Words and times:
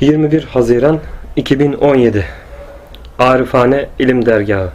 21 0.00 0.44
Haziran 0.44 0.98
2017 1.36 2.24
Arifane 3.18 3.88
İlim 3.98 4.26
Dergahı. 4.26 4.70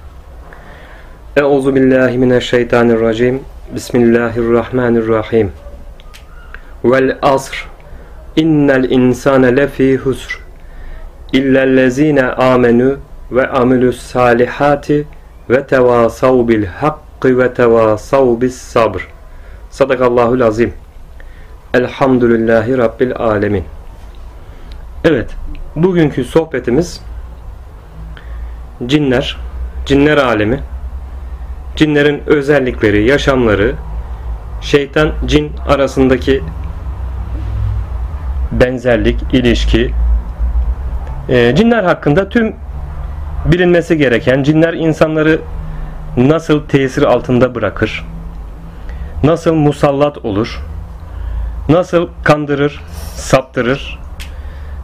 Euzu 1.37 1.75
billahi 1.75 2.17
mineşşeytanirracim. 2.17 3.41
Bismillahirrahmanirrahim. 3.75 5.51
Vel 6.83 7.17
asr. 7.21 7.67
İnnel 8.35 8.89
insane 8.89 9.57
lefî 9.57 9.97
husr. 9.97 10.39
İllellezine 11.33 12.23
amenu 12.23 12.97
ve 13.31 13.47
amilus 13.47 14.01
salihati 14.01 15.07
ve 15.49 15.67
tevasav 15.67 16.47
bil 16.47 16.65
hakkı 16.65 17.37
ve 17.39 17.53
tevasav 17.53 18.41
bis 18.41 18.57
sabr. 18.57 19.07
Sadakallahul 19.69 20.41
azim. 20.41 20.73
Elhamdülillahi 21.73 22.77
Rabbil 22.77 23.15
alemin 23.15 23.63
Evet, 25.07 25.35
bugünkü 25.75 26.23
sohbetimiz 26.23 27.01
cinler, 28.85 29.37
cinler 29.85 30.17
alemi, 30.17 30.59
cinlerin 31.75 32.23
özellikleri, 32.27 33.07
yaşamları, 33.07 33.75
şeytan 34.61 35.11
cin 35.25 35.51
arasındaki 35.67 36.43
benzerlik, 38.51 39.33
ilişki, 39.33 39.91
e, 41.29 41.55
cinler 41.55 41.83
hakkında 41.83 42.29
tüm 42.29 42.55
bilinmesi 43.45 43.97
gereken, 43.97 44.43
cinler 44.43 44.73
insanları 44.73 45.41
nasıl 46.17 46.67
tesir 46.67 47.03
altında 47.03 47.55
bırakır, 47.55 48.05
nasıl 49.23 49.53
musallat 49.53 50.25
olur, 50.25 50.61
nasıl 51.69 52.09
kandırır, 52.23 52.81
saptırır, 53.15 54.04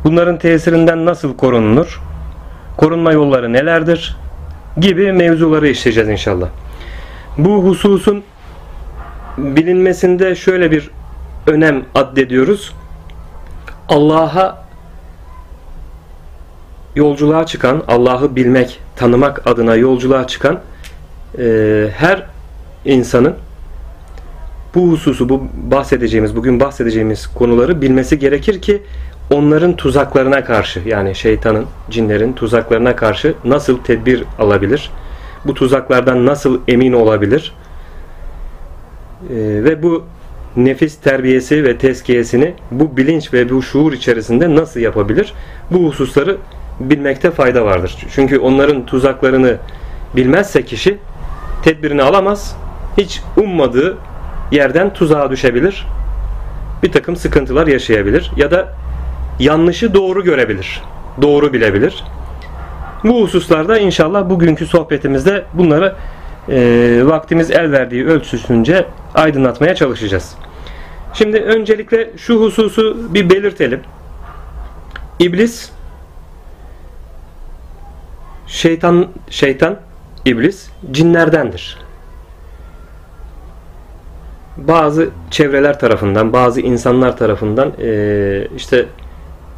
bunların 0.03 0.37
tesirinden 0.37 1.05
nasıl 1.05 1.37
korunulur, 1.37 2.01
korunma 2.77 3.11
yolları 3.11 3.53
nelerdir 3.53 4.17
gibi 4.77 5.11
mevzuları 5.11 5.67
işleyeceğiz 5.67 6.09
inşallah. 6.09 6.47
Bu 7.37 7.63
hususun 7.63 8.23
bilinmesinde 9.37 10.35
şöyle 10.35 10.71
bir 10.71 10.89
önem 11.47 11.83
addediyoruz. 11.95 12.73
Allah'a 13.89 14.65
yolculuğa 16.95 17.45
çıkan, 17.45 17.83
Allah'ı 17.87 18.35
bilmek, 18.35 18.79
tanımak 18.95 19.47
adına 19.47 19.75
yolculuğa 19.75 20.27
çıkan 20.27 20.59
e, 21.37 21.87
her 21.97 22.25
insanın 22.85 23.35
bu 24.75 24.91
hususu, 24.91 25.29
bu 25.29 25.47
bahsedeceğimiz, 25.53 26.35
bugün 26.35 26.59
bahsedeceğimiz 26.59 27.27
konuları 27.27 27.81
bilmesi 27.81 28.19
gerekir 28.19 28.61
ki 28.61 28.83
onların 29.31 29.75
tuzaklarına 29.75 30.43
karşı 30.43 30.79
yani 30.85 31.15
şeytanın, 31.15 31.65
cinlerin 31.89 32.33
tuzaklarına 32.33 32.95
karşı 32.95 33.33
nasıl 33.45 33.83
tedbir 33.83 34.23
alabilir? 34.39 34.91
Bu 35.45 35.53
tuzaklardan 35.53 36.25
nasıl 36.25 36.59
emin 36.67 36.93
olabilir? 36.93 37.53
Ee, 39.29 39.35
ve 39.37 39.83
bu 39.83 40.03
nefis 40.55 40.97
terbiyesi 40.97 41.63
ve 41.63 41.77
tezkiyesini 41.77 42.53
bu 42.71 42.97
bilinç 42.97 43.33
ve 43.33 43.49
bu 43.49 43.61
şuur 43.61 43.93
içerisinde 43.93 44.55
nasıl 44.55 44.79
yapabilir? 44.79 45.33
Bu 45.71 45.87
hususları 45.87 46.37
bilmekte 46.79 47.31
fayda 47.31 47.65
vardır. 47.65 47.97
Çünkü 48.11 48.39
onların 48.39 48.85
tuzaklarını 48.85 49.57
bilmezse 50.15 50.65
kişi 50.65 50.97
tedbirini 51.63 52.03
alamaz. 52.03 52.55
Hiç 52.97 53.21
ummadığı 53.37 53.97
yerden 54.51 54.93
tuzağa 54.93 55.31
düşebilir. 55.31 55.87
Bir 56.83 56.91
takım 56.91 57.15
sıkıntılar 57.15 57.67
yaşayabilir. 57.67 58.31
Ya 58.37 58.51
da 58.51 58.73
yanlışı 59.41 59.93
doğru 59.93 60.23
görebilir. 60.23 60.81
Doğru 61.21 61.53
bilebilir. 61.53 62.03
Bu 63.03 63.21
hususlarda 63.21 63.77
inşallah 63.77 64.29
bugünkü 64.29 64.65
sohbetimizde 64.65 65.45
bunları 65.53 65.95
e, 66.49 67.01
vaktimiz 67.03 67.51
el 67.51 67.71
verdiği 67.71 68.05
ölçüsünce 68.05 68.85
aydınlatmaya 69.15 69.75
çalışacağız. 69.75 70.35
Şimdi 71.13 71.37
öncelikle 71.37 72.09
şu 72.17 72.41
hususu 72.41 73.13
bir 73.13 73.29
belirtelim. 73.29 73.81
İblis 75.19 75.71
şeytan 78.47 79.07
şeytan 79.29 79.79
iblis 80.25 80.69
cinlerdendir. 80.91 81.77
Bazı 84.57 85.09
çevreler 85.31 85.79
tarafından, 85.79 86.33
bazı 86.33 86.61
insanlar 86.61 87.17
tarafından 87.17 87.73
e, 87.81 88.47
işte 88.57 88.85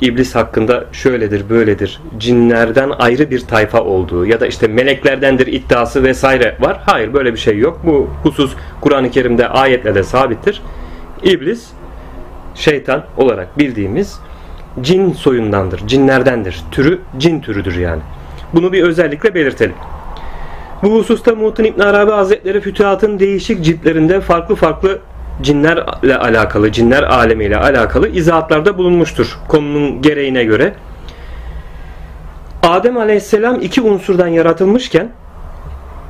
iblis 0.02 0.36
hakkında 0.36 0.86
şöyledir, 0.92 1.50
böyledir, 1.50 2.02
cinlerden 2.18 2.92
ayrı 3.00 3.32
bir 3.32 3.40
tayfa 3.40 3.82
olduğu 3.82 4.26
ya 4.26 4.40
da 4.40 4.48
işte 4.48 4.68
meleklerdendir 4.68 5.48
iddiası 5.48 6.04
vesaire 6.04 6.58
var. 6.60 6.82
Hayır 6.86 7.14
böyle 7.14 7.34
bir 7.34 7.40
şey 7.40 7.58
yok. 7.58 7.80
Bu 7.84 8.10
husus 8.24 8.54
Kur'an-ı 8.82 9.12
Kerim'de 9.12 9.48
ayetle 9.48 9.96
de 9.96 10.04
sabittir. 10.04 10.62
İblis 11.24 11.68
şeytan 12.56 13.04
olarak 13.18 13.58
bildiğimiz 13.58 14.20
cin 14.82 15.14
soyundandır, 15.14 15.88
cinlerdendir. 15.88 16.62
Türü 16.72 17.00
cin 17.18 17.42
türüdür 17.42 17.76
yani. 17.76 18.02
Bunu 18.54 18.74
bir 18.74 18.84
özellikle 18.84 19.36
belirtelim. 19.36 19.76
Bu 20.84 20.96
hususta 20.96 21.36
Muhtin 21.36 21.64
İbn 21.64 21.82
Arabi 21.82 22.12
Hazretleri 22.12 22.62
Fütuhat'ın 22.62 23.20
değişik 23.20 23.64
ciltlerinde 23.64 24.22
farklı 24.22 24.56
farklı 24.56 25.00
cinlerle 25.42 26.18
alakalı, 26.18 26.72
cinler 26.72 27.04
alemiyle 27.04 27.58
alakalı 27.58 28.10
izahatlarda 28.10 28.78
bulunmuştur 28.78 29.38
konunun 29.48 30.02
gereğine 30.02 30.44
göre. 30.44 30.74
Adem 32.64 32.98
Aleyhisselam 32.98 33.62
iki 33.62 33.82
unsurdan 33.82 34.28
yaratılmışken 34.28 35.10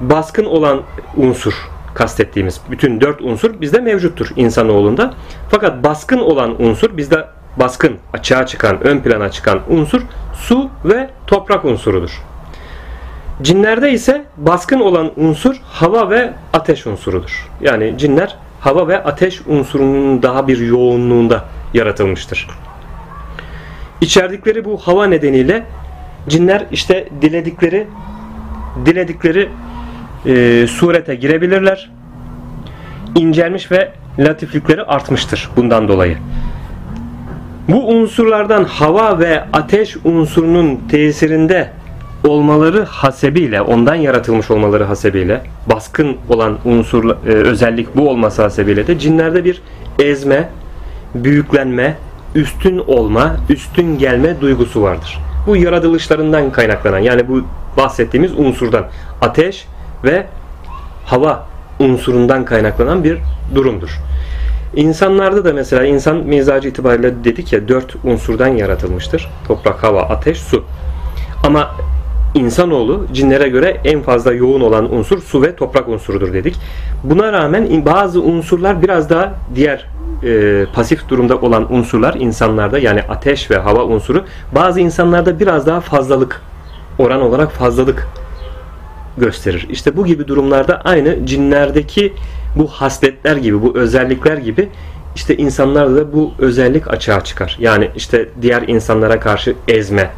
baskın 0.02 0.46
olan 0.46 0.82
unsur 1.18 1.54
kastettiğimiz 1.94 2.62
bütün 2.72 3.02
dört 3.02 3.22
unsur 3.22 3.62
bizde 3.62 3.80
mevcuttur 3.80 4.30
insanoğlunda. 4.36 5.14
Fakat 5.50 5.84
baskın 5.84 6.20
olan 6.20 6.64
unsur 6.64 6.98
bizde 6.98 7.26
baskın, 7.58 7.98
açığa 8.14 8.46
çıkan, 8.46 8.88
ön 8.88 9.00
plana 9.00 9.32
çıkan 9.32 9.60
unsur 9.70 10.02
su 10.34 10.70
ve 10.86 11.10
toprak 11.28 11.66
unsurudur. 11.66 12.22
Cinlerde 13.42 13.92
ise 13.92 14.26
baskın 14.38 14.80
olan 14.80 15.12
unsur 15.16 15.56
hava 15.66 16.10
ve 16.10 16.34
ateş 16.54 16.88
unsurudur. 16.88 17.50
Yani 17.62 17.98
cinler 17.98 18.38
hava 18.64 18.88
ve 18.88 19.04
ateş 19.04 19.42
unsurunun 19.48 20.24
daha 20.24 20.48
bir 20.48 20.58
yoğunluğunda 20.58 21.46
yaratılmıştır. 21.74 22.48
İçerdikleri 24.02 24.66
bu 24.66 24.78
hava 24.78 25.06
nedeniyle 25.06 25.64
cinler 26.30 26.66
işte 26.72 27.10
diledikleri 27.22 27.88
diledikleri 28.86 29.50
e, 30.26 30.68
surete 30.68 31.16
girebilirler. 31.16 31.90
İncelmiş 33.16 33.72
ve 33.72 33.92
latiflikleri 34.20 34.84
artmıştır 34.84 35.50
bundan 35.56 35.88
dolayı. 35.88 36.18
Bu 37.68 37.88
unsurlardan 37.88 38.64
hava 38.64 39.20
ve 39.20 39.44
ateş 39.54 39.98
unsurunun 40.04 40.80
tesirinde 40.92 41.70
olmaları 42.24 42.84
hasebiyle, 42.84 43.62
ondan 43.62 43.96
yaratılmış 43.96 44.52
olmaları 44.52 44.84
hasebiyle, 44.84 45.42
baskın 45.74 46.18
olan 46.30 46.58
unsur 46.66 47.10
e, 47.10 47.30
özellik 47.30 47.96
bu 47.96 48.10
olması 48.10 48.42
hasebiyle 48.42 48.88
de 48.88 49.00
cinlerde 49.00 49.46
bir 49.46 49.62
ezme, 50.00 50.50
büyüklenme, 51.16 51.98
üstün 52.36 52.78
olma, 52.78 53.36
üstün 53.50 53.98
gelme 53.98 54.42
duygusu 54.42 54.82
vardır. 54.82 55.20
Bu 55.48 55.56
yaratılışlarından 55.56 56.52
kaynaklanan 56.52 57.00
yani 57.00 57.28
bu 57.28 57.42
bahsettiğimiz 57.78 58.40
unsurdan 58.40 58.86
ateş 59.22 59.68
ve 60.04 60.26
hava 61.06 61.48
unsurundan 61.80 62.46
kaynaklanan 62.46 63.04
bir 63.04 63.18
durumdur. 63.56 63.90
İnsanlarda 64.76 65.46
da 65.46 65.54
mesela 65.54 65.86
insan 65.86 66.18
mizacı 66.18 66.68
itibariyle 66.68 67.24
dedik 67.24 67.54
ya 67.54 67.68
dört 67.68 67.96
unsurdan 68.04 68.48
yaratılmıştır. 68.48 69.30
Toprak, 69.48 69.84
hava, 69.84 70.02
ateş, 70.02 70.38
su. 70.38 70.66
Ama 71.44 71.76
insanoğlu 72.34 73.06
cinlere 73.14 73.50
göre 73.50 73.78
en 73.84 74.02
fazla 74.02 74.34
yoğun 74.34 74.62
olan 74.62 74.94
unsur 74.94 75.22
su 75.22 75.42
ve 75.42 75.56
toprak 75.56 75.88
unsurudur 75.88 76.34
dedik. 76.34 76.56
Buna 77.04 77.34
rağmen 77.34 77.86
bazı 77.86 78.22
unsurlar 78.22 78.82
biraz 78.82 79.10
daha 79.10 79.34
diğer 79.56 79.88
e, 80.24 80.66
pasif 80.74 81.10
durumda 81.10 81.38
olan 81.38 81.74
unsurlar 81.74 82.14
insanlarda 82.14 82.80
yani 82.80 83.02
ateş 83.10 83.52
ve 83.52 83.58
hava 83.58 83.84
unsuru 83.84 84.26
bazı 84.56 84.80
insanlarda 84.80 85.40
biraz 85.40 85.68
daha 85.68 85.82
fazlalık 85.82 86.42
oran 87.00 87.22
olarak 87.22 87.52
fazlalık 87.52 88.08
gösterir. 89.18 89.68
İşte 89.70 89.98
bu 89.98 90.06
gibi 90.06 90.28
durumlarda 90.28 90.82
aynı 90.82 91.26
cinlerdeki 91.26 92.14
bu 92.56 92.68
hasletler 92.68 93.36
gibi, 93.36 93.62
bu 93.62 93.78
özellikler 93.78 94.38
gibi 94.38 94.70
işte 95.16 95.38
insanlarda 95.38 95.96
da 95.96 96.14
bu 96.14 96.34
özellik 96.40 96.88
açığa 96.88 97.24
çıkar. 97.24 97.58
Yani 97.60 97.90
işte 97.96 98.30
diğer 98.42 98.62
insanlara 98.68 99.20
karşı 99.20 99.56
ezme, 99.68 100.10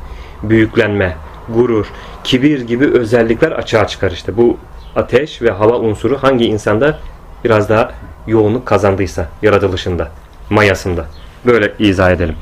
büyüklenme, 0.43 1.15
gurur, 1.49 1.87
kibir 2.23 2.61
gibi 2.61 2.85
özellikler 2.85 3.51
açığa 3.51 3.87
çıkar 3.87 4.11
işte. 4.11 4.37
Bu 4.37 4.57
ateş 4.95 5.41
ve 5.41 5.51
hava 5.51 5.79
unsuru 5.79 6.17
hangi 6.23 6.45
insanda 6.45 6.99
biraz 7.43 7.69
daha 7.69 7.91
yoğunluk 8.27 8.65
kazandıysa 8.65 9.27
yaratılışında, 9.41 10.09
mayasında. 10.49 11.05
Böyle 11.45 11.73
izah 11.79 12.11
edelim. 12.11 12.35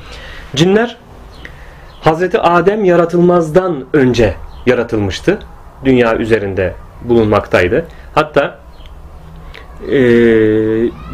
Cinler 0.56 0.98
Hazreti 2.02 2.40
Adem 2.40 2.86
yaratılmazdan 2.86 3.86
önce 3.94 4.34
yaratılmıştı. 4.66 5.40
Dünya 5.86 6.16
üzerinde 6.16 6.74
bulunmaktaydı. 7.02 7.86
Hatta 8.16 8.60
e, 9.88 9.94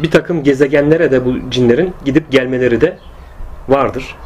bir 0.02 0.10
takım 0.10 0.42
gezegenlere 0.42 1.10
de 1.10 1.24
bu 1.24 1.50
cinlerin 1.50 1.94
gidip 2.04 2.30
gelmeleri 2.30 2.80
de 2.80 2.98
vardır. 3.68 4.16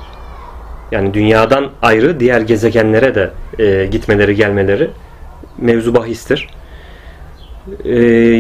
Yani 0.95 1.15
dünyadan 1.15 1.71
ayrı 1.83 2.21
diğer 2.21 2.41
gezegenlere 2.41 3.15
de 3.15 3.31
e, 3.59 3.87
gitmeleri 3.87 4.35
gelmeleri 4.35 4.91
mevzu 5.59 5.95
bahistir. 5.95 6.49
E, 7.85 7.99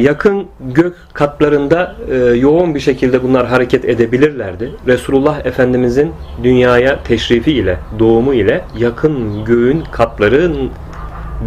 yakın 0.08 0.46
gök 0.60 0.96
katlarında 1.12 1.96
e, 2.10 2.16
yoğun 2.16 2.74
bir 2.74 2.80
şekilde 2.80 3.22
bunlar 3.22 3.46
hareket 3.46 3.84
edebilirlerdi. 3.84 4.70
Resulullah 4.86 5.46
Efendimizin 5.46 6.12
dünyaya 6.42 7.02
teşrifi 7.02 7.52
ile, 7.52 7.76
doğumu 7.98 8.34
ile 8.34 8.64
yakın 8.78 9.44
göğün 9.44 9.82
katların 9.92 10.70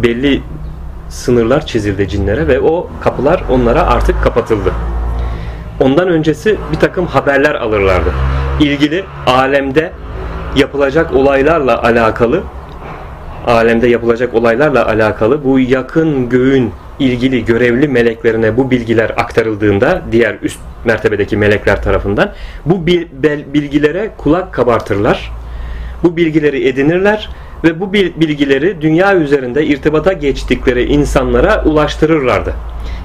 belli 0.02 0.42
sınırlar 1.08 1.66
çizildi 1.66 2.08
cinlere 2.08 2.46
ve 2.46 2.60
o 2.60 2.90
kapılar 3.00 3.42
onlara 3.50 3.82
artık 3.82 4.22
kapatıldı. 4.22 4.72
Ondan 5.80 6.08
öncesi 6.08 6.56
bir 6.72 6.76
takım 6.76 7.06
haberler 7.06 7.54
alırlardı. 7.54 8.10
İlgili 8.60 9.04
alemde 9.26 9.92
yapılacak 10.56 11.14
olaylarla 11.14 11.82
alakalı 11.82 12.42
alemde 13.46 13.88
yapılacak 13.88 14.34
olaylarla 14.34 14.86
alakalı 14.86 15.44
bu 15.44 15.58
yakın 15.58 16.28
göğün 16.28 16.72
ilgili 16.98 17.44
görevli 17.44 17.88
meleklerine 17.88 18.56
bu 18.56 18.70
bilgiler 18.70 19.10
aktarıldığında 19.10 20.02
diğer 20.12 20.36
üst 20.42 20.58
mertebedeki 20.84 21.36
melekler 21.36 21.82
tarafından 21.82 22.32
bu 22.66 22.86
bilgilere 22.86 24.10
kulak 24.16 24.54
kabartırlar. 24.54 25.32
Bu 26.02 26.16
bilgileri 26.16 26.68
edinirler 26.68 27.28
ve 27.64 27.80
bu 27.80 27.92
bilgileri 27.92 28.80
dünya 28.80 29.16
üzerinde 29.16 29.66
irtibata 29.66 30.12
geçtikleri 30.12 30.84
insanlara 30.84 31.64
ulaştırırlardı. 31.64 32.54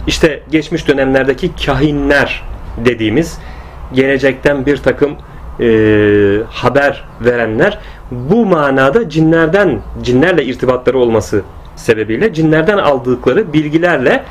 İşte 0.08 0.40
geçmiş 0.52 0.88
dönemlerdeki 0.88 1.52
kahinler 1.66 2.44
dediğimiz 2.86 3.38
gelecekten 3.94 4.66
bir 4.66 4.78
takım 4.78 5.16
e, 5.60 5.66
haber 6.50 7.04
verenler 7.22 7.80
bu 8.12 8.46
manada 8.46 9.10
cinlerden 9.10 9.82
cinlerle 10.02 10.46
irtibatları 10.46 11.00
olması 11.00 11.42
sebebiyle 11.76 12.34
cinlerden 12.34 12.78
aldıkları 12.78 13.54
bilgilerle 13.54 14.24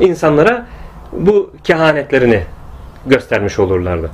insanlara 0.00 0.66
bu 1.12 1.50
kehanetlerini 1.64 2.42
göstermiş 3.06 3.58
olurlardı. 3.58 4.10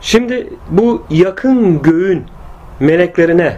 Şimdi 0.00 0.48
bu 0.70 1.02
yakın 1.10 1.82
göğün 1.82 2.24
meleklerine 2.80 3.56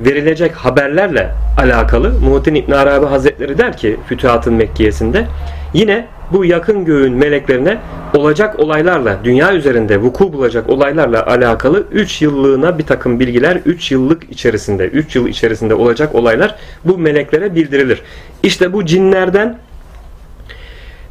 verilecek 0.00 0.54
haberlerle 0.54 1.34
alakalı 1.58 2.12
Muhittin 2.20 2.54
İbn 2.54 2.72
Arabi 2.72 3.06
Hazretleri 3.06 3.58
der 3.58 3.76
ki 3.76 3.96
Fütuhat'ın 4.06 4.54
Mekkiye'sinde 4.54 5.26
yine 5.74 6.06
bu 6.32 6.44
yakın 6.44 6.84
göğün 6.84 7.12
meleklerine 7.12 7.78
olacak 8.14 8.60
olaylarla, 8.60 9.18
dünya 9.24 9.54
üzerinde 9.54 10.00
vuku 10.00 10.32
bulacak 10.32 10.70
olaylarla 10.70 11.26
alakalı 11.26 11.86
3 11.92 12.22
yıllığına 12.22 12.78
bir 12.78 12.86
takım 12.86 13.20
bilgiler 13.20 13.56
3 13.64 13.92
yıllık 13.92 14.30
içerisinde, 14.30 14.86
3 14.86 15.16
yıl 15.16 15.28
içerisinde 15.28 15.74
olacak 15.74 16.14
olaylar 16.14 16.56
bu 16.84 16.98
meleklere 16.98 17.54
bildirilir. 17.54 18.02
İşte 18.42 18.72
bu 18.72 18.86
cinlerden 18.86 19.58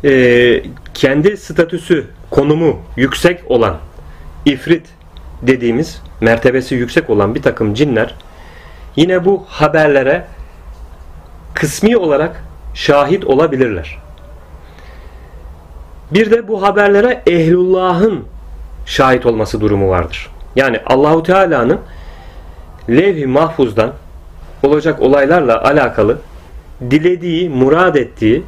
e, 0.03 0.63
kendi 0.93 1.37
statüsü, 1.37 2.05
konumu 2.29 2.79
yüksek 2.97 3.51
olan 3.51 3.77
ifrit 4.45 4.85
dediğimiz 5.41 6.01
mertebesi 6.21 6.75
yüksek 6.75 7.09
olan 7.09 7.35
bir 7.35 7.41
takım 7.41 7.73
cinler 7.73 8.15
yine 8.95 9.25
bu 9.25 9.45
haberlere 9.47 10.25
kısmi 11.53 11.97
olarak 11.97 12.43
şahit 12.73 13.25
olabilirler. 13.25 13.97
Bir 16.13 16.31
de 16.31 16.47
bu 16.47 16.61
haberlere 16.61 17.21
ehlullahın 17.27 18.23
şahit 18.85 19.25
olması 19.25 19.61
durumu 19.61 19.89
vardır. 19.89 20.29
Yani 20.55 20.79
Allahu 20.85 21.23
Teala'nın 21.23 21.79
levh-i 22.89 23.27
mahfuzdan 23.27 23.93
olacak 24.63 25.01
olaylarla 25.01 25.63
alakalı 25.63 26.17
dilediği, 26.91 27.49
murad 27.49 27.95
ettiği 27.95 28.43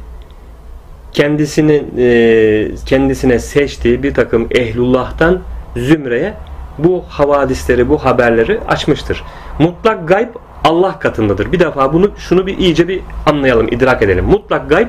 kendisinin 1.12 1.94
e, 1.98 2.68
kendisine 2.86 3.38
seçtiği 3.38 4.02
bir 4.02 4.14
takım 4.14 4.48
ehlullah'tan 4.50 5.40
zümreye 5.76 6.34
bu 6.78 7.04
havadisleri, 7.08 7.88
bu 7.88 8.04
haberleri 8.04 8.60
açmıştır. 8.68 9.24
Mutlak 9.58 10.08
gayb 10.08 10.28
Allah 10.64 10.98
katındadır. 10.98 11.52
Bir 11.52 11.60
defa 11.60 11.92
bunu 11.92 12.10
şunu 12.16 12.46
bir 12.46 12.58
iyice 12.58 12.88
bir 12.88 13.00
anlayalım, 13.26 13.68
idrak 13.68 14.02
edelim. 14.02 14.24
Mutlak 14.24 14.70
gayb 14.70 14.88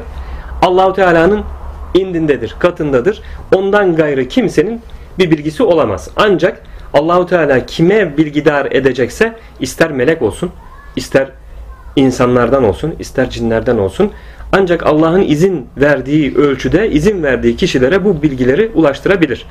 Allahu 0.62 0.94
Teala'nın 0.94 1.44
indindedir, 2.00 2.56
katındadır. 2.60 3.22
Ondan 3.56 3.96
gayrı 3.96 4.28
kimsenin 4.28 4.82
bir 5.20 5.32
bilgisi 5.32 5.64
olamaz. 5.64 6.10
Ancak 6.16 6.62
Allahu 6.94 7.26
Teala 7.26 7.66
kime 7.66 8.18
bilgidar 8.18 8.68
edecekse 8.72 9.36
ister 9.60 9.92
melek 9.92 10.22
olsun, 10.22 10.52
ister 10.96 11.30
insanlardan 11.96 12.64
olsun, 12.64 12.96
ister 13.00 13.30
cinlerden 13.30 13.78
olsun 13.78 14.12
ancak 14.52 14.86
Allah'ın 14.86 15.22
izin 15.22 15.68
verdiği 15.78 16.36
ölçüde, 16.36 16.92
izin 16.92 17.24
verdiği 17.24 17.56
kişilere 17.56 18.06
bu 18.06 18.22
bilgileri 18.22 18.72
ulaştırabilir. 18.76 19.46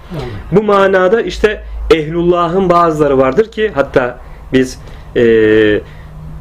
Bu 0.52 0.62
manada 0.62 1.20
işte 1.20 1.64
ehlullahın 1.94 2.70
bazıları 2.70 3.18
vardır 3.18 3.50
ki 3.50 3.70
hatta 3.74 4.18
biz 4.52 4.78
e, 5.16 5.22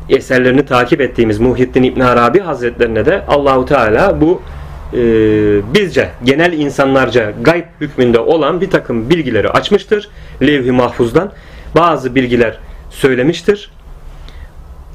eserlerini 0.09 0.65
takip 0.65 1.01
ettiğimiz 1.01 1.39
Muhyiddin 1.39 1.83
İbn 1.83 1.99
Arabi 1.99 2.39
Hazretlerine 2.39 3.05
de 3.05 3.25
Allahu 3.27 3.65
Teala 3.65 4.21
bu 4.21 4.41
e, 4.95 5.73
bizce 5.73 6.09
genel 6.23 6.53
insanlarca 6.53 7.33
gayb 7.41 7.65
hükmünde 7.81 8.19
olan 8.19 8.61
bir 8.61 8.69
takım 8.69 9.09
bilgileri 9.09 9.49
açmıştır. 9.49 10.09
Levh-i 10.41 10.71
mahfuzdan 10.71 11.31
bazı 11.75 12.15
bilgiler 12.15 12.59
söylemiştir. 12.89 13.71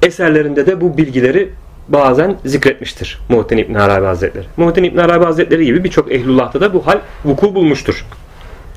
Eserlerinde 0.03 0.67
de 0.67 0.81
bu 0.81 0.99
bilgileri 0.99 1.51
bazen 1.89 2.37
zikretmiştir 2.45 3.19
Muhittin 3.29 3.59
İbn 3.59 3.75
Arabi 3.75 4.07
Hazretleri. 4.07 4.45
Muhittin 4.57 4.85
İbn 4.85 4.99
Arabi 4.99 5.25
Hazretleri 5.25 5.65
gibi 5.65 5.85
birçok 5.85 6.13
ehlullah'ta 6.13 6.61
da 6.61 6.75
bu 6.75 6.87
hal 6.87 6.99
vuku 7.25 7.55
bulmuştur. 7.55 8.05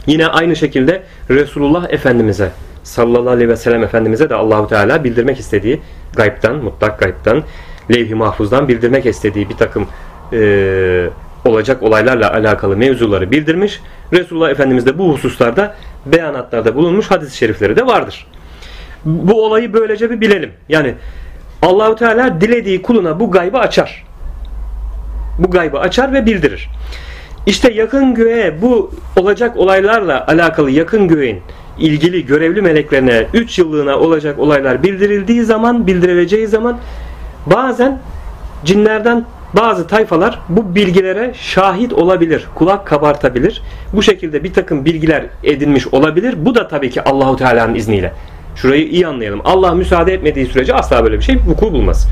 Yine 0.08 0.28
aynı 0.28 0.56
şekilde 0.56 1.04
Resulullah 1.30 1.90
Efendimiz'e 1.90 2.52
sallallahu 2.84 3.30
aleyhi 3.30 3.50
ve 3.50 3.56
sellem 3.56 3.84
Efendimiz'e 3.84 4.30
de 4.30 4.36
Allahu 4.36 4.68
Teala 4.68 5.04
bildirmek 5.04 5.40
istediği 5.40 5.82
gaybtan, 6.16 6.56
mutlak 6.56 7.00
gaybtan, 7.00 7.44
levh-i 7.94 8.16
mahfuzdan 8.16 8.68
bildirmek 8.68 9.06
istediği 9.06 9.50
bir 9.50 9.58
takım 9.58 9.88
e, 10.34 11.10
olacak 11.46 11.84
olaylarla 11.84 12.34
alakalı 12.34 12.78
mevzuları 12.78 13.32
bildirmiş. 13.32 13.82
Resulullah 14.14 14.50
Efendimiz 14.50 14.86
de 14.86 14.98
bu 14.98 15.14
hususlarda 15.14 15.76
beyanatlarda 16.06 16.76
bulunmuş 16.76 17.12
hadis-i 17.12 17.38
şerifleri 17.38 17.76
de 17.76 17.88
vardır. 17.88 18.28
Bu 19.06 19.46
olayı 19.46 19.74
böylece 19.74 20.10
bir 20.10 20.22
bilelim. 20.22 20.52
Yani 20.70 20.96
Allahu 21.62 21.96
Teala 21.96 22.42
dilediği 22.42 22.82
kuluna 22.82 23.20
bu 23.20 23.32
gaybı 23.32 23.58
açar. 23.58 24.04
Bu 25.40 25.52
gaybı 25.52 25.80
açar 25.80 26.14
ve 26.14 26.26
bildirir. 26.26 26.70
İşte 27.46 27.74
yakın 27.74 28.14
göğe 28.14 28.62
bu 28.62 28.92
olacak 29.16 29.58
olaylarla 29.58 30.28
alakalı 30.28 30.72
yakın 30.72 31.08
göğün 31.08 31.42
ilgili 31.80 32.26
görevli 32.26 32.62
meleklerine 32.62 33.28
3 33.34 33.60
yıllığına 33.60 33.98
olacak 33.98 34.40
olaylar 34.40 34.84
bildirildiği 34.84 35.44
zaman, 35.44 35.88
bildirileceği 35.88 36.48
zaman 36.48 36.78
bazen 37.46 38.00
cinlerden 38.66 39.26
bazı 39.56 39.88
tayfalar 39.88 40.40
bu 40.50 40.76
bilgilere 40.76 41.34
şahit 41.34 41.94
olabilir, 41.94 42.48
kulak 42.56 42.88
kabartabilir. 42.88 43.62
Bu 43.94 44.04
şekilde 44.04 44.44
bir 44.44 44.54
takım 44.54 44.86
bilgiler 44.86 45.26
edinmiş 45.44 45.88
olabilir. 45.88 46.36
Bu 46.38 46.56
da 46.56 46.68
tabii 46.68 46.90
ki 46.90 47.04
Allahu 47.04 47.36
Teala'nın 47.36 47.76
izniyle. 47.76 48.14
Şurayı 48.56 48.88
iyi 48.88 49.08
anlayalım. 49.08 49.42
Allah 49.46 49.74
müsaade 49.74 50.14
etmediği 50.14 50.46
sürece 50.46 50.74
asla 50.74 51.04
böyle 51.04 51.18
bir 51.18 51.24
şey 51.24 51.38
vuku 51.48 51.74
bulmaz. 51.74 52.08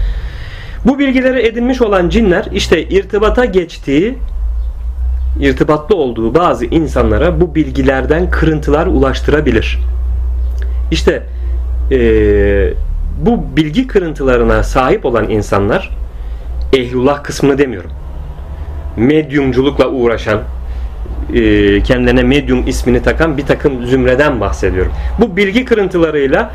Bu 0.86 1.00
bilgileri 1.00 1.48
edinmiş 1.48 1.82
olan 1.82 2.10
cinler 2.10 2.46
işte 2.54 2.84
irtibata 2.84 3.46
geçtiği 3.46 4.18
irtibatlı 5.40 5.96
olduğu 5.96 6.36
bazı 6.36 6.66
insanlara 6.66 7.42
bu 7.42 7.56
bilgilerden 7.56 8.30
kırıntılar 8.30 8.88
ulaştırabilir. 8.88 9.80
İşte 10.92 11.24
e, 11.92 12.00
bu 13.26 13.56
bilgi 13.56 13.88
kırıntılarına 13.88 14.64
sahip 14.64 15.06
olan 15.06 15.30
insanlar 15.30 15.92
ehlullah 16.74 17.24
kısmını 17.24 17.58
demiyorum. 17.58 17.92
Medyumculukla 18.98 19.88
uğraşan, 19.88 20.40
e, 21.34 21.84
kendilerine 21.84 22.24
medyum 22.24 22.68
ismini 22.68 23.04
takan 23.04 23.38
bir 23.38 23.46
takım 23.46 23.86
zümreden 23.86 24.42
bahsediyorum. 24.42 24.92
Bu 25.22 25.38
bilgi 25.38 25.66
kırıntılarıyla 25.66 26.52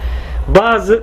bazı 0.60 1.02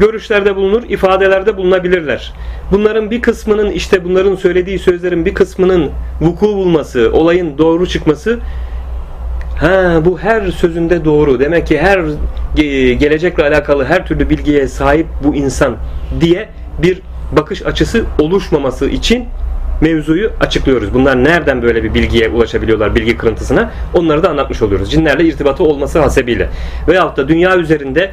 görüşlerde 0.00 0.56
bulunur, 0.56 0.82
ifadelerde 0.88 1.56
bulunabilirler. 1.56 2.32
Bunların 2.72 3.10
bir 3.10 3.22
kısmının 3.22 3.70
işte 3.70 4.04
bunların 4.04 4.36
söylediği 4.36 4.78
sözlerin 4.78 5.24
bir 5.24 5.34
kısmının 5.34 5.90
vuku 6.20 6.46
bulması, 6.46 7.10
olayın 7.12 7.58
doğru 7.58 7.86
çıkması 7.86 8.38
Ha 9.56 10.02
bu 10.04 10.18
her 10.18 10.50
sözünde 10.50 11.04
doğru. 11.04 11.40
Demek 11.40 11.66
ki 11.66 11.78
her 11.78 12.00
gelecekle 12.94 13.42
alakalı 13.42 13.84
her 13.84 14.06
türlü 14.06 14.30
bilgiye 14.30 14.68
sahip 14.68 15.06
bu 15.24 15.34
insan 15.34 15.76
diye 16.20 16.48
bir 16.82 17.02
bakış 17.32 17.66
açısı 17.66 18.04
oluşmaması 18.18 18.88
için 18.88 19.24
mevzuyu 19.80 20.30
açıklıyoruz. 20.40 20.94
Bunlar 20.94 21.24
nereden 21.24 21.62
böyle 21.62 21.84
bir 21.84 21.94
bilgiye 21.94 22.28
ulaşabiliyorlar, 22.28 22.94
bilgi 22.94 23.16
kırıntısına? 23.16 23.70
Onları 23.94 24.22
da 24.22 24.30
anlatmış 24.30 24.62
oluyoruz. 24.62 24.90
Cinlerle 24.90 25.24
irtibatı 25.24 25.64
olması 25.64 25.98
hasebiyle. 25.98 26.48
Veyahut 26.88 27.16
da 27.16 27.28
dünya 27.28 27.56
üzerinde 27.56 28.10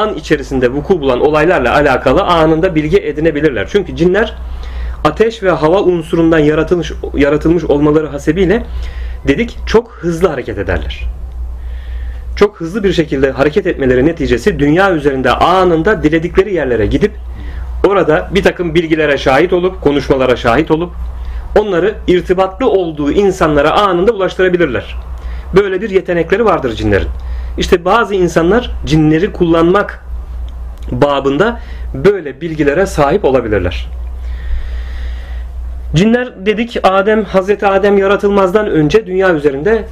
an 0.00 0.14
içerisinde 0.14 0.72
vuku 0.72 1.00
bulan 1.00 1.20
olaylarla 1.20 1.74
alakalı 1.74 2.22
anında 2.22 2.74
bilgi 2.74 2.98
edinebilirler. 2.98 3.68
Çünkü 3.72 3.96
cinler 3.96 4.34
ateş 5.04 5.42
ve 5.42 5.50
hava 5.50 5.82
unsurundan 5.82 6.38
yaratılmış 6.38 6.92
yaratılmış 7.14 7.64
olmaları 7.64 8.06
hasebiyle 8.06 8.62
dedik 9.28 9.58
çok 9.66 9.90
hızlı 9.90 10.28
hareket 10.28 10.58
ederler. 10.58 11.04
Çok 12.36 12.60
hızlı 12.60 12.84
bir 12.84 12.92
şekilde 12.92 13.30
hareket 13.30 13.66
etmeleri 13.66 14.06
neticesi 14.06 14.58
dünya 14.58 14.92
üzerinde 14.92 15.30
anında 15.30 16.02
diledikleri 16.02 16.54
yerlere 16.54 16.86
gidip 16.86 17.12
orada 17.86 18.30
bir 18.34 18.42
takım 18.42 18.74
bilgilere 18.74 19.18
şahit 19.18 19.52
olup 19.52 19.82
konuşmalara 19.82 20.36
şahit 20.36 20.70
olup 20.70 20.92
onları 21.58 21.94
irtibatlı 22.06 22.70
olduğu 22.70 23.12
insanlara 23.12 23.70
anında 23.70 24.12
ulaştırabilirler. 24.12 24.96
Böyle 25.56 25.80
bir 25.80 25.90
yetenekleri 25.90 26.44
vardır 26.44 26.72
cinlerin. 26.72 27.08
İşte 27.58 27.84
bazı 27.84 28.14
insanlar 28.14 28.70
cinleri 28.86 29.32
kullanmak 29.32 30.04
babında 30.92 31.60
böyle 31.94 32.40
bilgilere 32.40 32.86
sahip 32.86 33.24
olabilirler. 33.24 33.86
Cinler 35.94 36.46
dedik 36.46 36.76
Adem 36.82 37.24
Hazreti 37.24 37.66
Adem 37.66 37.98
yaratılmazdan 37.98 38.66
önce 38.66 39.06
dünya 39.06 39.34
üzerinde 39.34 39.84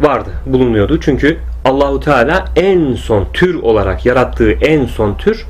vardı, 0.00 0.30
bulunuyordu. 0.46 1.00
Çünkü 1.00 1.38
Allahu 1.64 2.00
Teala 2.00 2.44
en 2.56 2.94
son 2.94 3.26
tür 3.32 3.54
olarak 3.54 4.06
yarattığı 4.06 4.52
en 4.52 4.86
son 4.86 5.14
tür 5.14 5.46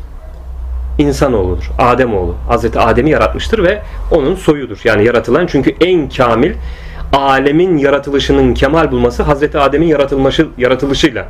insanoğludur. 0.98 1.70
Ademoğlu. 1.78 2.34
Hazreti 2.48 2.78
Adem'i 2.78 3.10
yaratmıştır 3.10 3.62
ve 3.62 3.82
onun 4.10 4.34
soyudur. 4.34 4.80
Yani 4.84 5.04
yaratılan 5.04 5.46
çünkü 5.46 5.74
en 5.80 6.08
kamil 6.08 6.52
alemin 7.12 7.76
yaratılışının 7.76 8.54
kemal 8.54 8.90
bulması 8.90 9.22
Hazreti 9.22 9.58
Adem'in 9.58 9.86
yaratılması 9.86 10.46
yaratılışıyla 10.58 11.28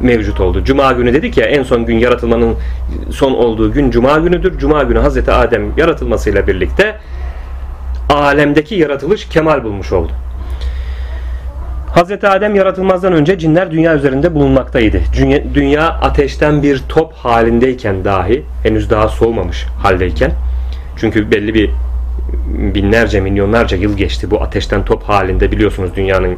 mevcut 0.00 0.40
oldu. 0.40 0.64
Cuma 0.64 0.92
günü 0.92 1.12
dedik 1.12 1.36
ya 1.36 1.46
en 1.46 1.62
son 1.62 1.86
gün 1.86 1.98
yaratılmanın 1.98 2.56
son 3.10 3.32
olduğu 3.32 3.72
gün 3.72 3.90
Cuma 3.90 4.18
günüdür. 4.18 4.58
Cuma 4.58 4.82
günü 4.82 4.98
Hazreti 4.98 5.32
Adem 5.32 5.72
yaratılmasıyla 5.76 6.46
birlikte 6.46 6.96
alemdeki 8.10 8.74
yaratılış 8.74 9.28
kemal 9.28 9.64
bulmuş 9.64 9.92
oldu. 9.92 10.12
Hazreti 11.92 12.28
Adem 12.28 12.54
yaratılmazdan 12.54 13.12
önce 13.12 13.38
cinler 13.38 13.70
dünya 13.70 13.94
üzerinde 13.94 14.34
bulunmaktaydı. 14.34 15.00
Dünya 15.54 15.88
ateşten 15.88 16.62
bir 16.62 16.82
top 16.88 17.12
halindeyken 17.12 18.04
dahi 18.04 18.44
henüz 18.62 18.90
daha 18.90 19.08
soğumamış 19.08 19.64
haldeyken 19.82 20.32
çünkü 20.96 21.30
belli 21.30 21.54
bir 21.54 21.70
binlerce 22.74 23.20
milyonlarca 23.20 23.76
yıl 23.76 23.96
geçti 23.96 24.30
bu 24.30 24.42
ateşten 24.42 24.84
top 24.84 25.02
halinde 25.02 25.52
biliyorsunuz 25.52 25.90
dünyanın 25.96 26.36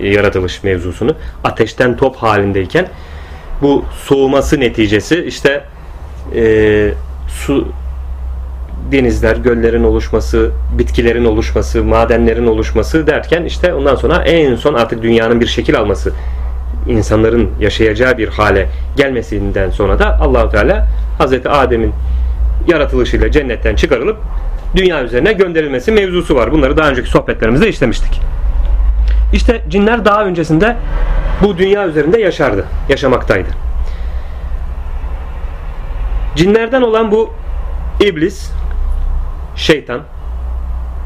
yaratılış 0.00 0.62
mevzusunu 0.62 1.14
ateşten 1.44 1.96
top 1.96 2.16
halindeyken 2.16 2.88
bu 3.62 3.84
soğuması 4.04 4.60
neticesi 4.60 5.24
işte 5.24 5.64
e, 6.34 6.90
su 7.28 7.68
denizler, 8.92 9.36
göllerin 9.36 9.84
oluşması, 9.84 10.50
bitkilerin 10.78 11.24
oluşması, 11.24 11.84
madenlerin 11.84 12.46
oluşması 12.46 13.06
derken 13.06 13.44
işte 13.44 13.74
ondan 13.74 13.94
sonra 13.94 14.22
en 14.22 14.54
son 14.56 14.74
artık 14.74 15.02
dünyanın 15.02 15.40
bir 15.40 15.46
şekil 15.46 15.78
alması, 15.78 16.12
insanların 16.88 17.50
yaşayacağı 17.60 18.18
bir 18.18 18.28
hale 18.28 18.68
gelmesinden 18.96 19.70
sonra 19.70 19.98
da 19.98 20.20
Allahu 20.20 20.50
Teala 20.50 20.86
Hazreti 21.18 21.48
Adem'in 21.48 21.92
yaratılışıyla 22.68 23.30
cennetten 23.30 23.76
çıkarılıp 23.76 24.16
dünya 24.76 25.04
üzerine 25.04 25.32
gönderilmesi 25.32 25.92
mevzusu 25.92 26.34
var. 26.34 26.52
Bunları 26.52 26.76
daha 26.76 26.90
önceki 26.90 27.10
sohbetlerimizde 27.10 27.68
işlemiştik. 27.68 28.20
İşte 29.32 29.62
cinler 29.68 30.04
daha 30.04 30.24
öncesinde 30.24 30.76
bu 31.42 31.58
dünya 31.58 31.86
üzerinde 31.86 32.20
yaşardı, 32.20 32.64
yaşamaktaydı. 32.88 33.48
Cinlerden 36.36 36.82
olan 36.82 37.10
bu 37.12 37.30
iblis 38.00 38.50
şeytan 39.58 40.00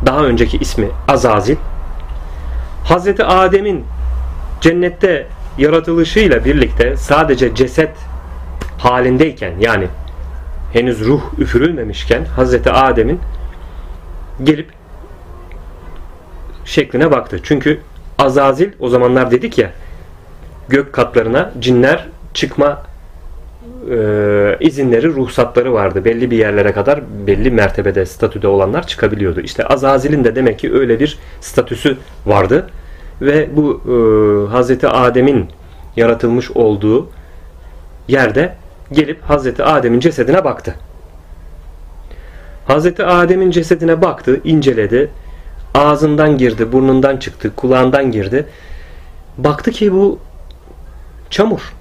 daha 0.07 0.21
önceki 0.25 0.59
ismi 0.59 0.89
Azazil 1.09 1.57
Hazreti 2.85 3.25
Adem'in 3.25 3.85
cennette 4.61 5.27
yaratılışıyla 5.59 6.45
birlikte 6.45 6.97
sadece 6.97 7.55
ceset 7.55 7.91
halindeyken 8.79 9.53
yani 9.61 9.87
henüz 10.73 11.01
ruh 11.01 11.23
üfürülmemişken 11.39 12.25
Hazreti 12.25 12.71
Adem'in 12.71 13.21
gelip 14.43 14.71
şekline 16.65 17.11
baktı. 17.11 17.41
Çünkü 17.43 17.81
Azazil 18.19 18.73
o 18.81 18.89
zamanlar 18.89 19.31
dedik 19.31 19.59
ya 19.59 19.71
gök 20.69 20.93
katlarına 20.93 21.53
cinler 21.61 22.09
çıkma 22.35 22.83
e, 23.91 24.57
izinleri, 24.61 25.09
ruhsatları 25.09 25.73
vardı. 25.73 26.05
Belli 26.05 26.31
bir 26.31 26.37
yerlere 26.37 26.73
kadar 26.73 27.01
belli 27.27 27.51
mertebede, 27.51 28.07
statüde 28.07 28.49
olanlar 28.49 28.87
çıkabiliyordu. 28.87 29.41
İşte 29.41 29.67
Azazil'in 29.67 30.25
de 30.25 30.37
demek 30.37 30.59
ki 30.59 30.73
öyle 30.75 31.01
bir 31.01 31.19
statüsü 31.41 31.97
vardı. 32.27 32.67
Ve 33.21 33.49
bu 33.57 33.81
e, 33.87 34.51
Hazreti 34.51 34.89
Adem'in 34.89 35.49
yaratılmış 35.97 36.51
olduğu 36.51 37.09
yerde 38.09 38.55
gelip 38.93 39.23
Hazreti 39.23 39.65
Adem'in 39.65 40.01
cesedine 40.01 40.45
baktı. 40.45 40.75
Hazreti 42.67 43.05
Adem'in 43.05 43.51
cesedine 43.51 44.03
baktı, 44.03 44.41
inceledi. 44.45 45.11
Ağzından 45.75 46.39
girdi, 46.39 46.73
burnundan 46.73 47.17
çıktı, 47.17 47.53
kulağından 47.57 48.11
girdi. 48.11 48.47
Baktı 49.39 49.71
ki 49.71 49.93
bu 49.93 50.19
çamur 51.31 51.73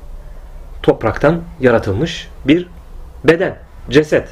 topraktan 0.84 1.42
yaratılmış 1.60 2.30
bir 2.46 2.68
beden, 3.24 3.58
ceset. 3.90 4.28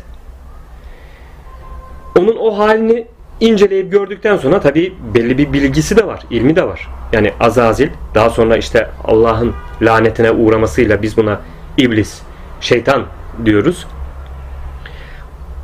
Onun 2.19 2.35
o 2.35 2.57
halini 2.57 3.07
inceleyip 3.39 3.91
gördükten 3.91 4.37
sonra 4.37 4.59
tabi 4.59 4.93
belli 5.15 5.37
bir 5.37 5.53
bilgisi 5.53 5.97
de 5.97 6.07
var, 6.07 6.23
ilmi 6.29 6.55
de 6.55 6.67
var. 6.67 6.89
Yani 7.13 7.33
Azazil 7.39 7.89
daha 8.15 8.29
sonra 8.29 8.57
işte 8.57 8.89
Allah'ın 9.03 9.53
lanetine 9.81 10.31
uğramasıyla 10.31 11.01
biz 11.01 11.17
buna 11.17 11.41
iblis, 11.77 12.21
şeytan 12.61 13.05
diyoruz. 13.45 13.87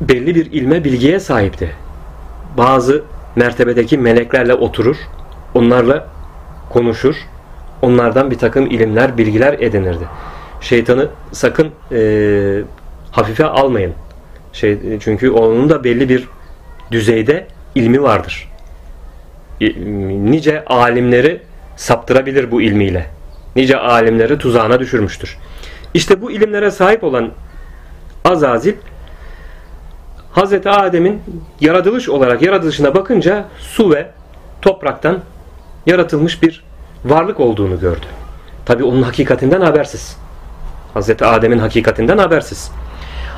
Belli 0.02 0.36
bir 0.36 0.52
ilme, 0.52 0.84
bilgiye 0.84 1.20
sahipti. 1.20 1.76
Bazı 2.58 3.04
mertebedeki 3.36 3.98
meleklerle 3.98 4.54
oturur, 4.54 4.98
onlarla 5.54 6.08
konuşur, 6.70 7.16
onlardan 7.82 8.32
bir 8.32 8.38
takım 8.38 8.66
ilimler, 8.66 9.18
bilgiler 9.18 9.54
edinirdi 9.54 10.06
şeytanı 10.66 11.10
sakın 11.32 11.72
e, 11.92 12.62
hafife 13.12 13.46
almayın. 13.46 13.94
Şey, 14.54 14.78
çünkü 15.00 15.30
onun 15.30 15.70
da 15.70 15.84
belli 15.84 16.10
bir 16.10 16.28
düzeyde 16.92 17.48
ilmi 17.76 18.04
vardır. 18.04 18.52
Nice 20.32 20.66
alimleri 20.66 21.42
saptırabilir 21.76 22.52
bu 22.52 22.62
ilmiyle. 22.62 23.06
Nice 23.56 23.78
alimleri 23.78 24.38
tuzağına 24.38 24.80
düşürmüştür. 24.80 25.38
İşte 25.94 26.22
bu 26.22 26.32
ilimlere 26.32 26.72
sahip 26.72 27.04
olan 27.04 27.32
Azazil 28.26 28.74
Hazreti 30.32 30.70
Adem'in 30.70 31.22
yaratılış 31.62 32.10
olarak 32.10 32.42
yaratılışına 32.42 32.96
bakınca 32.96 33.46
su 33.60 33.92
ve 33.92 34.08
topraktan 34.62 35.20
yaratılmış 35.86 36.44
bir 36.44 36.64
varlık 37.06 37.40
olduğunu 37.40 37.80
gördü. 37.80 38.06
Tabi 38.66 38.84
onun 38.84 39.02
hakikatinden 39.02 39.62
habersiz. 39.62 40.25
Hazreti 40.96 41.26
Adem'in 41.26 41.60
hakikatinden 41.60 42.18
habersiz. 42.18 42.72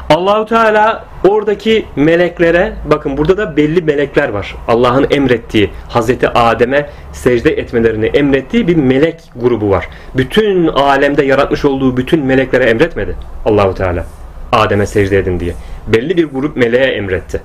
Allahu 0.10 0.46
Teala 0.46 1.06
oradaki 1.28 1.86
meleklere 1.96 2.74
bakın 2.86 3.18
burada 3.18 3.38
da 3.38 3.58
belli 3.58 3.82
melekler 3.82 4.30
var. 4.30 4.56
Allah'ın 4.68 5.08
emrettiği 5.10 5.72
Hazreti 5.90 6.30
Adem'e 6.30 6.90
secde 7.14 7.52
etmelerini 7.52 8.06
emrettiği 8.06 8.68
bir 8.68 8.76
melek 8.76 9.22
grubu 9.36 9.70
var. 9.70 9.90
Bütün 10.18 10.68
alemde 10.68 11.26
yaratmış 11.26 11.66
olduğu 11.66 11.98
bütün 11.98 12.26
meleklere 12.26 12.64
emretmedi 12.64 13.16
Allahu 13.46 13.74
Teala. 13.74 14.06
Adem'e 14.52 14.86
secde 14.86 15.18
edin 15.18 15.40
diye. 15.40 15.54
Belli 15.88 16.18
bir 16.18 16.26
grup 16.26 16.58
meleğe 16.58 16.86
emretti. 16.86 17.42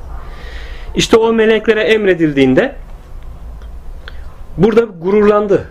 İşte 0.94 1.16
o 1.16 1.32
meleklere 1.32 1.80
emredildiğinde 1.80 2.74
burada 4.56 4.80
gururlandı. 4.80 5.68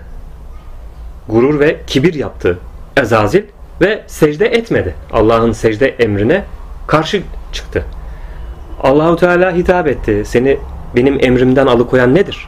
Gurur 1.29 1.59
ve 1.59 1.77
kibir 1.87 2.13
yaptı 2.13 2.59
Ezazil 2.97 3.43
ve 3.81 4.03
secde 4.07 4.45
etmedi. 4.45 4.95
Allah'ın 5.11 5.51
secde 5.51 5.87
emrine 5.87 6.43
karşı 6.87 7.21
çıktı. 7.51 7.85
Allahu 8.83 9.15
Teala 9.15 9.55
hitap 9.55 9.87
etti. 9.87 10.23
Seni 10.25 10.57
benim 10.95 11.17
emrimden 11.21 11.67
alıkoyan 11.67 12.15
nedir? 12.15 12.47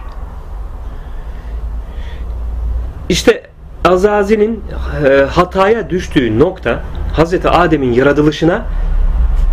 İşte 3.10 3.44
Azazil'in 3.86 4.64
e, 5.06 5.24
hataya 5.24 5.90
düştüğü 5.90 6.40
nokta 6.40 6.84
Hazreti 7.14 7.50
Adem'in 7.50 7.94
yaratılışına 7.94 8.66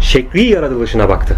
şekli 0.00 0.42
yaratılışına 0.42 1.08
baktı. 1.08 1.36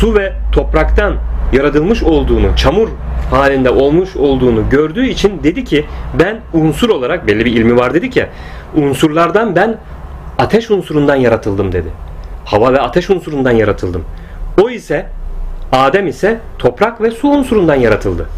Su 0.00 0.14
ve 0.14 0.32
topraktan 0.52 1.14
yaratılmış 1.52 2.02
olduğunu, 2.02 2.56
çamur 2.56 2.88
halinde 3.30 3.70
olmuş 3.70 4.16
olduğunu 4.16 4.68
gördüğü 4.70 5.06
için 5.06 5.40
dedi 5.44 5.64
ki 5.64 5.84
ben 6.18 6.40
unsur 6.52 6.88
olarak 6.88 7.26
belli 7.26 7.44
bir 7.44 7.52
ilmi 7.52 7.76
var 7.76 7.94
dedik 7.94 8.16
ya 8.16 8.28
unsurlardan 8.76 9.56
ben 9.56 9.76
ateş 10.38 10.70
unsurundan 10.70 11.16
yaratıldım 11.16 11.72
dedi. 11.72 11.88
Hava 12.44 12.72
ve 12.72 12.80
ateş 12.80 13.10
unsurundan 13.10 13.50
yaratıldım. 13.50 14.04
O 14.62 14.70
ise 14.70 15.06
Adem 15.72 16.06
ise 16.06 16.40
toprak 16.58 17.00
ve 17.00 17.10
su 17.10 17.28
unsurundan 17.28 17.74
yaratıldı. 17.74 18.28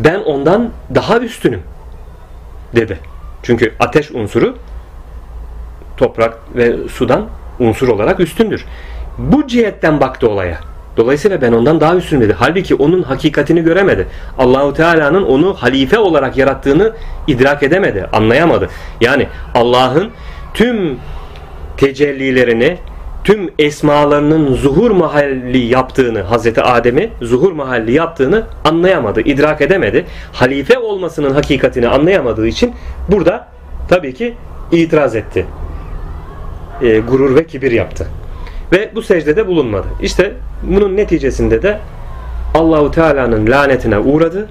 Ben 0.00 0.20
ondan 0.20 0.70
daha 0.94 1.18
üstünüm 1.18 1.62
dedi. 2.76 2.98
Çünkü 3.42 3.74
ateş 3.80 4.10
unsuru 4.10 4.56
toprak 5.96 6.38
ve 6.56 6.88
sudan 6.88 7.26
unsur 7.58 7.88
olarak 7.88 8.20
üstündür. 8.20 8.64
Bu 9.18 9.46
cihetten 9.46 10.00
baktı 10.00 10.30
olaya. 10.30 10.58
Dolayısıyla 10.96 11.40
ben 11.40 11.52
ondan 11.52 11.80
daha 11.80 11.96
üstün 11.96 12.20
dedi. 12.20 12.36
Halbuki 12.38 12.74
onun 12.74 13.02
hakikatini 13.02 13.64
göremedi. 13.64 14.06
Allahu 14.38 14.74
Teala'nın 14.74 15.22
onu 15.22 15.54
halife 15.54 15.98
olarak 15.98 16.36
yarattığını 16.36 16.92
idrak 17.26 17.62
edemedi, 17.62 18.06
anlayamadı. 18.12 18.68
Yani 19.00 19.26
Allah'ın 19.54 20.10
tüm 20.54 20.98
tecellilerini, 21.76 22.78
tüm 23.24 23.50
esmalarının 23.58 24.54
zuhur 24.54 24.90
mahalli 24.90 25.58
yaptığını, 25.58 26.20
Hazreti 26.20 26.62
Adem'i 26.62 27.10
zuhur 27.22 27.52
mahalli 27.52 27.92
yaptığını 27.92 28.42
anlayamadı, 28.64 29.20
idrak 29.20 29.60
edemedi. 29.60 30.04
Halife 30.32 30.78
olmasının 30.78 31.30
hakikatini 31.30 31.88
anlayamadığı 31.88 32.46
için 32.46 32.74
burada 33.10 33.48
tabii 33.88 34.14
ki 34.14 34.34
itiraz 34.72 35.16
etti. 35.16 35.46
E, 36.82 36.98
gurur 36.98 37.36
ve 37.36 37.46
kibir 37.46 37.72
yaptı. 37.72 38.06
Ve 38.72 38.90
bu 38.94 39.02
secdede 39.02 39.46
bulunmadı. 39.46 39.86
İşte 40.00 40.32
bunun 40.62 40.96
neticesinde 40.96 41.62
de 41.62 41.78
Allahu 42.54 42.90
Teala'nın 42.90 43.50
lanetine 43.50 43.98
uğradı. 43.98 44.48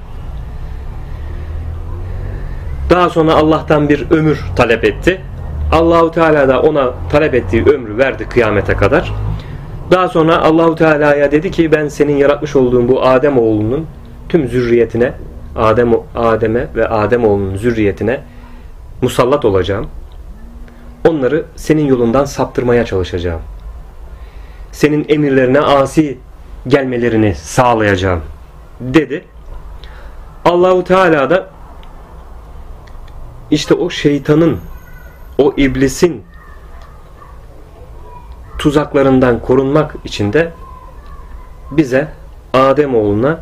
Daha 2.89 3.09
sonra 3.09 3.33
Allah'tan 3.33 3.89
bir 3.89 4.11
ömür 4.11 4.39
talep 4.55 4.83
etti. 4.83 5.21
Allahu 5.71 6.11
Teala 6.11 6.47
da 6.47 6.61
ona 6.61 6.93
talep 7.09 7.33
ettiği 7.33 7.65
ömrü 7.65 7.97
verdi 7.97 8.29
kıyamete 8.29 8.73
kadar. 8.73 9.13
Daha 9.91 10.07
sonra 10.07 10.41
Allahu 10.41 10.75
Teala'ya 10.75 11.31
dedi 11.31 11.51
ki 11.51 11.71
ben 11.71 11.87
senin 11.87 12.17
yaratmış 12.17 12.55
olduğun 12.55 12.87
bu 12.87 13.05
Adem 13.05 13.37
oğlunun 13.37 13.87
tüm 14.29 14.47
zürriyetine 14.47 15.13
Adem 15.55 15.93
Adem'e 16.15 16.67
ve 16.75 16.87
Adem 16.87 17.25
oğlunun 17.25 17.55
zürriyetine 17.55 18.19
musallat 19.01 19.45
olacağım. 19.45 19.87
Onları 21.07 21.45
senin 21.55 21.85
yolundan 21.85 22.25
saptırmaya 22.25 22.85
çalışacağım 22.85 23.41
senin 24.75 25.05
emirlerine 25.09 25.59
asi 25.59 26.17
gelmelerini 26.67 27.35
sağlayacağım 27.35 28.21
dedi. 28.79 29.25
Allahu 30.45 30.83
Teala 30.83 31.29
da 31.29 31.49
işte 33.51 33.73
o 33.73 33.89
şeytanın 33.89 34.59
o 35.37 35.53
iblisin 35.57 36.23
tuzaklarından 38.57 39.39
korunmak 39.39 39.95
için 40.03 40.33
de 40.33 40.51
bize 41.71 42.07
Adem 42.53 42.95
oğluna 42.95 43.39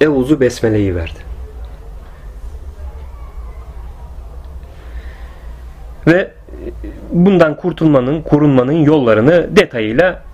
Evuzu 0.00 0.40
Besmele'yi 0.40 0.96
verdi. 0.96 1.18
Ve 6.06 6.32
bundan 7.12 7.56
kurtulmanın, 7.56 8.22
korunmanın 8.22 8.72
yollarını 8.72 9.56
detayıyla 9.56 10.27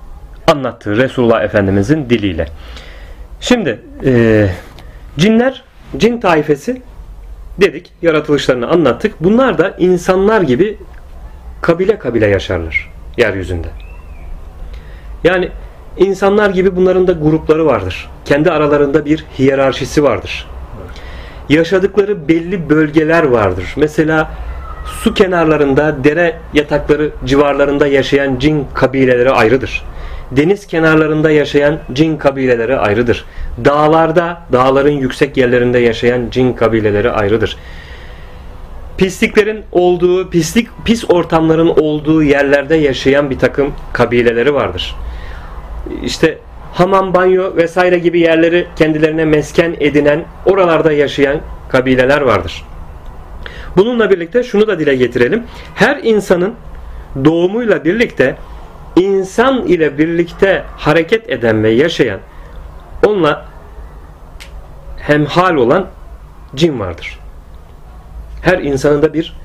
anlattığı 0.46 0.96
Resulullah 0.96 1.42
Efendimizin 1.42 2.10
diliyle. 2.10 2.48
Şimdi 3.40 3.80
e, 4.04 4.46
cinler, 5.18 5.64
cin 5.96 6.20
taifesi 6.20 6.82
dedik, 7.60 7.92
yaratılışlarını 8.02 8.68
anlattık. 8.68 9.14
Bunlar 9.20 9.58
da 9.58 9.74
insanlar 9.78 10.40
gibi 10.40 10.78
kabile 11.62 11.98
kabile 11.98 12.26
yaşarlar 12.26 12.92
yeryüzünde. 13.16 13.68
Yani 15.24 15.48
insanlar 15.96 16.50
gibi 16.50 16.76
bunların 16.76 17.06
da 17.06 17.12
grupları 17.12 17.66
vardır. 17.66 18.10
Kendi 18.24 18.50
aralarında 18.50 19.04
bir 19.04 19.24
hiyerarşisi 19.38 20.02
vardır. 20.02 20.46
Yaşadıkları 21.48 22.28
belli 22.28 22.70
bölgeler 22.70 23.22
vardır. 23.22 23.74
Mesela 23.76 24.30
su 25.02 25.14
kenarlarında, 25.14 26.04
dere 26.04 26.36
yatakları 26.54 27.10
civarlarında 27.24 27.86
yaşayan 27.86 28.38
cin 28.38 28.66
kabileleri 28.74 29.30
ayrıdır 29.30 29.84
deniz 30.36 30.66
kenarlarında 30.66 31.30
yaşayan 31.30 31.78
cin 31.92 32.16
kabileleri 32.16 32.76
ayrıdır. 32.76 33.24
Dağlarda, 33.64 34.42
dağların 34.52 34.90
yüksek 34.90 35.36
yerlerinde 35.36 35.78
yaşayan 35.78 36.30
cin 36.30 36.52
kabileleri 36.52 37.10
ayrıdır. 37.10 37.56
Pisliklerin 38.96 39.64
olduğu, 39.72 40.30
pislik 40.30 40.68
pis 40.84 41.10
ortamların 41.10 41.68
olduğu 41.68 42.22
yerlerde 42.22 42.74
yaşayan 42.74 43.30
bir 43.30 43.38
takım 43.38 43.72
kabileleri 43.92 44.54
vardır. 44.54 44.96
İşte 46.04 46.38
hamam, 46.72 47.14
banyo 47.14 47.56
vesaire 47.56 47.98
gibi 47.98 48.20
yerleri 48.20 48.66
kendilerine 48.76 49.24
mesken 49.24 49.76
edinen, 49.80 50.24
oralarda 50.46 50.92
yaşayan 50.92 51.40
kabileler 51.68 52.20
vardır. 52.20 52.64
Bununla 53.76 54.10
birlikte 54.10 54.42
şunu 54.42 54.66
da 54.66 54.78
dile 54.78 54.94
getirelim. 54.94 55.42
Her 55.74 55.96
insanın 56.02 56.54
doğumuyla 57.24 57.84
birlikte 57.84 58.36
insan 58.96 59.66
ile 59.66 59.98
birlikte 59.98 60.64
hareket 60.76 61.30
eden 61.30 61.62
ve 61.62 61.70
yaşayan 61.70 62.20
onunla 63.06 63.44
hemhal 64.98 65.54
olan 65.54 65.86
cin 66.54 66.80
vardır. 66.80 67.18
Her 68.42 68.58
insanın 68.58 69.02
da 69.02 69.14
bir 69.14 69.36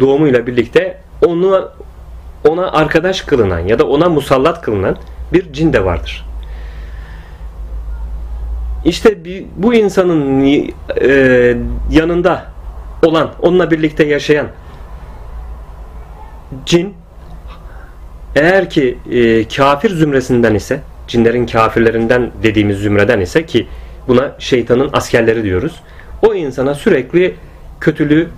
doğumuyla 0.00 0.46
birlikte 0.46 0.98
onu 1.26 1.70
ona 2.48 2.72
arkadaş 2.72 3.20
kılınan 3.20 3.58
ya 3.58 3.78
da 3.78 3.86
ona 3.88 4.08
musallat 4.08 4.62
kılınan 4.62 4.96
bir 5.32 5.52
cin 5.52 5.72
de 5.72 5.84
vardır. 5.84 6.26
İşte 8.84 9.18
bu 9.56 9.74
insanın 9.74 10.42
e, 11.00 11.56
yanında 11.90 12.46
olan, 13.02 13.30
onunla 13.42 13.70
birlikte 13.70 14.04
yaşayan 14.04 14.46
cin 16.66 16.94
eğer 18.36 18.70
ki 18.70 18.98
e, 19.10 19.48
kafir 19.48 19.90
zümresinden 19.90 20.54
ise, 20.54 20.80
cinlerin 21.08 21.46
kafirlerinden 21.46 22.30
dediğimiz 22.42 22.78
zümreden 22.78 23.20
ise 23.20 23.46
ki 23.46 23.66
buna 24.08 24.36
şeytanın 24.38 24.90
askerleri 24.92 25.44
diyoruz. 25.44 25.80
O 26.22 26.34
insana 26.34 26.74
sürekli 26.74 27.34
kötülüğü 27.80 28.28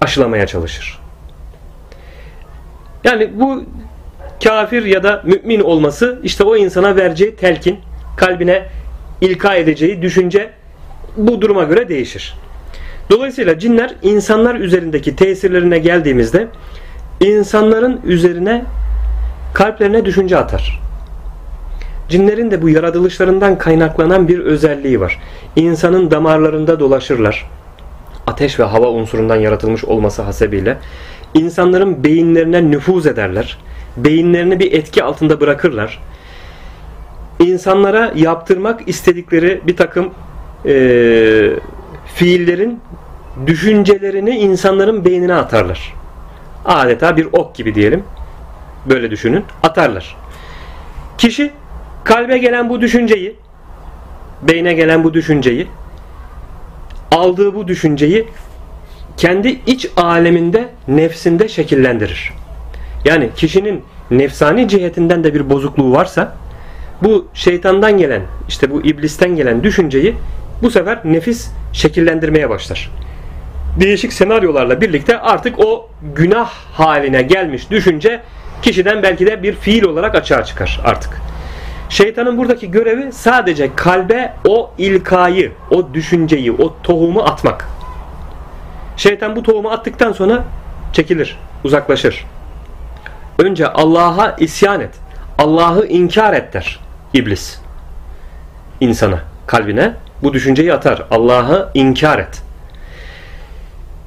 aşılamaya 0.00 0.46
çalışır. 0.46 0.98
Yani 3.04 3.30
bu 3.34 3.64
kafir 4.44 4.84
ya 4.84 5.02
da 5.02 5.22
mümin 5.24 5.60
olması 5.60 6.20
işte 6.22 6.44
o 6.44 6.56
insana 6.56 6.96
vereceği 6.96 7.36
telkin, 7.36 7.78
kalbine 8.16 8.62
ilka 9.20 9.54
edeceği 9.54 10.02
düşünce 10.02 10.50
bu 11.16 11.40
duruma 11.40 11.64
göre 11.64 11.88
değişir. 11.88 12.34
Dolayısıyla 13.10 13.58
cinler 13.58 13.94
insanlar 14.02 14.54
üzerindeki 14.54 15.16
tesirlerine 15.16 15.78
geldiğimizde 15.78 16.48
insanların 17.20 18.00
üzerine 18.04 18.64
kalplerine 19.54 20.04
düşünce 20.04 20.38
atar. 20.38 20.80
Cinlerin 22.08 22.50
de 22.50 22.62
bu 22.62 22.68
yaratılışlarından 22.68 23.58
kaynaklanan 23.58 24.28
bir 24.28 24.38
özelliği 24.38 25.00
var. 25.00 25.20
İnsanın 25.56 26.10
damarlarında 26.10 26.80
dolaşırlar. 26.80 27.50
Ateş 28.26 28.60
ve 28.60 28.64
hava 28.64 28.90
unsurundan 28.90 29.36
yaratılmış 29.36 29.84
olması 29.84 30.22
hasebiyle 30.22 30.78
insanların 31.34 32.04
beyinlerine 32.04 32.70
nüfuz 32.70 33.06
ederler. 33.06 33.58
Beyinlerini 33.96 34.58
bir 34.58 34.72
etki 34.72 35.04
altında 35.04 35.40
bırakırlar. 35.40 36.02
İnsanlara 37.40 38.12
yaptırmak 38.14 38.88
istedikleri 38.88 39.60
bir 39.66 39.76
takım 39.76 40.10
e, 40.66 41.50
fiillerin 42.14 42.80
düşüncelerini 43.46 44.30
insanların 44.30 45.04
beynine 45.04 45.34
atarlar. 45.34 45.94
Adeta 46.64 47.16
bir 47.16 47.28
ok 47.32 47.54
gibi 47.54 47.74
diyelim. 47.74 48.04
Böyle 48.88 49.10
düşünün. 49.10 49.44
Atarlar. 49.62 50.16
Kişi 51.18 51.50
kalbe 52.04 52.38
gelen 52.38 52.68
bu 52.68 52.80
düşünceyi 52.80 53.36
beyne 54.42 54.74
gelen 54.74 55.04
bu 55.04 55.14
düşünceyi 55.14 55.66
aldığı 57.10 57.54
bu 57.54 57.68
düşünceyi 57.68 58.28
kendi 59.16 59.48
iç 59.66 59.88
aleminde 59.96 60.68
nefsinde 60.88 61.48
şekillendirir. 61.48 62.32
Yani 63.04 63.30
kişinin 63.36 63.84
nefsani 64.10 64.68
cihetinden 64.68 65.24
de 65.24 65.34
bir 65.34 65.50
bozukluğu 65.50 65.92
varsa 65.92 66.36
bu 67.02 67.28
şeytandan 67.34 67.98
gelen 67.98 68.22
işte 68.48 68.70
bu 68.70 68.82
iblisten 68.82 69.36
gelen 69.36 69.62
düşünceyi 69.62 70.14
bu 70.62 70.70
sefer 70.70 71.00
nefis 71.04 71.50
şekillendirmeye 71.72 72.50
başlar. 72.50 72.90
değişik 73.80 74.12
senaryolarla 74.12 74.80
birlikte 74.80 75.20
artık 75.20 75.58
o 75.58 75.90
günah 76.16 76.50
haline 76.72 77.22
gelmiş 77.22 77.70
düşünce 77.70 78.20
kişiden 78.64 79.02
belki 79.02 79.26
de 79.26 79.42
bir 79.42 79.54
fiil 79.54 79.84
olarak 79.84 80.14
açığa 80.14 80.44
çıkar 80.44 80.80
artık. 80.84 81.20
Şeytanın 81.88 82.38
buradaki 82.38 82.70
görevi 82.70 83.12
sadece 83.12 83.74
kalbe 83.76 84.32
o 84.48 84.70
ilkayı, 84.78 85.52
o 85.70 85.94
düşünceyi, 85.94 86.52
o 86.52 86.74
tohumu 86.82 87.22
atmak. 87.22 87.68
Şeytan 88.96 89.36
bu 89.36 89.42
tohumu 89.42 89.70
attıktan 89.70 90.12
sonra 90.12 90.44
çekilir, 90.92 91.38
uzaklaşır. 91.64 92.24
Önce 93.38 93.68
Allah'a 93.68 94.36
isyan 94.38 94.80
et. 94.80 94.94
Allah'ı 95.38 95.86
inkar 95.86 96.32
et 96.32 96.54
der 96.54 96.80
iblis. 97.14 97.58
insana, 98.80 99.20
kalbine 99.46 99.92
bu 100.22 100.32
düşünceyi 100.32 100.72
atar. 100.72 101.06
Allah'ı 101.10 101.70
inkar 101.74 102.18
et. 102.18 102.42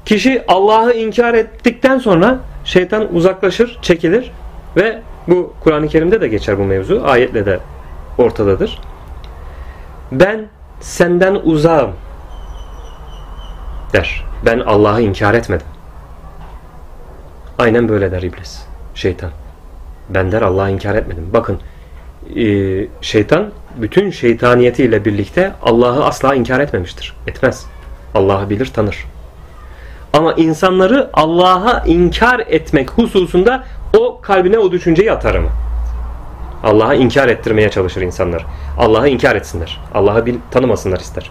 Kişi 0.04 0.44
Allah'ı 0.48 0.92
inkar 0.92 1.34
ettikten 1.34 1.98
sonra 1.98 2.38
şeytan 2.64 3.14
uzaklaşır, 3.14 3.78
çekilir 3.82 4.30
ve 4.78 5.02
bu 5.28 5.52
Kur'an-ı 5.60 5.88
Kerim'de 5.88 6.20
de 6.20 6.28
geçer 6.28 6.58
bu 6.58 6.64
mevzu. 6.64 7.02
Ayetle 7.04 7.46
de 7.46 7.60
ortadadır. 8.18 8.78
Ben 10.12 10.46
senden 10.80 11.34
uzağım 11.34 11.90
der. 13.92 14.24
Ben 14.44 14.60
Allah'ı 14.60 15.02
inkar 15.02 15.34
etmedim. 15.34 15.66
Aynen 17.58 17.88
böyle 17.88 18.12
der 18.12 18.22
iblis. 18.22 18.62
Şeytan. 18.94 19.30
Ben 20.08 20.32
der 20.32 20.42
Allah'ı 20.42 20.70
inkar 20.70 20.94
etmedim. 20.94 21.30
Bakın 21.32 21.58
e, 22.36 22.44
şeytan 23.00 23.50
bütün 23.76 24.10
şeytaniyetiyle 24.10 25.04
birlikte 25.04 25.52
Allah'ı 25.62 26.04
asla 26.04 26.34
inkar 26.34 26.60
etmemiştir. 26.60 27.16
Etmez. 27.26 27.66
Allah'ı 28.14 28.50
bilir, 28.50 28.66
tanır. 28.66 29.04
Ama 30.12 30.32
insanları 30.32 31.10
Allah'a 31.12 31.84
inkar 31.86 32.40
etmek 32.48 32.90
hususunda 32.90 33.64
o 33.96 34.20
kalbine 34.20 34.58
o 34.58 34.72
düşünceyi 34.72 35.12
atar 35.12 35.38
mı? 35.38 35.48
Allah'a 36.62 36.94
inkar 36.94 37.28
ettirmeye 37.28 37.70
çalışır 37.70 38.02
insanlar. 38.02 38.46
Allah'ı 38.78 39.08
inkar 39.08 39.36
etsinler. 39.36 39.80
Allah'ı 39.94 40.24
tanımasınlar 40.50 41.00
ister. 41.00 41.30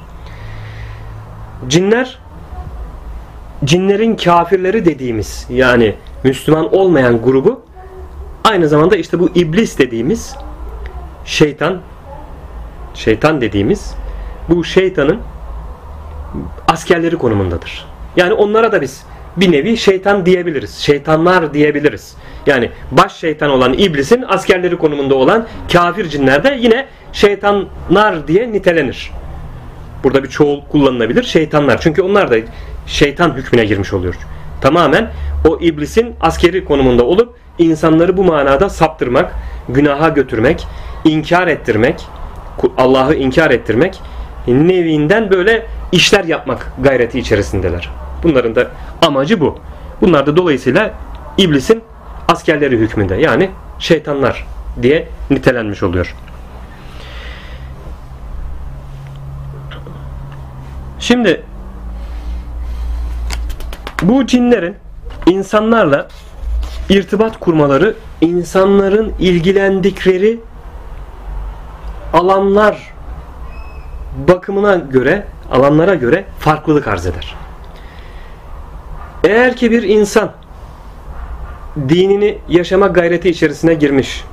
Cinler 1.67 2.19
cinlerin 3.63 4.15
kafirleri 4.15 4.85
dediğimiz 4.85 5.47
yani 5.49 5.95
Müslüman 6.23 6.75
olmayan 6.75 7.21
grubu 7.21 7.61
aynı 8.43 8.67
zamanda 8.67 8.95
işte 8.95 9.19
bu 9.19 9.29
iblis 9.35 9.79
dediğimiz 9.79 10.35
şeytan 11.25 11.81
şeytan 12.93 13.41
dediğimiz 13.41 13.95
bu 14.49 14.63
şeytanın 14.63 15.19
askerleri 16.67 17.17
konumundadır. 17.17 17.85
Yani 18.15 18.33
onlara 18.33 18.71
da 18.71 18.81
biz 18.81 19.05
bir 19.37 19.51
nevi 19.51 19.77
şeytan 19.77 20.25
diyebiliriz. 20.25 20.75
Şeytanlar 20.77 21.53
diyebiliriz. 21.53 22.15
Yani 22.45 22.71
baş 22.91 23.15
şeytan 23.15 23.49
olan 23.49 23.73
iblisin 23.73 24.25
askerleri 24.27 24.77
konumunda 24.77 25.15
olan 25.15 25.47
kafir 25.73 26.09
cinler 26.09 26.43
de 26.43 26.57
yine 26.59 26.85
şeytanlar 27.13 28.27
diye 28.27 28.51
nitelenir. 28.51 29.11
Burada 30.03 30.23
bir 30.23 30.29
çoğul 30.29 30.61
kullanılabilir. 30.61 31.23
Şeytanlar. 31.23 31.81
Çünkü 31.81 32.01
onlar 32.01 32.31
da 32.31 32.35
şeytan 32.87 33.33
hükmüne 33.33 33.65
girmiş 33.65 33.93
oluyor. 33.93 34.15
Tamamen 34.61 35.11
o 35.47 35.59
iblisin 35.61 36.15
askeri 36.21 36.65
konumunda 36.65 37.05
olup 37.05 37.35
insanları 37.59 38.17
bu 38.17 38.23
manada 38.23 38.69
saptırmak, 38.69 39.33
günaha 39.69 40.15
götürmek, 40.15 40.67
inkar 41.05 41.47
ettirmek, 41.47 42.05
Allah'ı 42.77 43.15
inkar 43.15 43.51
ettirmek 43.51 44.01
nevinden 44.47 45.31
böyle 45.31 45.65
işler 45.91 46.23
yapmak 46.23 46.71
gayreti 46.83 47.19
içerisindeler. 47.19 47.89
Bunların 48.23 48.55
da 48.55 48.67
amacı 49.01 49.39
bu. 49.39 49.59
Bunlar 50.01 50.25
da 50.25 50.37
dolayısıyla 50.37 50.93
iblisin 51.37 51.83
askerleri 52.27 52.77
hükmünde 52.77 53.15
yani 53.15 53.49
şeytanlar 53.79 54.45
diye 54.81 55.07
nitelenmiş 55.29 55.83
oluyor. 55.83 56.15
Şimdi 60.99 61.43
bu 64.01 64.25
cinlerin 64.25 64.75
insanlarla 65.25 66.07
irtibat 66.89 67.39
kurmaları 67.39 67.95
insanların 68.21 69.13
ilgilendikleri 69.19 70.39
alanlar 72.13 72.93
bakımına 74.27 74.75
göre 74.75 75.25
alanlara 75.51 75.95
göre 75.95 76.25
farklılık 76.39 76.87
arz 76.87 77.05
eder. 77.05 77.35
Eğer 79.23 79.55
ki 79.55 79.71
bir 79.71 79.83
insan 79.83 80.31
dinini 81.89 82.37
yaşama 82.49 82.87
gayreti 82.87 83.29
içerisine 83.29 83.73
girmiş, 83.73 84.23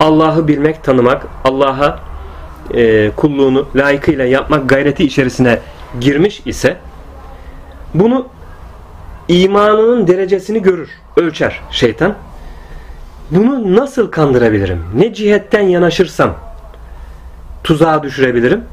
Allah'ı 0.00 0.48
bilmek, 0.48 0.84
tanımak, 0.84 1.26
Allah'a 1.44 2.00
e, 2.74 3.10
kulluğunu 3.16 3.68
layıkıyla 3.76 4.24
yapmak 4.24 4.68
gayreti 4.68 5.04
içerisine 5.04 5.58
girmiş 6.00 6.42
ise 6.44 6.76
bunu 7.94 8.26
imanının 9.28 10.06
derecesini 10.06 10.62
görür, 10.62 10.90
ölçer 11.16 11.60
şeytan. 11.70 12.14
Bunu 13.30 13.76
nasıl 13.76 14.10
kandırabilirim? 14.10 14.84
Ne 14.94 15.14
cihetten 15.14 15.62
yanaşırsam 15.62 16.34
tuzağa 17.64 18.02
düşürebilirim? 18.02 18.64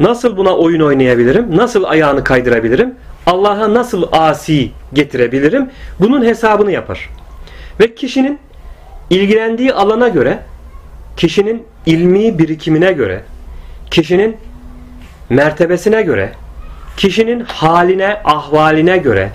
Nasıl 0.00 0.36
buna 0.36 0.56
oyun 0.56 0.80
oynayabilirim? 0.80 1.56
Nasıl 1.56 1.84
ayağını 1.84 2.24
kaydırabilirim? 2.24 2.94
Allah'a 3.26 3.74
nasıl 3.74 4.02
asi 4.12 4.70
getirebilirim? 4.92 5.70
Bunun 6.00 6.24
hesabını 6.24 6.72
yapar. 6.72 7.10
Ve 7.80 7.94
kişinin 7.94 8.38
ilgilendiği 9.10 9.72
alana 9.72 10.08
göre, 10.08 10.38
kişinin 11.16 11.66
ilmi 11.86 12.38
birikimine 12.38 12.92
göre, 12.92 13.22
kişinin 13.90 14.36
mertebesine 15.28 16.02
göre, 16.02 16.32
kişinin 16.96 17.40
haline, 17.40 18.20
ahvaline 18.24 18.96
göre, 18.96 19.30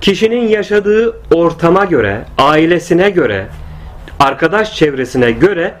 kişinin 0.00 0.48
yaşadığı 0.48 1.16
ortama 1.34 1.84
göre, 1.84 2.20
ailesine 2.38 3.10
göre, 3.10 3.46
arkadaş 4.20 4.74
çevresine 4.74 5.30
göre 5.30 5.74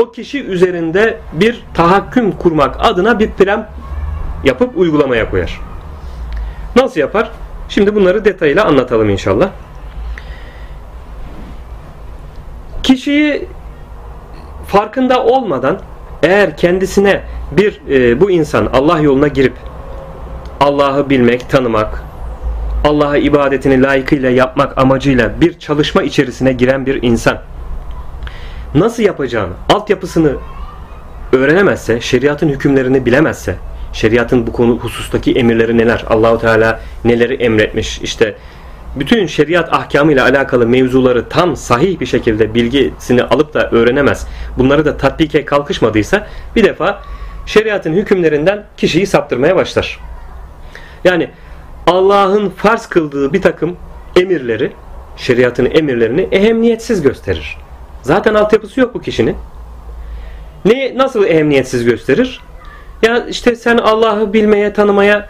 o 0.00 0.12
kişi 0.12 0.44
üzerinde 0.44 1.18
bir 1.32 1.64
tahakküm 1.74 2.32
kurmak 2.32 2.76
adına 2.78 3.18
bir 3.18 3.30
plan 3.30 3.68
yapıp 4.44 4.78
uygulamaya 4.78 5.30
koyar. 5.30 5.71
Nasıl 6.76 7.00
yapar? 7.00 7.30
Şimdi 7.68 7.94
bunları 7.94 8.24
detayıyla 8.24 8.64
anlatalım 8.64 9.10
inşallah. 9.10 9.50
Kişiyi 12.82 13.48
farkında 14.66 15.24
olmadan 15.24 15.78
eğer 16.22 16.56
kendisine 16.56 17.22
bir 17.52 17.80
e, 17.90 18.20
bu 18.20 18.30
insan 18.30 18.66
Allah 18.66 19.00
yoluna 19.00 19.28
girip 19.28 19.54
Allah'ı 20.60 21.10
bilmek, 21.10 21.50
tanımak, 21.50 22.02
Allah'a 22.84 23.16
ibadetini 23.16 23.82
layıkıyla 23.82 24.30
yapmak 24.30 24.78
amacıyla 24.78 25.40
bir 25.40 25.58
çalışma 25.58 26.02
içerisine 26.02 26.52
giren 26.52 26.86
bir 26.86 27.02
insan 27.02 27.38
nasıl 28.74 29.02
yapacağını, 29.02 29.52
altyapısını 29.74 30.32
öğrenemezse, 31.32 32.00
şeriatın 32.00 32.48
hükümlerini 32.48 33.06
bilemezse, 33.06 33.56
şeriatın 33.92 34.46
bu 34.46 34.52
konu 34.52 34.78
husustaki 34.78 35.32
emirleri 35.32 35.78
neler, 35.78 36.04
Allahu 36.08 36.38
Teala 36.38 36.80
neleri 37.04 37.34
emretmiş, 37.34 37.98
işte 37.98 38.34
bütün 38.96 39.26
şeriat 39.26 39.72
ahkamıyla 39.72 40.24
alakalı 40.24 40.66
mevzuları 40.66 41.28
tam 41.28 41.56
sahih 41.56 42.00
bir 42.00 42.06
şekilde 42.06 42.54
bilgisini 42.54 43.22
alıp 43.22 43.54
da 43.54 43.70
öğrenemez. 43.70 44.26
Bunları 44.58 44.84
da 44.84 44.96
tatbike 44.96 45.44
kalkışmadıysa 45.44 46.26
bir 46.56 46.64
defa 46.64 47.02
şeriatın 47.46 47.92
hükümlerinden 47.92 48.64
kişiyi 48.76 49.06
saptırmaya 49.06 49.56
başlar. 49.56 49.98
Yani 51.04 51.30
Allah'ın 51.86 52.50
farz 52.50 52.86
kıldığı 52.86 53.32
bir 53.32 53.42
takım 53.42 53.76
emirleri, 54.16 54.72
şeriatın 55.16 55.70
emirlerini 55.74 56.28
ehemniyetsiz 56.32 57.02
gösterir. 57.02 57.58
Zaten 58.02 58.34
altyapısı 58.34 58.80
yok 58.80 58.94
bu 58.94 59.00
kişinin. 59.00 59.36
Ne 60.64 60.92
nasıl 60.96 61.24
ehemniyetsiz 61.24 61.84
gösterir? 61.84 62.40
Ya 63.02 63.26
işte 63.26 63.56
sen 63.56 63.76
Allah'ı 63.76 64.32
bilmeye, 64.32 64.72
tanımaya, 64.72 65.28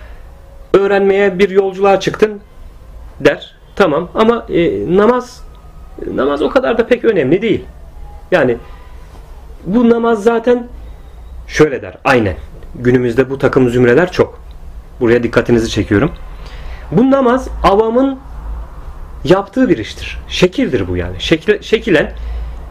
öğrenmeye 0.74 1.38
bir 1.38 1.50
yolculuğa 1.50 2.00
çıktın 2.00 2.40
der. 3.20 3.54
Tamam 3.76 4.08
ama 4.14 4.46
e, 4.48 4.96
namaz 4.96 5.44
namaz 6.14 6.42
o 6.42 6.50
kadar 6.50 6.78
da 6.78 6.87
pek 6.87 7.04
önemli 7.04 7.42
değil. 7.42 7.64
Yani 8.30 8.56
bu 9.66 9.90
namaz 9.90 10.22
zaten 10.22 10.68
şöyle 11.46 11.82
der. 11.82 11.94
Aynen. 12.04 12.37
Günümüzde 12.74 13.30
bu 13.30 13.38
takım 13.38 13.68
zümreler 13.68 14.12
çok. 14.12 14.40
Buraya 15.00 15.22
dikkatinizi 15.22 15.70
çekiyorum. 15.70 16.12
Bu 16.90 17.11
namaz 17.11 17.48
avamın 17.62 18.18
yaptığı 19.24 19.68
bir 19.68 19.78
iştir. 19.78 20.18
Şekildir 20.28 20.88
bu 20.88 20.96
yani. 20.96 21.16
Şekil, 21.20 21.62
şekilen 21.62 22.12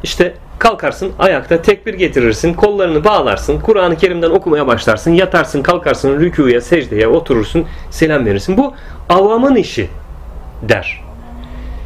işte 0.03 0.33
kalkarsın 0.61 1.11
ayakta 1.19 1.61
tekbir 1.61 1.93
getirirsin, 1.93 2.53
kollarını 2.53 3.03
bağlarsın, 3.03 3.59
Kur'an-ı 3.59 3.97
Kerim'den 3.97 4.29
okumaya 4.29 4.67
başlarsın, 4.67 5.11
yatarsın, 5.11 5.63
kalkarsın, 5.63 6.19
rükuya, 6.19 6.61
secdeye 6.61 7.07
oturursun, 7.07 7.65
selam 7.89 8.25
verirsin. 8.25 8.57
Bu 8.57 8.73
avamın 9.09 9.55
işi 9.55 9.89
der. 10.61 11.03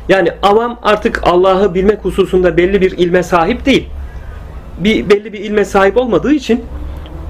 Yani 0.10 0.32
avam 0.44 0.80
artık 0.84 1.20
Allah'ı 1.24 1.74
bilmek 1.74 2.06
hususunda 2.06 2.58
belli 2.58 2.82
bir 2.82 2.92
ilme 2.92 3.24
sahip 3.24 3.66
değil. 3.66 3.90
Bir 4.78 5.10
belli 5.10 5.34
bir 5.34 5.40
ilme 5.40 5.66
sahip 5.66 5.98
olmadığı 5.98 6.32
için 6.32 6.66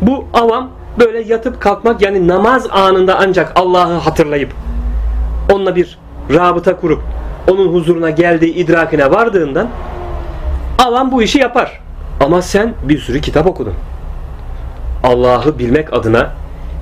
bu 0.01 0.25
avam 0.34 0.71
böyle 0.99 1.21
yatıp 1.21 1.62
kalkmak 1.62 2.01
yani 2.01 2.27
namaz 2.27 2.67
anında 2.71 3.17
ancak 3.19 3.51
Allah'ı 3.55 3.93
hatırlayıp 3.93 4.53
onunla 5.51 5.75
bir 5.75 5.97
rabıta 6.34 6.77
kurup 6.77 7.01
onun 7.47 7.73
huzuruna 7.73 8.10
geldiği 8.10 8.53
idrakine 8.53 9.12
vardığından 9.12 9.67
avam 10.80 11.12
bu 11.12 11.24
işi 11.24 11.40
yapar. 11.40 11.80
Ama 12.20 12.42
sen 12.42 12.74
bir 12.84 13.00
sürü 13.00 13.22
kitap 13.22 13.48
okudun. 13.48 13.74
Allah'ı 15.04 15.60
bilmek 15.60 15.94
adına, 15.94 16.32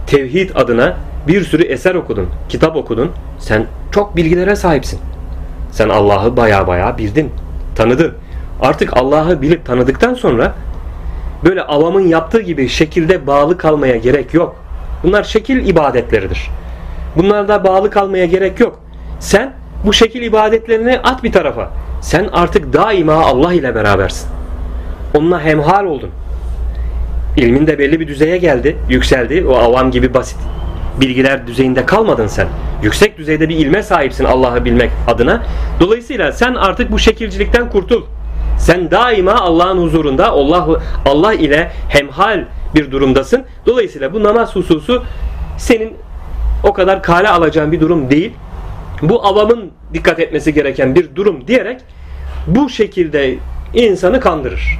tevhid 0.08 0.50
adına 0.56 0.98
bir 1.28 1.44
sürü 1.44 1.64
eser 1.64 1.96
okudun, 1.96 2.30
kitap 2.50 2.76
okudun. 2.76 3.12
Sen 3.40 3.66
çok 3.92 4.16
bilgilere 4.16 4.56
sahipsin. 4.56 5.00
Sen 5.72 5.90
Allah'ı 5.90 6.38
baya 6.38 6.68
baya 6.68 6.98
bildin, 6.98 7.32
tanıdın. 7.76 8.14
Artık 8.62 8.98
Allah'ı 8.98 9.42
bilip 9.42 9.66
tanıdıktan 9.66 10.14
sonra 10.14 10.54
böyle 11.44 11.62
avamın 11.62 12.08
yaptığı 12.08 12.42
gibi 12.42 12.70
şekilde 12.70 13.28
bağlı 13.28 13.58
kalmaya 13.58 13.98
gerek 13.98 14.34
yok. 14.34 14.56
Bunlar 15.04 15.24
şekil 15.24 15.68
ibadetleridir. 15.68 16.50
Bunlarda 17.16 17.64
bağlı 17.64 17.90
kalmaya 17.90 18.26
gerek 18.26 18.60
yok. 18.60 18.80
Sen 19.20 19.54
bu 19.86 19.94
şekil 19.94 20.22
ibadetlerini 20.22 21.00
at 21.00 21.24
bir 21.24 21.32
tarafa. 21.32 21.72
Sen 22.04 22.30
artık 22.34 22.74
daima 22.74 23.14
Allah 23.14 23.54
ile 23.54 23.76
berabersin. 23.76 24.30
Onunla 25.14 25.42
hemhal 25.42 25.86
oldun. 25.86 26.10
İlmin 27.38 27.68
de 27.68 27.80
belli 27.80 28.00
bir 28.00 28.08
düzeye 28.08 28.38
geldi, 28.38 28.78
yükseldi. 28.90 29.46
O 29.50 29.56
avam 29.56 29.92
gibi 29.92 30.14
basit 30.14 30.38
bilgiler 31.02 31.48
düzeyinde 31.48 31.86
kalmadın 31.86 32.28
sen. 32.28 32.48
Yüksek 32.84 33.18
düzeyde 33.18 33.50
bir 33.50 33.56
ilme 33.56 33.84
sahipsin 33.84 34.26
Allah'ı 34.26 34.66
bilmek 34.66 34.92
adına. 35.08 35.44
Dolayısıyla 35.80 36.32
sen 36.32 36.54
artık 36.54 36.92
bu 36.92 37.00
şekilcilikten 37.00 37.70
kurtul. 37.70 38.04
Sen 38.60 38.92
daima 38.92 39.34
Allah'ın 39.34 39.78
huzurunda 39.78 40.30
Allah 40.30 40.68
Allah 41.06 41.34
ile 41.34 41.72
hemhal 41.90 42.46
bir 42.76 42.92
durumdasın. 42.92 43.44
Dolayısıyla 43.66 44.14
bu 44.14 44.24
namaz 44.24 44.56
hususu 44.56 45.04
senin 45.58 45.94
o 46.64 46.74
kadar 46.74 47.04
kale 47.04 47.30
alacağın 47.30 47.72
bir 47.72 47.80
durum 47.80 48.10
değil. 48.10 48.34
Bu 49.04 49.26
avamın 49.26 49.72
dikkat 49.94 50.20
etmesi 50.20 50.54
gereken 50.54 50.96
bir 50.96 51.16
durum 51.16 51.48
diyerek 51.48 51.82
bu 52.48 52.70
şekilde 52.70 53.36
insanı 53.74 54.20
kandırır. 54.20 54.80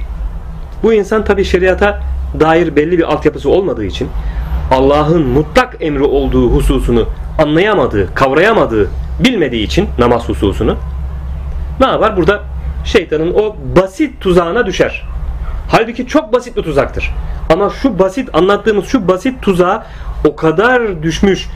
Bu 0.82 0.92
insan 0.92 1.24
tabi 1.24 1.44
şeriata 1.44 2.00
dair 2.40 2.76
belli 2.76 2.98
bir 2.98 3.12
altyapısı 3.12 3.50
olmadığı 3.50 3.84
için 3.84 4.08
Allah'ın 4.70 5.26
mutlak 5.26 5.76
emri 5.80 6.02
olduğu 6.02 6.50
hususunu 6.50 7.08
anlayamadığı, 7.38 8.14
kavrayamadığı, 8.14 8.90
bilmediği 9.24 9.64
için 9.64 9.88
namaz 9.98 10.28
hususunu 10.28 10.76
ne 11.80 11.86
yapar? 11.86 12.16
Burada 12.16 12.42
şeytanın 12.84 13.34
o 13.34 13.56
basit 13.76 14.20
tuzağına 14.20 14.66
düşer. 14.66 15.04
Halbuki 15.68 16.06
çok 16.06 16.32
basit 16.32 16.56
bir 16.56 16.62
tuzaktır. 16.62 17.10
Ama 17.52 17.70
şu 17.70 17.98
basit 17.98 18.34
anlattığımız 18.34 18.86
şu 18.86 19.08
basit 19.08 19.42
tuzağa 19.42 19.86
o 20.24 20.36
kadar 20.36 21.02
düşmüş 21.02 21.48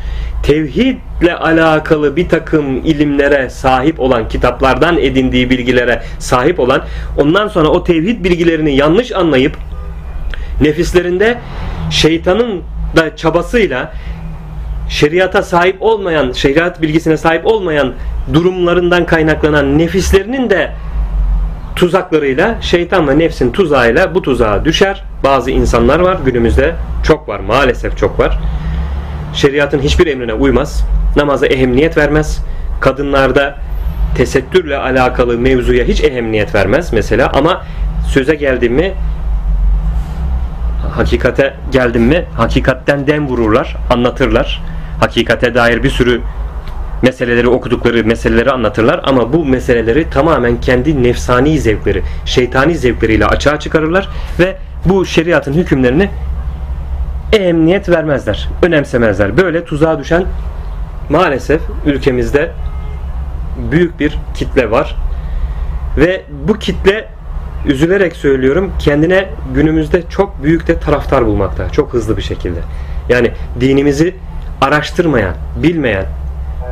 tevhidle 0.42 1.37
alakalı 1.37 2.16
bir 2.16 2.29
takım 2.29 2.77
ilimlere 2.77 3.51
sahip 3.51 4.01
olan 4.01 4.29
kitaplardan 4.29 4.98
edindiği 4.98 5.51
bilgilere 5.51 6.03
sahip 6.18 6.61
olan 6.61 6.83
ondan 7.18 7.48
sonra 7.48 7.68
o 7.68 7.85
tevhid 7.85 8.24
bilgilerini 8.24 8.77
yanlış 8.77 9.12
anlayıp 9.12 9.57
nefislerinde 10.61 11.38
şeytanın 11.90 12.62
da 12.96 13.16
çabasıyla 13.16 13.92
şeriata 14.88 15.42
sahip 15.42 15.77
olmayan, 15.83 16.33
şeriat 16.33 16.83
bilgisine 16.83 17.16
sahip 17.16 17.46
olmayan 17.46 17.92
durumlarından 18.33 19.07
kaynaklanan 19.07 19.79
nefislerinin 19.79 20.51
de 20.51 20.70
tuzaklarıyla, 21.77 22.62
şeytan 22.62 23.09
ve 23.09 23.18
nefsin 23.18 23.53
tuzağıyla 23.53 24.14
bu 24.14 24.22
tuzağa 24.22 24.64
düşer. 24.64 25.05
Bazı 25.24 25.51
insanlar 25.51 26.01
var 26.01 26.18
günümüzde 26.24 26.74
çok 27.05 27.29
var 27.29 27.40
maalesef 27.40 27.96
çok 27.98 28.18
var. 28.18 28.38
Şeriatın 29.34 29.78
hiçbir 29.78 30.06
emrine 30.06 30.34
uymaz. 30.34 30.84
Namaza 31.16 31.46
ehemmiyet 31.46 31.96
vermez. 31.96 32.38
Kadınlarda 32.80 33.58
tesettürle 34.16 34.76
alakalı 34.76 35.38
mevzuya 35.38 35.84
hiç 35.84 36.04
ehemmiyet 36.04 36.54
vermez 36.54 36.92
mesela 36.92 37.30
ama 37.34 37.64
söze 38.08 38.34
geldim 38.34 38.72
mi 38.74 38.94
hakikate 40.94 41.54
geldim 41.72 42.02
mi 42.02 42.24
hakikatten 42.36 43.06
dem 43.06 43.28
vururlar, 43.28 43.76
anlatırlar. 43.90 44.62
Hakikate 45.00 45.54
dair 45.54 45.82
bir 45.82 45.90
sürü 45.90 46.20
meseleleri 47.02 47.48
okudukları 47.48 48.04
meseleleri 48.04 48.50
anlatırlar 48.50 49.00
ama 49.04 49.32
bu 49.32 49.44
meseleleri 49.44 50.10
tamamen 50.10 50.60
kendi 50.60 51.02
nefsani 51.02 51.58
zevkleri, 51.58 52.02
şeytani 52.24 52.76
zevkleriyle 52.76 53.26
açığa 53.26 53.58
çıkarırlar 53.58 54.08
ve 54.38 54.56
bu 54.84 55.06
şeriatın 55.06 55.52
hükümlerini 55.52 56.10
emniyet 57.32 57.88
vermezler, 57.88 58.48
önemsemezler. 58.62 59.36
Böyle 59.36 59.64
tuzağa 59.64 59.98
düşen 59.98 60.24
maalesef 61.10 61.60
ülkemizde 61.86 62.50
büyük 63.70 64.00
bir 64.00 64.18
kitle 64.34 64.70
var 64.70 64.96
ve 65.96 66.22
bu 66.48 66.58
kitle 66.58 67.08
üzülerek 67.66 68.16
söylüyorum 68.16 68.72
kendine 68.78 69.28
günümüzde 69.54 70.02
çok 70.08 70.42
büyük 70.42 70.66
de 70.66 70.78
taraftar 70.78 71.26
bulmakta. 71.26 71.70
Çok 71.70 71.92
hızlı 71.92 72.16
bir 72.16 72.22
şekilde. 72.22 72.60
Yani 73.08 73.30
dinimizi 73.60 74.14
araştırmayan, 74.60 75.34
bilmeyen, 75.62 76.06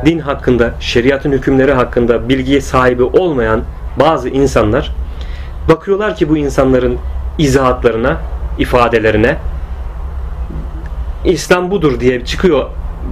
din 0.05 0.19
hakkında, 0.19 0.73
şeriatın 0.79 1.31
hükümleri 1.31 1.73
hakkında 1.73 2.29
bilgiye 2.29 2.61
sahibi 2.61 3.03
olmayan 3.03 3.61
bazı 3.99 4.29
insanlar 4.29 4.91
bakıyorlar 5.69 6.15
ki 6.15 6.29
bu 6.29 6.37
insanların 6.37 6.97
izahatlarına, 7.37 8.17
ifadelerine 8.59 9.37
İslam 11.31 11.71
budur 11.71 11.99
diye 11.99 12.25
çıkıyor 12.25 12.65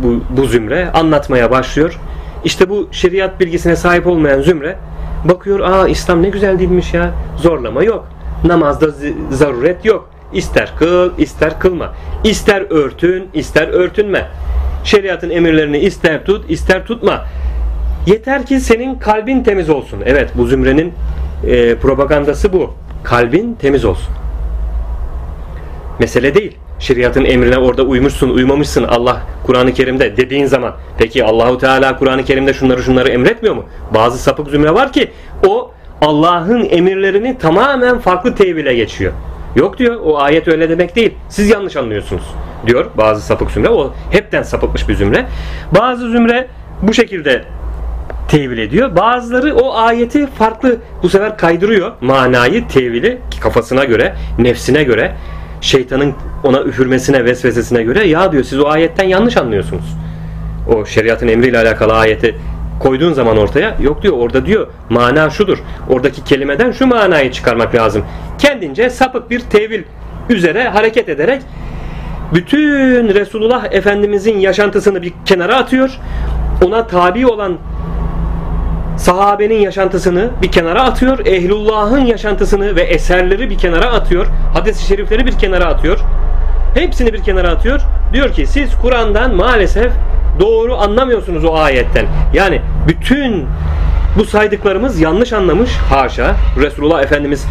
bu, 0.04 0.24
bu 0.30 0.46
zümre, 0.46 0.92
anlatmaya 0.92 1.52
başlıyor. 1.52 2.00
İşte 2.44 2.70
bu 2.70 2.88
şeriat 2.92 3.40
bilgisine 3.40 3.76
sahip 3.76 4.08
olmayan 4.08 4.42
zümre 4.42 4.76
bakıyor, 5.26 5.60
aa 5.60 5.88
İslam 5.88 6.24
ne 6.24 6.30
güzel 6.30 6.60
değilmiş 6.60 6.94
ya, 6.94 7.12
zorlama 7.38 7.84
yok. 7.84 8.08
Namazda 8.46 8.88
zaruret 9.32 9.86
yok. 9.86 10.10
İster 10.34 10.74
kıl, 10.80 11.12
ister 11.18 11.60
kılma. 11.60 11.94
İster 12.24 12.66
örtün, 12.70 13.28
ister 13.34 13.68
örtünme. 13.68 14.28
Şeriatın 14.84 15.30
emirlerini 15.30 15.78
ister 15.78 16.26
tut, 16.26 16.50
ister 16.50 16.86
tutma. 16.86 17.26
Yeter 18.08 18.46
ki 18.46 18.60
senin 18.60 18.96
kalbin 18.96 19.44
temiz 19.44 19.70
olsun. 19.70 20.00
Evet 20.06 20.30
bu 20.36 20.46
zümrenin 20.46 20.94
e, 21.48 21.76
propagandası 21.76 22.54
bu. 22.54 22.74
Kalbin 23.04 23.54
temiz 23.62 23.86
olsun. 23.86 24.14
Mesele 26.00 26.36
değil. 26.36 26.58
Şeriatın 26.80 27.26
emrine 27.26 27.58
orada 27.58 27.84
uymuşsun, 27.84 28.30
uymamışsın 28.30 28.84
Allah 28.84 29.22
Kur'an-ı 29.46 29.74
Kerim'de 29.74 30.18
dediğin 30.18 30.46
zaman. 30.46 30.74
Peki 30.98 31.24
Allahu 31.24 31.58
Teala 31.58 31.98
Kur'an-ı 31.98 32.24
Kerim'de 32.24 32.54
şunları 32.54 32.84
şunları 32.84 33.10
emretmiyor 33.10 33.56
mu? 33.56 33.66
Bazı 33.94 34.18
sapık 34.18 34.48
zümre 34.48 34.74
var 34.74 34.94
ki 34.94 35.12
o 35.48 35.72
Allah'ın 36.02 36.68
emirlerini 36.70 37.38
tamamen 37.38 38.00
farklı 38.00 38.36
tevhile 38.36 38.76
geçiyor. 38.76 39.14
Yok 39.56 39.78
diyor 39.78 39.96
o 40.04 40.18
ayet 40.20 40.48
öyle 40.48 40.70
demek 40.70 40.96
değil. 40.96 41.14
Siz 41.30 41.50
yanlış 41.50 41.76
anlıyorsunuz 41.76 42.24
diyor 42.68 42.86
bazı 42.98 43.22
sapık 43.22 43.52
zümre. 43.52 43.70
O 43.70 43.94
hepten 44.12 44.44
sapıkmış 44.44 44.90
bir 44.90 44.96
zümre. 44.96 45.26
Bazı 45.80 46.10
zümre 46.10 46.48
bu 46.82 46.94
şekilde 46.94 47.44
tevil 48.28 48.58
ediyor. 48.58 48.96
Bazıları 48.96 49.56
o 49.56 49.76
ayeti 49.76 50.28
farklı 50.28 50.78
bu 51.04 51.10
sefer 51.10 51.38
kaydırıyor 51.38 51.92
manayı, 52.02 52.68
tevili 52.68 53.18
kafasına 53.42 53.84
göre, 53.84 54.16
nefsine 54.40 54.84
göre, 54.84 55.16
şeytanın 55.66 56.14
ona 56.44 56.62
üfürmesine, 56.62 57.26
vesvesesine 57.26 57.84
göre 57.84 58.08
ya 58.08 58.32
diyor 58.32 58.44
siz 58.44 58.60
o 58.60 58.68
ayetten 58.68 59.04
yanlış 59.04 59.38
anlıyorsunuz. 59.38 59.98
O 60.76 60.86
şeriatın 60.86 61.28
emriyle 61.28 61.60
alakalı 61.60 61.94
ayeti 61.94 62.36
koyduğun 62.80 63.14
zaman 63.14 63.38
ortaya 63.38 63.78
yok 63.82 64.02
diyor 64.04 64.14
orada 64.18 64.46
diyor 64.46 64.68
mana 64.90 65.30
şudur. 65.30 65.58
Oradaki 65.90 66.24
kelimeden 66.24 66.72
şu 66.72 66.88
manayı 66.88 67.32
çıkarmak 67.32 67.76
lazım. 67.76 68.06
Kendince 68.38 68.90
sapık 68.90 69.30
bir 69.30 69.40
tevil 69.40 69.84
üzere 70.30 70.70
hareket 70.70 71.10
ederek 71.10 71.42
bütün 72.34 73.14
Resulullah 73.14 73.74
Efendimizin 73.74 74.40
yaşantısını 74.40 75.02
bir 75.02 75.14
kenara 75.26 75.58
atıyor. 75.58 76.00
Ona 76.66 76.88
tabi 76.88 77.28
olan 77.28 77.58
sahabenin 78.98 79.60
yaşantısını 79.60 80.30
bir 80.42 80.52
kenara 80.52 80.84
atıyor. 80.84 81.26
Ehlullah'ın 81.26 82.06
yaşantısını 82.06 82.76
ve 82.76 82.82
eserleri 82.82 83.50
bir 83.50 83.58
kenara 83.58 83.86
atıyor. 83.86 84.28
Hadis-i 84.54 84.88
şerifleri 84.88 85.26
bir 85.26 85.32
kenara 85.32 85.66
atıyor. 85.66 86.00
Hepsini 86.74 87.14
bir 87.14 87.24
kenara 87.24 87.50
atıyor. 87.50 87.82
Diyor 88.14 88.32
ki 88.32 88.48
siz 88.48 88.70
Kur'an'dan 88.82 89.36
maalesef 89.36 89.92
doğru 90.40 90.78
anlamıyorsunuz 90.78 91.46
o 91.46 91.56
ayetten. 91.56 92.06
Yani 92.34 92.62
bütün 92.88 93.46
bu 94.18 94.26
saydıklarımız 94.26 95.00
yanlış 95.00 95.34
anlamış. 95.34 95.72
Haşa. 95.72 96.36
Resulullah 96.62 97.04
Efendimiz 97.04 97.46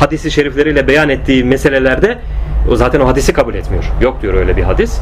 hadisi 0.00 0.30
şerifleriyle 0.30 0.88
beyan 0.88 1.08
ettiği 1.08 1.44
meselelerde 1.44 2.18
o 2.70 2.76
zaten 2.76 3.00
o 3.00 3.06
hadisi 3.06 3.32
kabul 3.32 3.54
etmiyor. 3.54 3.84
Yok 4.00 4.22
diyor 4.22 4.34
öyle 4.34 4.56
bir 4.56 4.62
hadis. 4.62 5.00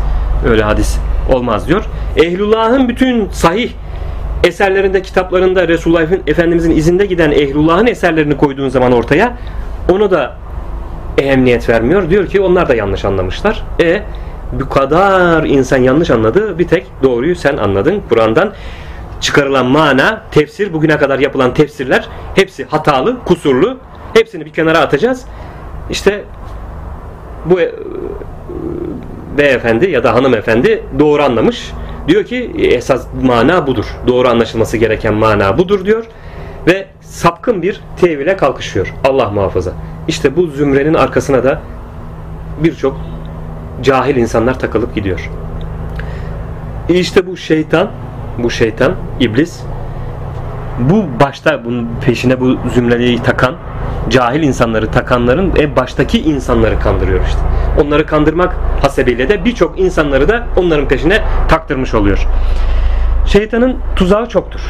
Öyle 0.49 0.63
hadis 0.63 0.99
olmaz 1.33 1.69
diyor. 1.69 1.85
Ehlullah'ın 2.17 2.89
bütün 2.89 3.29
sahih 3.29 3.71
eserlerinde, 4.45 5.03
kitaplarında 5.03 5.69
Resulullah 5.69 6.03
Efendimizin 6.27 6.71
izinde 6.71 7.07
giden 7.07 7.31
Ehlullah'ın 7.31 7.87
eserlerini 7.87 8.37
koyduğun 8.37 8.69
zaman 8.69 8.93
ortaya 8.93 9.37
onu 9.93 10.11
da 10.11 10.37
ehemmiyet 11.19 11.69
vermiyor. 11.69 12.11
Diyor 12.11 12.27
ki 12.27 12.41
onlar 12.41 12.69
da 12.69 12.75
yanlış 12.75 13.05
anlamışlar. 13.05 13.65
E 13.81 14.03
bu 14.53 14.69
kadar 14.69 15.45
insan 15.45 15.79
yanlış 15.79 16.11
anladı. 16.11 16.59
Bir 16.59 16.69
tek 16.69 16.87
doğruyu 17.03 17.37
sen 17.37 17.57
anladın. 17.57 18.03
Kur'an'dan 18.09 18.53
çıkarılan 19.21 19.67
mana, 19.67 20.23
tefsir, 20.31 20.73
bugüne 20.73 20.97
kadar 20.97 21.19
yapılan 21.19 21.55
tefsirler 21.55 22.09
hepsi 22.35 22.65
hatalı, 22.65 23.17
kusurlu. 23.25 23.79
Hepsini 24.15 24.45
bir 24.45 24.53
kenara 24.53 24.79
atacağız. 24.79 25.25
İşte 25.91 26.25
bu 27.45 27.61
e, 27.61 27.73
beyefendi 29.39 29.91
ya 29.91 30.05
da 30.05 30.15
hanımefendi 30.15 30.83
doğru 30.99 31.23
anlamış. 31.23 31.73
Diyor 32.09 32.25
ki 32.25 32.53
esas 32.59 33.07
mana 33.23 33.67
budur. 33.67 33.85
Doğru 34.07 34.29
anlaşılması 34.29 34.77
gereken 34.77 35.15
mana 35.15 35.59
budur 35.59 35.85
diyor. 35.85 36.05
Ve 36.67 36.87
sapkın 37.01 37.63
bir 37.63 37.81
tevile 38.01 38.37
kalkışıyor. 38.37 38.95
Allah 39.05 39.31
muhafaza. 39.31 39.73
İşte 40.09 40.37
bu 40.37 40.47
zümrenin 40.47 40.95
arkasına 40.95 41.45
da 41.45 41.61
birçok 42.65 43.01
cahil 43.83 44.17
insanlar 44.17 44.59
takılıp 44.59 44.95
gidiyor. 44.95 45.31
İşte 46.89 47.27
bu 47.27 47.37
şeytan, 47.37 47.91
bu 48.39 48.51
şeytan, 48.51 48.95
iblis 49.21 49.61
bu 50.91 51.05
başta 51.21 51.65
bunun 51.65 51.89
peşine 52.07 52.41
bu 52.41 52.57
zümreyi 52.75 53.23
takan 53.23 53.55
cahil 54.11 54.43
insanları 54.43 54.91
takanların 54.91 55.53
e 55.59 55.77
baştaki 55.77 56.21
insanları 56.23 56.81
kandırıyor 56.81 57.21
işte. 57.27 57.41
Onları 57.85 58.07
kandırmak 58.07 58.57
hasebiyle 58.83 59.29
de 59.29 59.45
birçok 59.45 59.79
insanları 59.79 60.29
da 60.29 60.47
onların 60.57 60.89
peşine 60.89 61.23
taktırmış 61.49 61.95
oluyor. 61.95 62.27
Şeytanın 63.27 63.77
tuzağı 63.97 64.29
çoktur. 64.29 64.61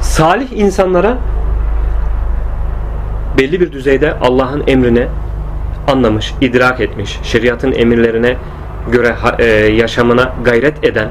Salih 0.00 0.52
insanlara 0.52 1.16
belli 3.38 3.60
bir 3.60 3.72
düzeyde 3.72 4.14
Allah'ın 4.20 4.62
emrine 4.66 5.08
anlamış, 5.88 6.34
idrak 6.40 6.80
etmiş, 6.80 7.18
şeriatın 7.22 7.72
emirlerine 7.72 8.36
göre 8.92 9.16
e, 9.38 9.44
yaşamına 9.54 10.32
gayret 10.44 10.84
eden 10.84 11.08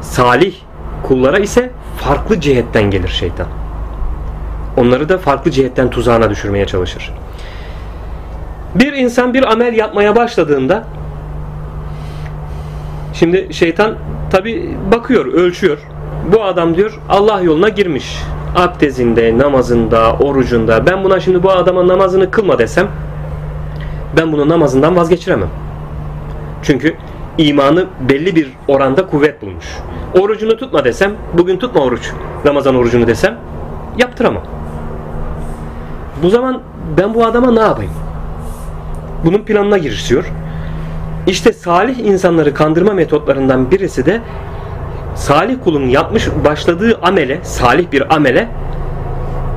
salih 0.00 0.54
kullara 1.02 1.38
ise 1.38 1.70
farklı 1.96 2.40
cihetten 2.40 2.90
gelir 2.90 3.08
şeytan. 3.08 3.46
Onları 4.76 5.08
da 5.08 5.18
farklı 5.18 5.50
cihetten 5.50 5.90
tuzağına 5.90 6.30
düşürmeye 6.30 6.66
çalışır. 6.66 7.12
Bir 8.74 8.92
insan 8.92 9.34
bir 9.34 9.52
amel 9.52 9.74
yapmaya 9.74 10.16
başladığında 10.16 10.84
şimdi 13.12 13.48
şeytan 13.54 13.94
tabi 14.30 14.76
bakıyor, 14.92 15.26
ölçüyor. 15.26 15.78
Bu 16.32 16.44
adam 16.44 16.76
diyor 16.76 17.00
Allah 17.08 17.40
yoluna 17.40 17.68
girmiş. 17.68 18.18
Abdestinde, 18.56 19.38
namazında, 19.38 20.12
orucunda. 20.12 20.86
Ben 20.86 21.04
buna 21.04 21.20
şimdi 21.20 21.42
bu 21.42 21.50
adama 21.50 21.88
namazını 21.88 22.30
kılma 22.30 22.58
desem 22.58 22.88
ben 24.16 24.32
bunu 24.32 24.48
namazından 24.48 24.96
vazgeçiremem. 24.96 25.48
Çünkü 26.62 26.96
imanı 27.40 27.86
belli 28.08 28.36
bir 28.36 28.48
oranda 28.68 29.06
kuvvet 29.06 29.42
bulmuş. 29.42 29.66
Orucunu 30.20 30.56
tutma 30.56 30.84
desem, 30.84 31.12
bugün 31.38 31.56
tutma 31.56 31.80
oruç, 31.80 32.10
Ramazan 32.46 32.74
orucunu 32.74 33.06
desem 33.06 33.38
yaptıramam. 33.98 34.42
Bu 36.22 36.30
zaman 36.30 36.62
ben 36.98 37.14
bu 37.14 37.24
adama 37.24 37.52
ne 37.52 37.60
yapayım? 37.60 37.92
Bunun 39.24 39.38
planına 39.38 39.78
girişiyor. 39.78 40.24
İşte 41.26 41.52
salih 41.52 41.98
insanları 41.98 42.54
kandırma 42.54 42.92
metotlarından 42.92 43.70
birisi 43.70 44.06
de 44.06 44.20
salih 45.14 45.56
kulun 45.64 45.86
yapmış 45.86 46.28
başladığı 46.44 46.98
amele, 47.02 47.38
salih 47.42 47.92
bir 47.92 48.14
amele 48.14 48.48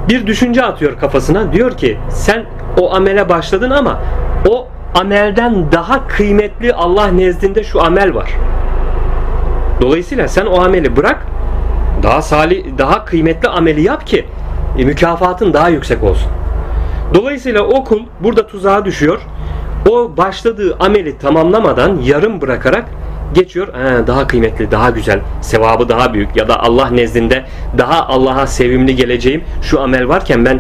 bir 0.10 0.28
düşünce 0.28 0.63
atıyor 0.63 1.00
kafasına. 1.00 1.54
Diyor 1.54 1.78
ki 1.78 1.98
sen 2.10 2.46
o 2.80 2.93
amele 2.93 3.30
başladın 3.30 3.69
ama 3.69 4.00
o 4.50 4.67
amelden 4.96 5.72
daha 5.72 6.08
kıymetli 6.08 6.74
Allah 6.74 7.08
nezdinde 7.08 7.64
şu 7.64 7.84
amel 7.84 8.16
var. 8.16 8.32
Dolayısıyla 9.82 10.28
sen 10.28 10.46
o 10.46 10.62
ameli 10.62 10.96
bırak 10.96 11.26
daha 12.04 12.22
salih, 12.22 12.66
daha 12.78 13.06
kıymetli 13.06 13.48
ameli 13.48 13.82
yap 13.82 14.08
ki 14.08 14.26
e, 14.78 14.86
mükafatın 14.86 15.54
daha 15.54 15.70
yüksek 15.70 16.04
olsun. 16.04 16.32
Dolayısıyla 17.14 17.62
o 17.64 17.84
kul 17.84 18.00
burada 18.20 18.48
tuzağa 18.48 18.86
düşüyor. 18.86 19.22
O 19.90 20.18
başladığı 20.18 20.78
ameli 20.80 21.18
tamamlamadan 21.18 22.00
yarım 22.04 22.42
bırakarak 22.42 22.86
geçiyor. 23.34 23.68
He, 23.68 24.08
daha 24.08 24.28
kıymetli, 24.28 24.72
daha 24.72 24.90
güzel, 24.90 25.20
sevabı 25.42 25.90
daha 25.90 26.14
büyük 26.14 26.36
ya 26.36 26.48
da 26.48 26.60
Allah 26.60 26.90
nezdinde 26.90 27.46
daha 27.78 28.08
Allah'a 28.08 28.48
sevimli 28.48 28.96
geleceğim 28.96 29.44
şu 29.62 29.82
amel 29.82 30.08
varken 30.08 30.46
ben 30.46 30.60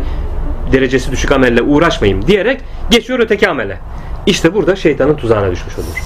derecesi 0.71 1.11
düşük 1.11 1.31
amelle 1.31 1.61
uğraşmayayım 1.61 2.27
diyerek 2.27 2.61
geçiyor 2.89 3.19
öteki 3.19 3.49
amele. 3.49 3.77
İşte 4.25 4.53
burada 4.53 4.75
şeytanın 4.75 5.15
tuzağına 5.15 5.51
düşmüş 5.51 5.77
olur. 5.77 6.01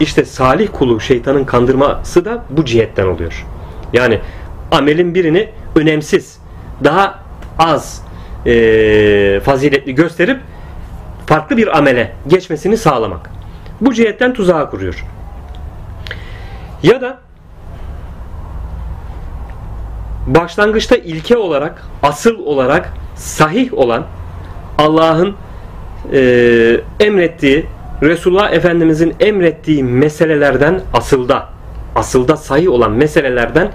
İşte 0.00 0.24
salih 0.24 0.68
kulu 0.72 1.00
şeytanın 1.00 1.44
kandırması 1.44 2.24
da 2.24 2.44
bu 2.50 2.64
cihetten 2.64 3.06
oluyor. 3.06 3.46
Yani 3.92 4.20
amelin 4.70 5.14
birini 5.14 5.48
önemsiz, 5.76 6.38
daha 6.84 7.18
az 7.58 8.02
e, 8.46 9.40
faziletli 9.44 9.94
gösterip 9.94 10.40
farklı 11.26 11.56
bir 11.56 11.78
amele 11.78 12.12
geçmesini 12.26 12.76
sağlamak. 12.76 13.30
Bu 13.80 13.94
cihetten 13.94 14.34
tuzağa 14.34 14.70
kuruyor. 14.70 15.04
Ya 16.82 17.00
da 17.00 17.18
başlangıçta 20.26 20.96
ilke 20.96 21.36
olarak, 21.36 21.82
asıl 22.02 22.38
olarak 22.38 22.92
sahih 23.16 23.74
olan 23.74 24.04
Allah'ın 24.78 25.36
e, 26.12 26.80
emrettiği, 27.00 27.66
Resulullah 28.02 28.52
Efendimizin 28.52 29.14
emrettiği 29.20 29.84
meselelerden 29.84 30.80
asılda, 30.92 31.48
asılda 31.96 32.36
sahih 32.36 32.70
olan 32.70 32.92
meselelerden 32.92 33.72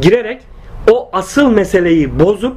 girerek 0.00 0.42
o 0.90 1.08
asıl 1.12 1.50
meseleyi 1.50 2.20
bozup 2.20 2.56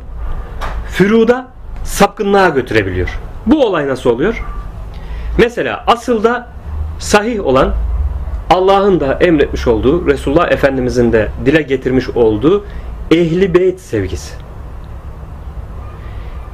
füruda 0.87 1.47
sapkınlığa 1.83 2.49
götürebiliyor. 2.49 3.19
Bu 3.45 3.65
olay 3.65 3.87
nasıl 3.87 4.09
oluyor? 4.09 4.43
Mesela 5.37 5.83
asılda 5.87 6.47
sahih 6.99 7.45
olan 7.45 7.73
Allah'ın 8.49 8.99
da 8.99 9.13
emretmiş 9.13 9.67
olduğu, 9.67 10.07
Resulullah 10.07 10.51
Efendimizin 10.51 11.11
de 11.11 11.29
dile 11.45 11.61
getirmiş 11.61 12.09
olduğu 12.09 12.65
ehli 13.11 13.53
beyt 13.53 13.79
sevgisi. 13.79 14.33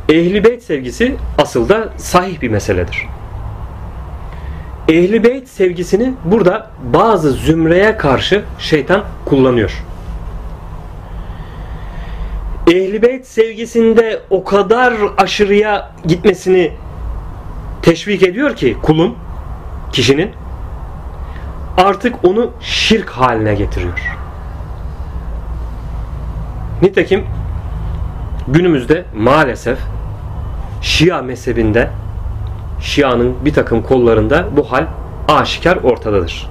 Ehli 0.09 0.43
beyt 0.43 0.63
sevgisi 0.63 1.15
asılda 1.37 1.89
sahih 1.97 2.41
bir 2.41 2.49
meseledir. 2.49 3.07
Ehli 4.87 5.23
beyt 5.23 5.49
sevgisini 5.49 6.13
burada 6.25 6.71
bazı 6.93 7.31
zümreye 7.31 7.97
karşı 7.97 8.43
şeytan 8.59 9.03
kullanıyor. 9.25 9.83
Ehli 12.67 13.01
beyt 13.01 13.27
sevgisinde 13.27 14.21
o 14.29 14.43
kadar 14.43 14.93
aşırıya 15.17 15.91
gitmesini 16.05 16.71
teşvik 17.81 18.23
ediyor 18.23 18.55
ki 18.55 18.77
kulun, 18.81 19.15
kişinin 19.91 20.31
artık 21.77 22.25
onu 22.25 22.51
şirk 22.61 23.09
haline 23.09 23.55
getiriyor. 23.55 24.17
Nitekim 26.81 27.25
günümüzde 28.47 29.05
maalesef 29.15 29.77
Şia 30.87 31.21
mezhebinde 31.21 31.89
Şia'nın 32.81 33.35
bir 33.45 33.53
takım 33.53 33.83
kollarında 33.83 34.47
bu 34.57 34.71
hal 34.71 34.85
aşikar 35.27 35.77
ortadadır. 35.77 36.49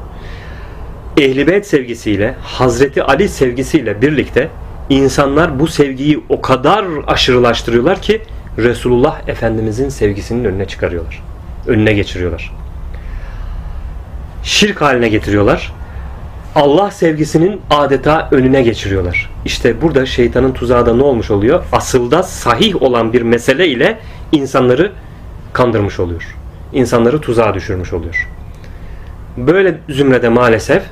Ehlibeyt 1.16 1.66
sevgisiyle 1.66 2.34
Hazreti 2.42 3.02
Ali 3.02 3.28
sevgisiyle 3.28 4.02
birlikte 4.02 4.48
insanlar 4.90 5.60
bu 5.60 5.66
sevgiyi 5.66 6.24
o 6.28 6.40
kadar 6.40 6.84
aşırılaştırıyorlar 7.06 8.02
ki 8.02 8.22
Resulullah 8.58 9.28
Efendimizin 9.28 9.88
sevgisinin 9.88 10.44
önüne 10.44 10.64
çıkarıyorlar. 10.64 11.22
Önüne 11.66 11.92
geçiriyorlar. 11.92 12.52
Şirk 14.42 14.80
haline 14.80 15.08
getiriyorlar. 15.08 15.72
Allah 16.56 16.90
sevgisinin 16.90 17.60
adeta 17.70 18.28
önüne 18.30 18.62
geçiriyorlar. 18.62 19.30
İşte 19.44 19.82
burada 19.82 20.06
şeytanın 20.06 20.52
tuzağı 20.52 20.86
da 20.86 20.94
ne 20.94 21.02
olmuş 21.02 21.30
oluyor? 21.30 21.64
Asılda 21.72 22.22
sahih 22.22 22.82
olan 22.82 23.12
bir 23.12 23.22
mesele 23.22 23.68
ile 23.68 23.98
insanları 24.32 24.92
kandırmış 25.52 26.00
oluyor. 26.00 26.36
İnsanları 26.72 27.20
tuzağa 27.20 27.54
düşürmüş 27.54 27.92
oluyor. 27.92 28.28
Böyle 29.36 29.78
zümrede 29.88 30.28
maalesef 30.28 30.82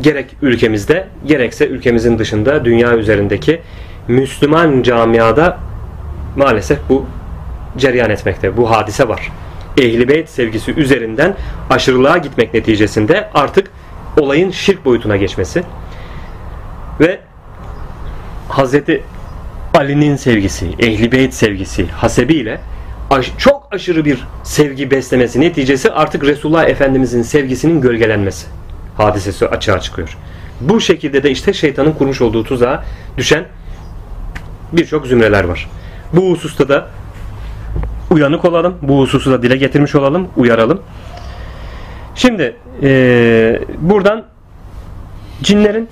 gerek 0.00 0.26
ülkemizde 0.42 1.08
gerekse 1.26 1.66
ülkemizin 1.66 2.18
dışında 2.18 2.64
dünya 2.64 2.96
üzerindeki 2.96 3.60
Müslüman 4.08 4.82
camiada 4.82 5.58
maalesef 6.36 6.78
bu 6.88 7.06
cereyan 7.76 8.10
etmekte. 8.10 8.56
Bu 8.56 8.70
hadise 8.70 9.08
var. 9.08 9.32
Ehli 9.78 10.08
beyt 10.08 10.28
sevgisi 10.28 10.74
üzerinden 10.74 11.34
aşırılığa 11.70 12.18
gitmek 12.18 12.54
neticesinde 12.54 13.30
artık 13.34 13.70
olayın 14.16 14.50
şirk 14.50 14.84
boyutuna 14.84 15.16
geçmesi 15.16 15.62
ve 17.00 17.20
Hazreti 18.48 19.02
Ali'nin 19.74 20.16
sevgisi, 20.16 20.68
Ehli 20.78 21.12
Beyt 21.12 21.34
sevgisi 21.34 21.86
hasebiyle 21.86 22.60
çok 23.38 23.68
aşırı 23.70 24.04
bir 24.04 24.18
sevgi 24.42 24.90
beslemesi 24.90 25.40
neticesi 25.40 25.92
artık 25.92 26.24
Resulullah 26.24 26.68
Efendimizin 26.68 27.22
sevgisinin 27.22 27.80
gölgelenmesi 27.80 28.46
hadisesi 28.96 29.48
açığa 29.48 29.80
çıkıyor. 29.80 30.16
Bu 30.60 30.80
şekilde 30.80 31.22
de 31.22 31.30
işte 31.30 31.52
şeytanın 31.52 31.92
kurmuş 31.92 32.20
olduğu 32.20 32.44
tuzağa 32.44 32.84
düşen 33.16 33.44
birçok 34.72 35.06
zümreler 35.06 35.44
var. 35.44 35.70
Bu 36.12 36.30
hususta 36.30 36.68
da 36.68 36.88
uyanık 38.10 38.44
olalım. 38.44 38.78
Bu 38.82 39.00
hususu 39.00 39.30
da 39.30 39.42
dile 39.42 39.56
getirmiş 39.56 39.94
olalım. 39.94 40.28
Uyaralım. 40.36 40.80
Şimdi 42.14 42.56
ee, 42.82 43.60
buradan 43.78 44.24
cinlerin 45.42 45.88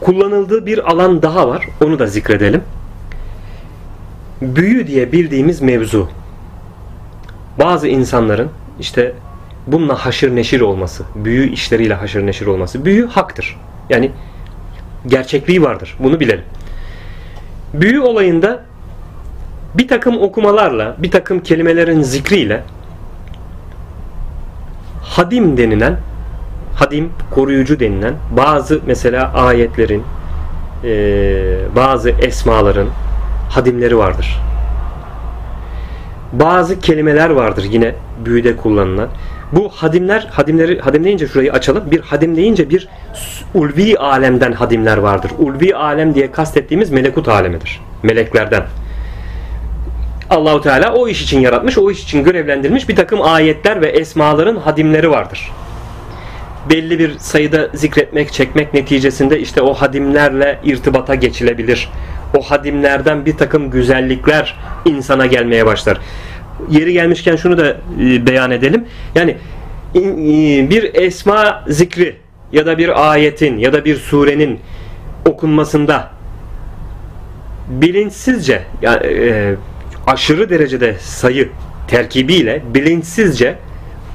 kullanıldığı 0.00 0.66
bir 0.66 0.90
alan 0.90 1.22
daha 1.22 1.48
var. 1.48 1.68
Onu 1.84 1.98
da 1.98 2.06
zikredelim. 2.06 2.62
Büyü 4.42 4.86
diye 4.86 5.12
bildiğimiz 5.12 5.60
mevzu. 5.62 6.08
Bazı 7.58 7.88
insanların 7.88 8.50
işte 8.80 9.14
bununla 9.66 10.06
haşır 10.06 10.36
neşir 10.36 10.60
olması, 10.60 11.04
büyü 11.14 11.52
işleriyle 11.52 11.94
haşır 11.94 12.26
neşir 12.26 12.46
olması. 12.46 12.84
Büyü 12.84 13.06
haktır. 13.06 13.56
Yani 13.90 14.10
gerçekliği 15.06 15.62
vardır. 15.62 15.96
Bunu 15.98 16.20
bilelim. 16.20 16.44
Büyü 17.74 18.00
olayında 18.00 18.64
bir 19.74 19.88
takım 19.88 20.22
okumalarla, 20.22 20.96
bir 20.98 21.10
takım 21.10 21.42
kelimelerin 21.42 22.02
zikriyle 22.02 22.62
hadim 25.12 25.56
denilen 25.56 25.96
hadim 26.74 27.10
koruyucu 27.30 27.80
denilen 27.80 28.14
bazı 28.36 28.80
mesela 28.86 29.32
ayetlerin 29.34 30.02
e, 30.84 30.94
bazı 31.76 32.10
esmaların 32.10 32.88
hadimleri 33.50 33.98
vardır. 33.98 34.40
Bazı 36.32 36.80
kelimeler 36.80 37.30
vardır 37.30 37.66
yine 37.70 37.94
büyüde 38.24 38.56
kullanılan. 38.56 39.08
Bu 39.52 39.68
hadimler, 39.68 40.28
hadimleri 40.30 40.80
hadim 40.80 41.04
deyince 41.04 41.26
şurayı 41.26 41.52
açalım. 41.52 41.90
Bir 41.90 42.00
hadim 42.00 42.36
deyince 42.36 42.70
bir 42.70 42.88
ulvi 43.54 43.96
alemden 43.98 44.52
hadimler 44.52 44.96
vardır. 44.96 45.30
Ulvi 45.38 45.76
alem 45.76 46.14
diye 46.14 46.32
kastettiğimiz 46.32 46.90
melekut 46.90 47.28
alemidir. 47.28 47.80
Meleklerden. 48.02 48.62
Allahu 50.32 50.60
Teala 50.60 50.94
o 50.94 51.08
iş 51.08 51.22
için 51.22 51.40
yaratmış, 51.40 51.78
o 51.78 51.90
iş 51.90 52.02
için 52.02 52.24
görevlendirilmiş 52.24 52.88
bir 52.88 52.96
takım 52.96 53.22
ayetler 53.22 53.80
ve 53.80 53.86
esmaların 53.86 54.56
hadimleri 54.56 55.10
vardır. 55.10 55.52
Belli 56.70 56.98
bir 56.98 57.18
sayıda 57.18 57.68
zikretmek, 57.74 58.32
çekmek 58.32 58.74
neticesinde 58.74 59.40
işte 59.40 59.62
o 59.62 59.74
hadimlerle 59.74 60.58
irtibata 60.64 61.14
geçilebilir. 61.14 61.88
O 62.38 62.42
hadimlerden 62.42 63.26
bir 63.26 63.36
takım 63.36 63.70
güzellikler 63.70 64.58
insana 64.84 65.26
gelmeye 65.26 65.66
başlar. 65.66 65.98
Yeri 66.70 66.92
gelmişken 66.92 67.36
şunu 67.36 67.58
da 67.58 67.76
e, 68.00 68.26
beyan 68.26 68.50
edelim. 68.50 68.84
Yani 69.14 69.36
bir 70.70 70.94
esma 70.94 71.64
zikri 71.68 72.16
ya 72.52 72.66
da 72.66 72.78
bir 72.78 73.10
ayetin 73.10 73.58
ya 73.58 73.72
da 73.72 73.84
bir 73.84 73.96
surenin 73.96 74.60
okunmasında 75.26 76.10
bilinçsizce 77.68 78.62
yani, 78.82 79.06
e, 79.06 79.54
aşırı 80.06 80.50
derecede 80.50 80.96
sayı 81.00 81.48
terkibiyle 81.88 82.62
bilinçsizce 82.74 83.56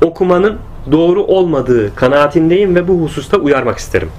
okumanın 0.01 0.57
doğru 0.91 1.23
olmadığı 1.23 1.95
kanaatindeyim 1.95 2.75
ve 2.75 2.88
bu 2.88 3.01
hususta 3.01 3.38
uyarmak 3.38 3.77
isterim. 3.77 4.09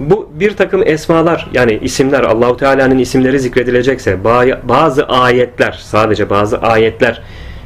Bu 0.00 0.28
bir 0.34 0.56
takım 0.56 0.82
esmalar 0.86 1.48
yani 1.52 1.78
isimler 1.82 2.22
Allahu 2.22 2.56
Teala'nın 2.56 2.98
isimleri 2.98 3.40
zikredilecekse 3.40 4.24
bazı 4.68 5.06
ayetler 5.06 5.78
sadece 5.82 6.30
bazı 6.30 6.58
ayetler 6.58 7.22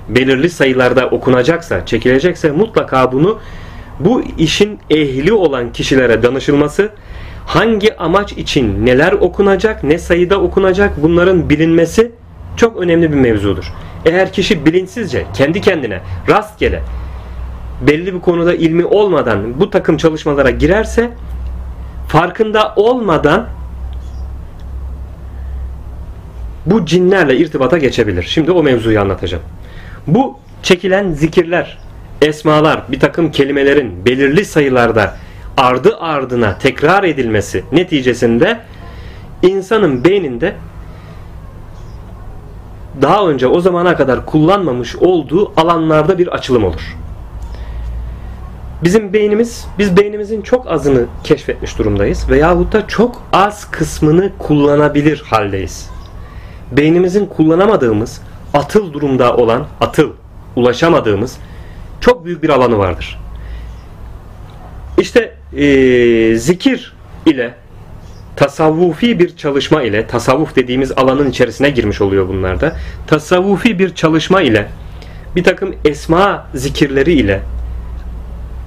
belirli 0.08 0.50
sayılarda 0.50 1.06
okunacaksa 1.06 1.86
çekilecekse 1.86 2.50
mutlaka 2.50 3.12
bunu 3.12 3.38
bu 4.00 4.22
işin 4.38 4.78
ehli 4.90 5.32
olan 5.32 5.72
kişilere 5.72 6.22
danışılması 6.22 6.90
hangi 7.46 7.96
amaç 7.96 8.32
için 8.32 8.86
neler 8.86 9.12
okunacak 9.12 9.84
ne 9.84 9.98
sayıda 9.98 10.40
okunacak 10.40 11.02
bunların 11.02 11.50
bilinmesi 11.50 12.12
çok 12.60 12.76
önemli 12.76 13.12
bir 13.12 13.16
mevzudur. 13.16 13.72
Eğer 14.04 14.32
kişi 14.32 14.66
bilinçsizce 14.66 15.26
kendi 15.34 15.60
kendine 15.60 16.00
rastgele 16.28 16.82
belli 17.80 18.14
bir 18.14 18.20
konuda 18.20 18.54
ilmi 18.54 18.84
olmadan 18.84 19.60
bu 19.60 19.70
takım 19.70 19.96
çalışmalara 19.96 20.50
girerse 20.50 21.10
farkında 22.08 22.72
olmadan 22.76 23.48
bu 26.66 26.86
cinlerle 26.86 27.36
irtibata 27.36 27.78
geçebilir. 27.78 28.22
Şimdi 28.22 28.50
o 28.50 28.62
mevzuyu 28.62 29.00
anlatacağım. 29.00 29.44
Bu 30.06 30.38
çekilen 30.62 31.12
zikirler, 31.12 31.78
esmalar, 32.22 32.82
bir 32.88 33.00
takım 33.00 33.30
kelimelerin 33.30 34.04
belirli 34.04 34.44
sayılarda 34.44 35.16
ardı 35.56 35.96
ardına 36.00 36.58
tekrar 36.58 37.04
edilmesi 37.04 37.64
neticesinde 37.72 38.60
insanın 39.42 40.04
beyninde 40.04 40.54
daha 43.02 43.28
önce 43.28 43.46
o 43.46 43.60
zamana 43.60 43.96
kadar 43.96 44.26
kullanmamış 44.26 44.96
olduğu 44.96 45.52
alanlarda 45.56 46.18
bir 46.18 46.26
açılım 46.26 46.64
olur. 46.64 46.96
Bizim 48.84 49.12
beynimiz, 49.12 49.66
biz 49.78 49.96
beynimizin 49.96 50.42
çok 50.42 50.70
azını 50.70 51.06
keşfetmiş 51.24 51.78
durumdayız 51.78 52.30
veyahut 52.30 52.72
da 52.72 52.86
çok 52.86 53.22
az 53.32 53.70
kısmını 53.70 54.30
kullanabilir 54.38 55.22
haldeyiz. 55.26 55.90
Beynimizin 56.72 57.26
kullanamadığımız, 57.26 58.22
atıl 58.54 58.92
durumda 58.92 59.36
olan, 59.36 59.66
atıl, 59.80 60.10
ulaşamadığımız 60.56 61.38
çok 62.00 62.24
büyük 62.24 62.42
bir 62.42 62.48
alanı 62.48 62.78
vardır. 62.78 63.18
İşte 64.98 65.40
ee, 65.56 66.36
zikir 66.36 66.92
ile 67.26 67.54
tasavvufi 68.40 69.18
bir 69.18 69.36
çalışma 69.36 69.82
ile 69.82 70.06
tasavvuf 70.06 70.56
dediğimiz 70.56 70.92
alanın 70.92 71.30
içerisine 71.30 71.70
girmiş 71.70 72.00
oluyor 72.00 72.28
bunlar 72.28 72.60
da. 72.60 72.76
Tasavvufi 73.06 73.78
bir 73.78 73.94
çalışma 73.94 74.42
ile 74.42 74.68
bir 75.36 75.44
takım 75.44 75.74
esma 75.84 76.46
zikirleri 76.54 77.12
ile 77.12 77.40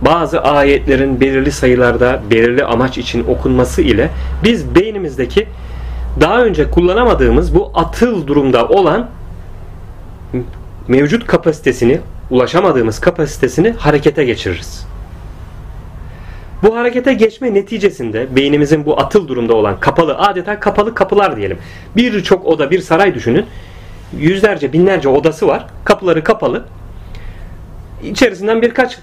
bazı 0.01 0.41
ayetlerin 0.41 1.21
belirli 1.21 1.51
sayılarda 1.51 2.21
belirli 2.31 2.63
amaç 2.63 2.97
için 2.97 3.27
okunması 3.27 3.81
ile 3.81 4.09
biz 4.43 4.75
beynimizdeki 4.75 5.47
daha 6.21 6.43
önce 6.43 6.69
kullanamadığımız 6.69 7.55
bu 7.55 7.71
atıl 7.73 8.27
durumda 8.27 8.67
olan 8.67 9.09
mevcut 10.87 11.27
kapasitesini 11.27 11.99
ulaşamadığımız 12.29 12.99
kapasitesini 12.99 13.71
harekete 13.71 14.23
geçiririz. 14.25 14.92
Bu 16.63 16.75
harekete 16.75 17.13
geçme 17.13 17.53
neticesinde 17.53 18.35
beynimizin 18.35 18.85
bu 18.85 18.99
atıl 18.99 19.27
durumda 19.27 19.53
olan 19.53 19.79
kapalı 19.79 20.17
adeta 20.17 20.59
kapalı 20.59 20.95
kapılar 20.95 21.37
diyelim. 21.37 21.57
Birçok 21.95 22.45
oda 22.45 22.71
bir 22.71 22.79
saray 22.79 23.15
düşünün. 23.15 23.45
Yüzlerce 24.17 24.73
binlerce 24.73 25.09
odası 25.09 25.47
var. 25.47 25.65
Kapıları 25.85 26.23
kapalı. 26.23 26.65
İçerisinden 28.03 28.61
birkaç 28.61 28.97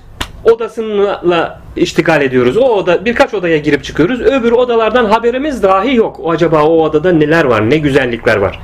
odasıyla 0.45 1.61
iştigal 1.77 2.23
ediyoruz. 2.23 2.57
O 2.57 2.65
oda 2.65 3.05
birkaç 3.05 3.35
odaya 3.35 3.59
girip 3.59 3.85
çıkıyoruz. 3.85 4.21
Öbür 4.21 4.53
odalardan 4.53 5.05
haberimiz 5.05 5.63
dahi 5.63 5.95
yok. 5.95 6.21
O 6.21 6.31
acaba 6.31 6.63
o 6.63 6.83
odada 6.83 7.13
neler 7.13 7.45
var? 7.45 7.71
Ne 7.71 7.79
güzellikler 7.79 8.37
var? 8.37 8.61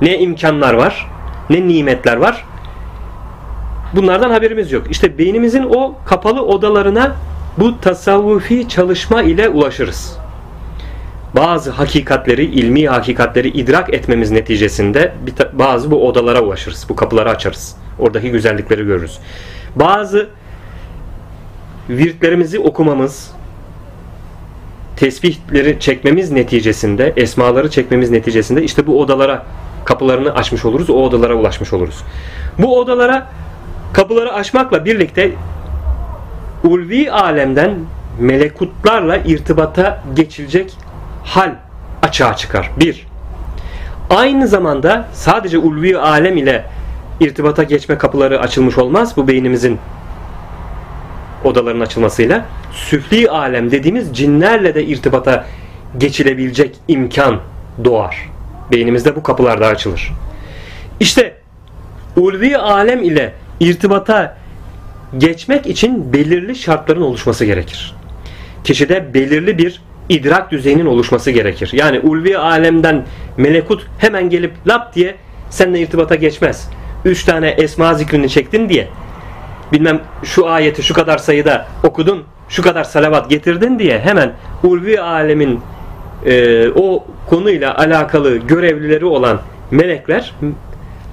Ne 0.00 0.18
imkanlar 0.18 0.74
var? 0.74 1.10
Ne 1.50 1.68
nimetler 1.68 2.16
var? 2.16 2.44
Bunlardan 3.96 4.30
haberimiz 4.30 4.72
yok. 4.72 4.86
İşte 4.90 5.18
beynimizin 5.18 5.62
o 5.62 5.94
kapalı 6.06 6.42
odalarına 6.42 7.16
bu 7.58 7.80
tasavvufi 7.80 8.68
çalışma 8.68 9.22
ile 9.22 9.48
ulaşırız. 9.48 10.18
Bazı 11.36 11.70
hakikatleri, 11.70 12.44
ilmi 12.44 12.88
hakikatleri 12.88 13.48
idrak 13.48 13.94
etmemiz 13.94 14.30
neticesinde 14.30 15.12
bazı 15.52 15.90
bu 15.90 16.08
odalara 16.08 16.40
ulaşırız. 16.40 16.86
Bu 16.88 16.96
kapıları 16.96 17.30
açarız. 17.30 17.76
Oradaki 17.98 18.30
güzellikleri 18.30 18.84
görürüz. 18.84 19.18
Bazı 19.76 20.28
virtlerimizi 21.88 22.58
okumamız, 22.58 23.30
tesbihleri 24.96 25.80
çekmemiz 25.80 26.30
neticesinde, 26.30 27.12
esmaları 27.16 27.70
çekmemiz 27.70 28.10
neticesinde 28.10 28.62
işte 28.62 28.86
bu 28.86 29.00
odalara 29.00 29.44
kapılarını 29.84 30.34
açmış 30.34 30.64
oluruz. 30.64 30.90
O 30.90 30.94
odalara 30.94 31.34
ulaşmış 31.34 31.72
oluruz. 31.72 32.02
Bu 32.58 32.78
odalara 32.78 33.30
kapıları 33.92 34.32
açmakla 34.32 34.84
birlikte 34.84 35.32
ulvi 36.64 37.10
alemden 37.10 37.74
melekutlarla 38.20 39.16
irtibata 39.16 40.02
geçilecek 40.14 40.76
hal 41.24 41.54
açığa 42.02 42.36
çıkar. 42.36 42.70
Bir, 42.80 43.06
aynı 44.10 44.48
zamanda 44.48 45.08
sadece 45.12 45.58
ulvi 45.58 45.98
alem 45.98 46.36
ile 46.36 46.64
irtibata 47.20 47.62
geçme 47.62 47.98
kapıları 47.98 48.40
açılmış 48.40 48.78
olmaz 48.78 49.16
bu 49.16 49.28
beynimizin 49.28 49.78
odaların 51.44 51.80
açılmasıyla. 51.80 52.44
Süfli 52.72 53.30
alem 53.30 53.70
dediğimiz 53.70 54.16
cinlerle 54.16 54.74
de 54.74 54.84
irtibata 54.84 55.44
geçilebilecek 55.98 56.76
imkan 56.88 57.40
doğar. 57.84 58.30
Beynimizde 58.72 59.16
bu 59.16 59.22
kapılar 59.22 59.60
da 59.60 59.66
açılır. 59.66 60.12
İşte 61.00 61.36
ulvi 62.16 62.58
alem 62.58 63.02
ile 63.02 63.32
irtibata 63.60 64.36
geçmek 65.18 65.66
için 65.66 66.12
belirli 66.12 66.56
şartların 66.56 67.02
oluşması 67.02 67.44
gerekir. 67.44 67.94
Kişide 68.64 69.14
belirli 69.14 69.58
bir 69.58 69.80
idrak 70.08 70.50
düzeyinin 70.50 70.86
oluşması 70.86 71.30
gerekir. 71.30 71.70
Yani 71.72 72.00
ulvi 72.00 72.38
alemden 72.38 73.04
melekut 73.36 73.86
hemen 73.98 74.30
gelip 74.30 74.52
lap 74.66 74.94
diye 74.94 75.14
seninle 75.50 75.80
irtibata 75.80 76.14
geçmez. 76.14 76.68
Üç 77.04 77.24
tane 77.24 77.48
esma 77.48 77.94
zikrini 77.94 78.28
çektin 78.28 78.68
diye 78.68 78.88
bilmem 79.72 80.00
şu 80.22 80.48
ayeti 80.48 80.82
şu 80.82 80.94
kadar 80.94 81.18
sayıda 81.18 81.66
okudun 81.84 82.24
şu 82.48 82.62
kadar 82.62 82.84
salavat 82.84 83.30
getirdin 83.30 83.78
diye 83.78 83.98
hemen 83.98 84.32
ulvi 84.62 85.00
alemin 85.00 85.60
e, 86.26 86.68
o 86.68 87.04
konuyla 87.28 87.78
alakalı 87.78 88.36
görevlileri 88.36 89.04
olan 89.04 89.40
melekler 89.70 90.34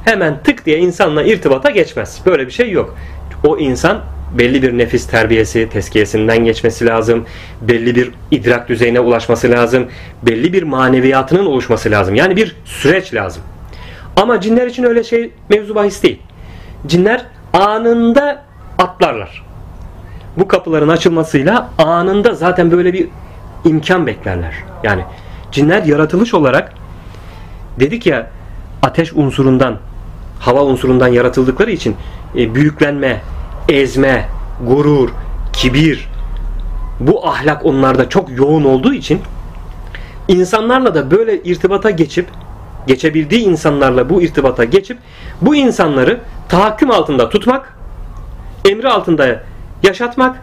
hemen 0.06 0.44
tık 0.44 0.66
diye 0.66 0.78
insanla 0.78 1.24
irtibata 1.24 1.70
geçmez. 1.70 2.22
Böyle 2.26 2.48
bir 2.48 2.52
şey 2.52 2.72
yok. 2.72 2.96
O 3.44 3.58
insan 3.58 4.02
belli 4.38 4.62
bir 4.62 4.78
nefis 4.78 5.08
terbiyesi, 5.08 5.70
teskiyesinden 5.70 6.46
geçmesi 6.46 6.86
lazım. 6.86 7.26
Belli 7.62 7.96
bir 7.96 8.12
idrak 8.32 8.70
düzeyine 8.70 9.00
ulaşması 9.00 9.52
lazım. 9.52 9.88
Belli 10.24 10.54
bir 10.54 10.64
maneviyatının 10.64 11.46
oluşması 11.46 11.92
lazım. 11.92 12.16
Yani 12.16 12.36
bir 12.36 12.56
süreç 12.66 13.14
lazım. 13.14 13.44
Ama 14.16 14.42
cinler 14.42 14.68
için 14.68 14.84
öyle 14.84 15.04
şey 15.04 15.32
mevzu 15.50 15.76
bahis 15.76 16.04
değil. 16.04 16.20
Cinler 16.88 17.26
anında 17.54 18.44
atlarlar. 18.78 19.44
Bu 20.38 20.48
kapıların 20.48 20.90
açılmasıyla 20.90 21.70
anında 21.78 22.34
zaten 22.34 22.72
böyle 22.72 22.94
bir 22.94 23.08
imkan 23.66 24.08
beklerler. 24.08 24.54
Yani 24.84 25.04
cinler 25.52 25.84
yaratılış 25.84 26.34
olarak 26.34 26.74
dedik 27.80 28.06
ya 28.06 28.30
ateş 28.82 29.14
unsurundan 29.14 29.78
hava 30.40 30.64
unsurundan 30.64 31.08
yaratıldıkları 31.08 31.72
için 31.72 31.96
e, 32.36 32.56
büyüklenme, 32.56 33.22
ezme, 33.70 34.26
gurur, 34.68 35.10
kibir 35.54 36.12
bu 37.00 37.28
ahlak 37.28 37.66
onlarda 37.66 38.10
çok 38.10 38.38
yoğun 38.38 38.64
olduğu 38.64 38.94
için 38.94 39.22
insanlarla 40.28 40.96
da 40.96 41.12
böyle 41.12 41.44
irtibata 41.44 41.90
geçip 41.90 42.28
geçebildiği 42.88 43.42
insanlarla 43.42 44.10
bu 44.10 44.22
irtibata 44.22 44.64
geçip 44.64 44.98
bu 45.42 45.56
insanları 45.56 46.20
tahakküm 46.50 46.92
altında 46.92 47.30
tutmak, 47.30 47.78
emri 48.66 48.90
altında 48.90 49.44
yaşatmak, 49.84 50.42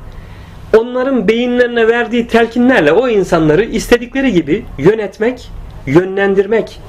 onların 0.76 1.28
beyinlerine 1.28 1.89
verdiği 1.89 2.26
telkinlerle 2.26 2.93
o 2.93 3.09
insanları 3.09 3.64
istedikleri 3.64 4.32
gibi 4.32 4.64
yönetmek, 4.78 5.51
yönlendirmek 5.86 6.80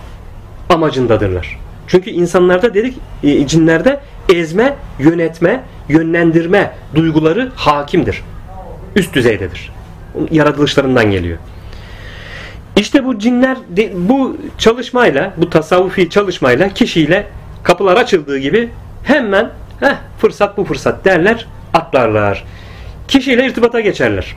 amacındadırlar. 0.69 1.59
Çünkü 1.87 2.09
insanlarda 2.09 2.73
dedik 2.73 2.97
e, 3.23 3.47
cinlerde 3.47 3.99
ezme, 4.29 4.75
yönetme, 4.99 5.63
yönlendirme 5.89 6.71
duyguları 6.95 7.51
hakimdir. 7.55 8.23
Üst 8.95 9.13
düzeydedir. 9.13 9.71
Yaratılışlarından 10.31 11.11
geliyor. 11.11 11.37
İşte 12.75 13.05
bu 13.05 13.19
cinler 13.19 13.57
bu 13.93 14.37
çalışmayla, 14.57 15.33
bu 15.37 15.49
tasavvufi 15.49 16.09
çalışmayla 16.09 16.69
kişiyle 16.69 17.27
kapılar 17.63 17.97
açıldığı 17.97 18.37
gibi 18.37 18.69
hemen 19.03 19.49
heh, 19.79 19.95
fırsat 20.19 20.57
bu 20.57 20.65
fırsat 20.65 21.05
derler, 21.05 21.47
atlarlar. 21.73 22.45
Kişiyle 23.07 23.45
irtibata 23.45 23.79
geçerler. 23.79 24.35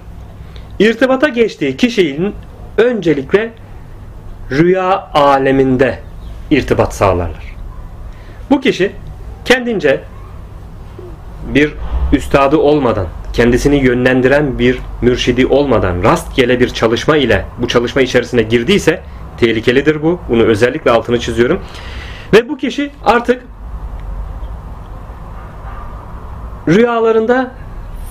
İrtibata 0.79 1.29
geçtiği 1.29 1.77
kişinin 1.77 2.35
öncelikle 2.79 3.53
rüya 4.51 5.11
aleminde 5.15 5.99
irtibat 6.51 6.95
sağlarlar. 6.95 7.57
Bu 8.51 8.61
kişi 8.61 8.93
kendince 9.53 10.01
bir 11.55 11.75
üstadı 12.13 12.57
olmadan, 12.57 13.07
kendisini 13.33 13.77
yönlendiren 13.77 14.59
bir 14.59 14.79
mürşidi 15.03 15.47
olmadan 15.47 16.03
rastgele 16.03 16.61
bir 16.61 16.69
çalışma 16.69 17.17
ile 17.17 17.45
bu 17.59 17.69
çalışma 17.69 18.03
içerisine 18.03 18.43
girdiyse 18.43 19.03
tehlikelidir 19.39 20.03
bu. 20.03 20.21
Bunu 20.29 20.43
özellikle 20.43 20.91
altını 20.91 21.21
çiziyorum. 21.21 21.61
Ve 22.33 22.49
bu 22.49 22.57
kişi 22.57 22.91
artık 23.05 23.43
rüyalarında 26.69 27.51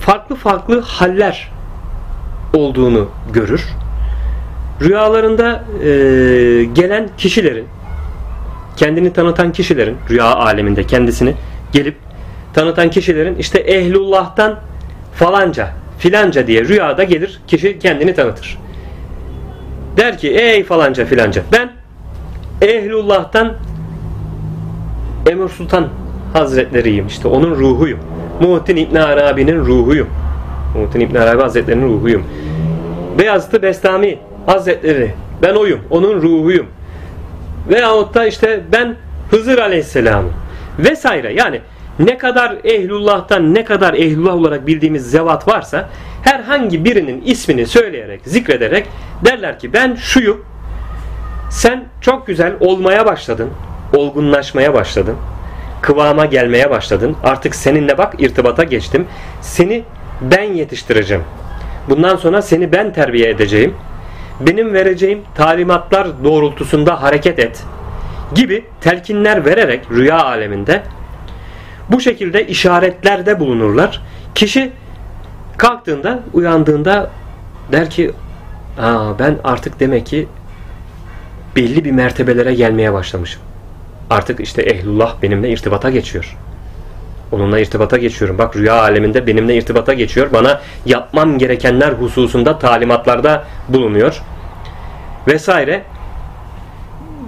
farklı 0.00 0.36
farklı 0.36 0.80
haller 0.80 1.52
olduğunu 2.52 3.08
görür. 3.32 3.68
Rüyalarında 4.80 5.64
e, 5.84 5.88
gelen 6.64 7.08
kişilerin 7.18 7.66
kendini 8.76 9.12
tanıtan 9.12 9.52
kişilerin 9.52 9.96
rüya 10.10 10.34
aleminde 10.36 10.86
kendisini 10.86 11.34
gelip 11.72 11.96
tanıtan 12.54 12.90
kişilerin 12.90 13.34
işte 13.34 13.58
ehlullah'tan 13.58 14.58
falanca 15.14 15.68
filanca 15.98 16.46
diye 16.46 16.64
rüyada 16.64 17.04
gelir 17.04 17.40
kişi 17.46 17.78
kendini 17.78 18.14
tanıtır. 18.14 18.58
Der 19.96 20.18
ki 20.18 20.30
ey 20.30 20.64
falanca 20.64 21.04
filanca 21.04 21.42
ben 21.52 21.72
ehlullah'tan 22.62 23.52
Emir 25.30 25.48
Sultan 25.48 25.88
Hazretleriyim 26.32 27.06
işte 27.06 27.28
onun 27.28 27.50
ruhuyum. 27.50 27.98
Muhittin 28.40 28.76
İbn 28.76 28.96
Arabi'nin 28.96 29.58
ruhuyum. 29.58 30.08
Muhittin 30.76 31.00
İbn 31.00 31.16
Arabi 31.16 31.42
Hazretleri'nin 31.42 31.88
ruhuyum. 31.88 32.24
Beyazıt 33.18 33.62
Bestami 33.62 34.18
Hazretleri 34.46 35.14
ben 35.42 35.54
oyum. 35.54 35.80
Onun 35.90 36.22
ruhuyum. 36.22 36.66
Veyahut 37.68 38.14
da 38.14 38.26
işte 38.26 38.60
ben 38.72 38.96
Hızır 39.30 39.58
Aleyhisselam 39.58 40.24
vesaire. 40.78 41.32
Yani 41.32 41.60
ne 41.98 42.18
kadar 42.18 42.56
ehlullah'tan 42.64 43.54
ne 43.54 43.64
kadar 43.64 43.94
ehlullah 43.94 44.34
olarak 44.34 44.66
bildiğimiz 44.66 45.10
zevat 45.10 45.48
varsa 45.48 45.88
herhangi 46.22 46.84
birinin 46.84 47.22
ismini 47.24 47.66
söyleyerek, 47.66 48.20
zikrederek 48.24 48.86
derler 49.24 49.58
ki 49.58 49.72
ben 49.72 49.94
şuyum. 49.94 50.44
Sen 51.50 51.84
çok 52.00 52.26
güzel 52.26 52.52
olmaya 52.60 53.06
başladın. 53.06 53.50
Olgunlaşmaya 53.96 54.74
başladın. 54.74 55.16
Kıvama 55.82 56.26
gelmeye 56.26 56.70
başladın. 56.70 57.16
Artık 57.24 57.54
seninle 57.54 57.98
bak 57.98 58.14
irtibata 58.18 58.64
geçtim. 58.64 59.06
Seni 59.40 59.84
ben 60.20 60.52
yetiştireceğim. 60.52 61.24
Bundan 61.88 62.16
sonra 62.16 62.42
seni 62.42 62.72
ben 62.72 62.92
terbiye 62.92 63.28
edeceğim 63.30 63.74
benim 64.46 64.74
vereceğim 64.74 65.22
talimatlar 65.34 66.24
doğrultusunda 66.24 67.02
hareket 67.02 67.38
et 67.38 67.64
gibi 68.34 68.64
telkinler 68.80 69.44
vererek 69.44 69.90
rüya 69.90 70.24
aleminde 70.24 70.82
bu 71.88 72.00
şekilde 72.00 72.46
işaretlerde 72.46 73.40
bulunurlar. 73.40 74.02
Kişi 74.34 74.72
kalktığında, 75.58 76.22
uyandığında 76.32 77.10
der 77.72 77.90
ki 77.90 78.12
Aa, 78.78 79.18
ben 79.18 79.38
artık 79.44 79.80
demek 79.80 80.06
ki 80.06 80.28
belli 81.56 81.84
bir 81.84 81.90
mertebelere 81.90 82.54
gelmeye 82.54 82.92
başlamışım. 82.92 83.42
Artık 84.10 84.40
işte 84.40 84.62
ehlullah 84.62 85.22
benimle 85.22 85.50
irtibata 85.50 85.90
geçiyor. 85.90 86.36
Onunla 87.32 87.58
irtibata 87.58 87.96
geçiyorum. 87.96 88.38
Bak 88.38 88.56
rüya 88.56 88.80
aleminde 88.80 89.26
benimle 89.26 89.56
irtibata 89.56 89.92
geçiyor. 89.92 90.32
Bana 90.32 90.60
yapmam 90.86 91.38
gerekenler 91.38 91.92
hususunda 91.92 92.58
talimatlarda 92.58 93.44
bulunuyor. 93.68 94.22
Vesaire. 95.26 95.82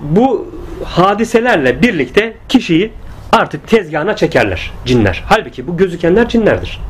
Bu 0.02 0.46
hadiselerle 0.84 1.82
birlikte 1.82 2.36
kişiyi 2.48 2.92
artık 3.32 3.68
tezgahına 3.68 4.16
çekerler 4.16 4.72
cinler. 4.84 5.24
Halbuki 5.26 5.66
bu 5.66 5.76
gözükenler 5.76 6.28
cinlerdir. 6.28 6.80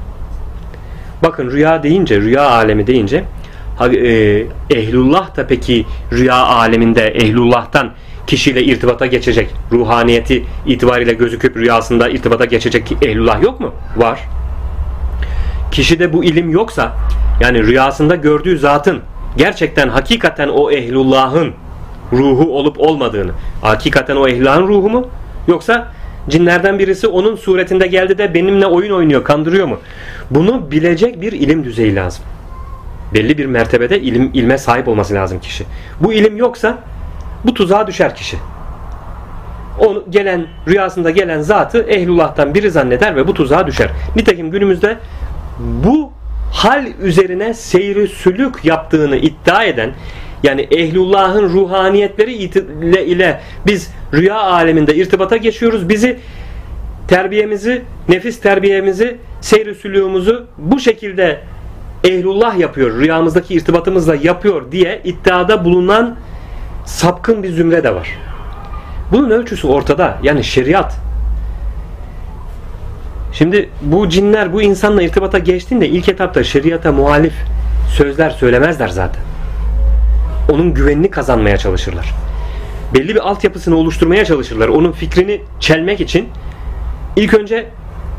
Bakın 1.22 1.50
rüya 1.50 1.82
deyince, 1.82 2.20
rüya 2.20 2.50
alemi 2.50 2.86
deyince 2.86 3.24
e, 3.80 4.46
ehlullah 4.70 5.36
da 5.36 5.46
peki 5.46 5.86
rüya 6.12 6.36
aleminde 6.36 7.06
ehlullah'tan 7.06 7.90
kişiyle 8.26 8.62
irtibata 8.64 9.06
geçecek, 9.06 9.50
ruhaniyeti 9.72 10.44
itibariyle 10.66 11.12
gözüküp 11.12 11.56
rüyasında 11.56 12.08
irtibata 12.08 12.44
geçecek 12.44 12.92
ehlullah 13.02 13.42
yok 13.42 13.60
mu? 13.60 13.74
Var. 13.96 14.20
Kişide 15.72 16.12
bu 16.12 16.24
ilim 16.24 16.50
yoksa, 16.50 16.92
yani 17.40 17.62
rüyasında 17.62 18.14
gördüğü 18.14 18.58
zatın 18.58 19.00
gerçekten 19.36 19.88
hakikaten 19.88 20.48
o 20.48 20.70
ehlullahın 20.70 21.52
ruhu 22.12 22.58
olup 22.58 22.80
olmadığını, 22.80 23.32
hakikaten 23.62 24.16
o 24.16 24.28
ehlullahın 24.28 24.68
ruhu 24.68 24.90
mu? 24.90 25.08
Yoksa 25.48 25.88
cinlerden 26.28 26.78
birisi 26.78 27.06
onun 27.06 27.36
suretinde 27.36 27.86
geldi 27.86 28.18
de 28.18 28.34
benimle 28.34 28.66
oyun 28.66 28.92
oynuyor, 28.92 29.24
kandırıyor 29.24 29.66
mu? 29.66 29.78
Bunu 30.30 30.70
bilecek 30.70 31.20
bir 31.20 31.32
ilim 31.32 31.64
düzeyi 31.64 31.94
lazım. 31.94 32.24
Belli 33.14 33.38
bir 33.38 33.46
mertebede 33.46 34.00
ilim 34.00 34.30
ilme 34.34 34.58
sahip 34.58 34.88
olması 34.88 35.14
lazım 35.14 35.40
kişi. 35.40 35.64
Bu 36.00 36.12
ilim 36.12 36.36
yoksa 36.36 36.78
bu 37.44 37.54
tuzağa 37.54 37.86
düşer 37.86 38.14
kişi. 38.14 38.36
onu 39.78 40.04
gelen 40.10 40.46
rüyasında 40.68 41.10
gelen 41.10 41.40
zatı 41.40 41.78
ehlullah'tan 41.78 42.54
biri 42.54 42.70
zanneder 42.70 43.16
ve 43.16 43.26
bu 43.26 43.34
tuzağa 43.34 43.66
düşer. 43.66 43.90
Nitekim 44.16 44.50
günümüzde 44.50 44.98
bu 45.58 46.12
hal 46.54 46.86
üzerine 47.02 47.54
seyri 47.54 48.08
sülük 48.08 48.64
yaptığını 48.64 49.16
iddia 49.16 49.64
eden 49.64 49.94
yani 50.42 50.60
ehlullahın 50.60 51.48
ruhaniyetleri 51.48 52.32
ile, 52.32 53.06
ile 53.06 53.40
biz 53.66 53.90
rüya 54.12 54.40
aleminde 54.40 54.94
irtibata 54.94 55.36
geçiyoruz. 55.36 55.88
Bizi 55.88 56.18
terbiyemizi, 57.08 57.82
nefis 58.08 58.40
terbiyemizi, 58.40 59.16
seyri 59.40 59.74
sülüğümüzü 59.74 60.44
bu 60.58 60.80
şekilde 60.80 61.40
ehlullah 62.04 62.58
yapıyor, 62.58 63.00
rüyamızdaki 63.00 63.54
irtibatımızla 63.54 64.14
yapıyor 64.14 64.72
diye 64.72 65.00
iddiada 65.04 65.64
bulunan 65.64 66.16
sapkın 66.86 67.42
bir 67.42 67.50
zümre 67.50 67.84
de 67.84 67.94
var. 67.94 68.18
Bunun 69.12 69.30
ölçüsü 69.30 69.66
ortada. 69.66 70.18
Yani 70.22 70.44
şeriat. 70.44 70.94
Şimdi 73.34 73.68
bu 73.82 74.08
cinler 74.08 74.52
bu 74.52 74.62
insanla 74.62 75.02
irtibata 75.02 75.38
geçtiğinde 75.38 75.88
ilk 75.88 76.08
etapta 76.08 76.44
şeriata 76.44 76.92
muhalif 76.92 77.34
sözler 77.96 78.30
söylemezler 78.30 78.88
zaten. 78.88 79.22
Onun 80.52 80.74
güvenini 80.74 81.10
kazanmaya 81.10 81.56
çalışırlar. 81.56 82.14
Belli 82.94 83.14
bir 83.14 83.28
altyapısını 83.28 83.76
oluşturmaya 83.76 84.24
çalışırlar. 84.24 84.68
Onun 84.68 84.92
fikrini 84.92 85.40
çelmek 85.60 86.00
için 86.00 86.28
ilk 87.16 87.34
önce 87.34 87.66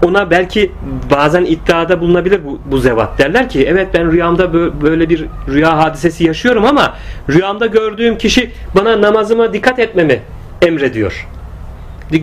ona 0.05 0.29
belki 0.29 0.71
bazen 1.11 1.45
iddiada 1.45 2.01
bulunabilir 2.01 2.45
bu, 2.45 2.59
bu 2.71 2.77
zevat. 2.77 3.19
Derler 3.19 3.49
ki 3.49 3.65
evet 3.69 3.87
ben 3.93 4.11
rüyamda 4.11 4.53
böyle 4.81 5.09
bir 5.09 5.25
rüya 5.47 5.77
hadisesi 5.77 6.23
yaşıyorum 6.23 6.65
ama 6.65 6.93
rüyamda 7.29 7.65
gördüğüm 7.65 8.17
kişi 8.17 8.51
bana 8.75 9.01
namazıma 9.01 9.53
dikkat 9.53 9.79
etmemi 9.79 10.19
emrediyor. 10.61 11.27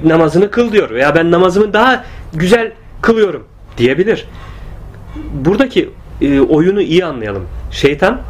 Namazını 0.05 0.51
kıl 0.51 0.73
diyor 0.73 0.91
veya 0.91 1.15
ben 1.15 1.31
namazımı 1.31 1.73
daha 1.73 2.05
güzel 2.35 2.73
kılıyorum 3.03 3.45
diyebilir. 3.79 4.27
Buradaki 5.33 5.91
e, 6.21 6.41
oyunu 6.41 6.83
iyi 6.83 7.05
anlayalım. 7.05 7.47
Şeytan, 7.71 8.21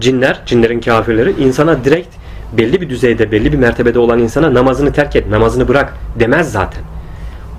cinler, 0.00 0.42
cinlerin 0.46 0.80
kafirleri 0.80 1.30
insana 1.30 1.84
direkt 1.84 2.08
belli 2.52 2.80
bir 2.80 2.90
düzeyde, 2.90 3.32
belli 3.32 3.52
bir 3.52 3.58
mertebede 3.58 3.98
olan 3.98 4.18
insana 4.18 4.54
namazını 4.54 4.92
terk 4.92 5.16
et, 5.16 5.28
namazını 5.28 5.68
bırak 5.68 5.94
demez 6.18 6.52
zaten 6.52 6.82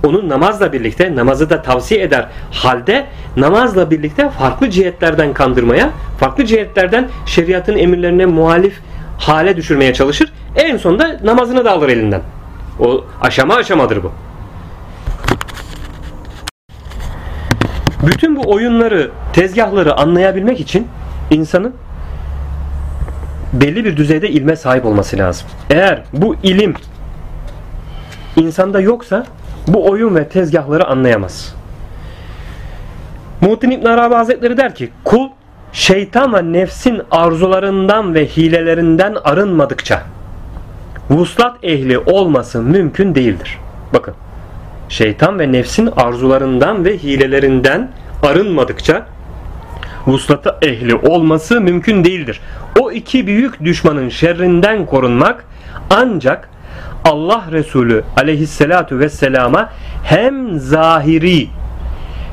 onun 0.03 0.29
namazla 0.29 0.73
birlikte 0.73 1.15
namazı 1.15 1.49
da 1.49 1.61
tavsiye 1.61 2.01
eder 2.01 2.27
halde 2.51 3.05
namazla 3.37 3.91
birlikte 3.91 4.29
farklı 4.29 4.69
cihetlerden 4.69 5.33
kandırmaya, 5.33 5.89
farklı 6.19 6.45
cihetlerden 6.45 7.09
şeriatın 7.25 7.77
emirlerine 7.77 8.25
muhalif 8.25 8.79
hale 9.17 9.57
düşürmeye 9.57 9.93
çalışır. 9.93 10.33
En 10.55 10.77
sonunda 10.77 11.19
namazını 11.23 11.65
da 11.65 11.71
alır 11.71 11.89
elinden. 11.89 12.21
O 12.79 13.05
aşama 13.21 13.55
aşamadır 13.55 14.03
bu. 14.03 14.11
Bütün 18.03 18.35
bu 18.35 18.51
oyunları, 18.51 19.11
tezgahları 19.33 19.93
anlayabilmek 19.93 20.59
için 20.59 20.87
insanın 21.31 21.73
belli 23.53 23.85
bir 23.85 23.97
düzeyde 23.97 24.29
ilme 24.29 24.55
sahip 24.55 24.85
olması 24.85 25.17
lazım. 25.17 25.47
Eğer 25.69 26.03
bu 26.13 26.35
ilim 26.43 26.73
insanda 28.35 28.81
yoksa 28.81 29.25
bu 29.67 29.89
oyun 29.89 30.15
ve 30.15 30.27
tezgahları 30.27 30.87
anlayamaz. 30.87 31.55
Muhittin 33.41 33.71
İbn 33.71 33.85
Arabi 33.85 34.15
Hazretleri 34.15 34.57
der 34.57 34.75
ki 34.75 34.89
kul 35.03 35.29
şeytan 35.73 36.33
ve 36.33 36.53
nefsin 36.53 37.01
arzularından 37.11 38.13
ve 38.13 38.25
hilelerinden 38.25 39.15
arınmadıkça 39.23 40.03
vuslat 41.09 41.57
ehli 41.63 41.99
olması 41.99 42.61
mümkün 42.61 43.15
değildir. 43.15 43.59
Bakın 43.93 44.13
şeytan 44.89 45.39
ve 45.39 45.51
nefsin 45.51 45.89
arzularından 45.97 46.85
ve 46.85 46.97
hilelerinden 46.97 47.91
arınmadıkça 48.23 49.05
vuslata 50.07 50.57
ehli 50.61 50.95
olması 50.95 51.61
mümkün 51.61 52.03
değildir. 52.03 52.41
O 52.79 52.91
iki 52.91 53.27
büyük 53.27 53.63
düşmanın 53.63 54.09
şerrinden 54.09 54.85
korunmak 54.85 55.45
ancak 55.89 56.49
Allah 57.05 57.43
Resulü 57.51 58.03
aleyhissalatu 58.17 58.99
vesselama 58.99 59.69
hem 60.03 60.59
zahiri 60.59 61.47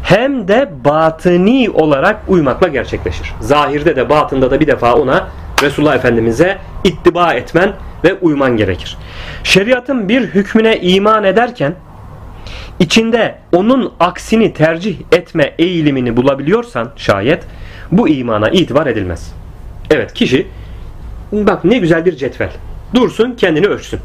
hem 0.03 0.49
de 0.49 0.71
batıni 0.85 1.71
olarak 1.71 2.17
uymakla 2.29 2.69
gerçekleşir. 2.69 3.33
Zahirde 3.41 3.97
de 3.97 4.09
batında 4.09 4.51
da 4.51 4.61
bir 4.61 4.67
defa 4.67 4.95
ona 4.95 5.29
Resulullah 5.63 5.95
Efendimiz'e 5.95 6.59
ittiba 6.85 7.33
etmen 7.33 7.73
ve 8.05 8.15
uyman 8.15 8.57
gerekir. 8.57 8.97
Şeriatın 9.45 10.09
bir 10.09 10.23
hükmüne 10.23 10.81
iman 10.81 11.25
ederken 11.25 11.75
içinde 12.79 13.39
onun 13.53 13.93
aksini 14.01 14.53
tercih 14.53 14.97
etme 15.13 15.55
eğilimini 15.59 16.17
bulabiliyorsan 16.17 16.93
şayet 16.97 17.45
bu 17.93 18.09
imana 18.09 18.49
itibar 18.51 18.87
edilmez. 18.87 19.35
Evet 19.91 20.15
kişi 20.15 20.47
bak 21.33 21.65
ne 21.65 21.79
güzel 21.79 22.05
bir 22.05 22.17
cetvel. 22.17 22.51
Dursun 22.95 23.35
kendini 23.37 23.67
ölçsün. 23.67 24.01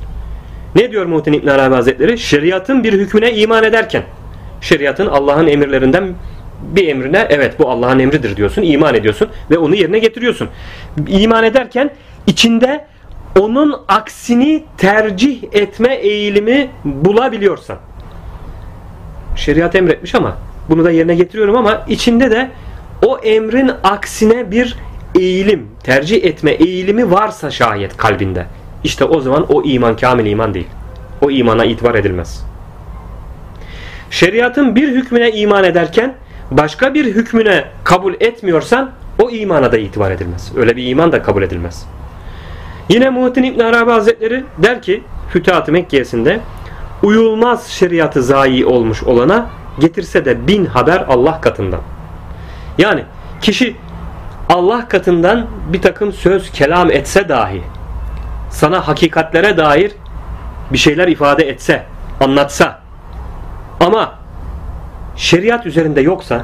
Ne 0.75 0.91
diyor 0.91 1.05
Muhittin 1.05 1.33
İbn 1.33 1.47
Arabi 1.47 1.75
Hazretleri? 1.75 2.17
Şeriatın 2.17 2.83
bir 2.83 2.93
hükmüne 2.93 3.33
iman 3.33 3.63
ederken 3.63 4.03
şeriatın 4.61 5.07
Allah'ın 5.07 5.47
emirlerinden 5.47 6.13
bir 6.61 6.87
emrine 6.87 7.27
evet 7.29 7.59
bu 7.59 7.69
Allah'ın 7.69 7.99
emridir 7.99 8.37
diyorsun, 8.37 8.61
iman 8.61 8.95
ediyorsun 8.95 9.29
ve 9.51 9.57
onu 9.57 9.75
yerine 9.75 9.99
getiriyorsun. 9.99 10.49
İman 11.07 11.43
ederken 11.43 11.89
içinde 12.27 12.85
onun 13.39 13.75
aksini 13.87 14.63
tercih 14.77 15.43
etme 15.51 15.93
eğilimi 15.93 16.69
bulabiliyorsan. 16.83 17.77
Şeriat 19.35 19.75
emretmiş 19.75 20.15
ama 20.15 20.37
bunu 20.69 20.83
da 20.83 20.91
yerine 20.91 21.15
getiriyorum 21.15 21.55
ama 21.55 21.83
içinde 21.87 22.31
de 22.31 22.49
o 23.05 23.17
emrin 23.17 23.71
aksine 23.83 24.51
bir 24.51 24.77
eğilim, 25.15 25.67
tercih 25.83 26.23
etme 26.23 26.51
eğilimi 26.51 27.11
varsa 27.11 27.51
şayet 27.51 27.97
kalbinde. 27.97 28.45
İşte 28.83 29.05
o 29.05 29.21
zaman 29.21 29.45
o 29.49 29.63
iman 29.63 29.97
kamil 29.97 30.25
iman 30.25 30.53
değil. 30.53 30.67
O 31.21 31.31
imana 31.31 31.65
itibar 31.65 31.95
edilmez. 31.95 32.45
Şeriatın 34.09 34.75
bir 34.75 34.87
hükmüne 34.87 35.31
iman 35.31 35.63
ederken 35.63 36.13
başka 36.51 36.93
bir 36.93 37.05
hükmüne 37.05 37.65
kabul 37.83 38.13
etmiyorsan 38.19 38.91
o 39.23 39.29
imana 39.29 39.71
da 39.71 39.77
itibar 39.77 40.11
edilmez. 40.11 40.51
Öyle 40.57 40.75
bir 40.75 40.87
iman 40.87 41.11
da 41.11 41.21
kabul 41.21 41.43
edilmez. 41.43 41.85
Yine 42.89 43.09
Muhittin 43.09 43.43
İbn 43.43 43.59
Arabi 43.59 43.91
Hazretleri 43.91 44.43
der 44.57 44.81
ki 44.81 45.03
Fütuhat-ı 45.29 45.71
Mekke'sinde 45.71 46.39
uyulmaz 47.05 47.67
şeriatı 47.67 48.23
zayi 48.23 48.65
olmuş 48.65 49.03
olana 49.03 49.49
getirse 49.79 50.25
de 50.25 50.47
bin 50.47 50.65
haber 50.65 51.05
Allah 51.09 51.41
katından. 51.41 51.81
Yani 52.77 53.03
kişi 53.41 53.75
Allah 54.49 54.87
katından 54.87 55.47
bir 55.73 55.81
takım 55.81 56.13
söz 56.13 56.51
kelam 56.51 56.91
etse 56.91 57.29
dahi 57.29 57.61
sana 58.49 58.87
hakikatlere 58.87 59.57
dair 59.57 59.91
bir 60.73 60.77
şeyler 60.77 61.07
ifade 61.07 61.49
etse, 61.49 61.85
anlatsa 62.19 62.79
ama 63.79 64.19
şeriat 65.15 65.65
üzerinde 65.65 66.01
yoksa, 66.01 66.43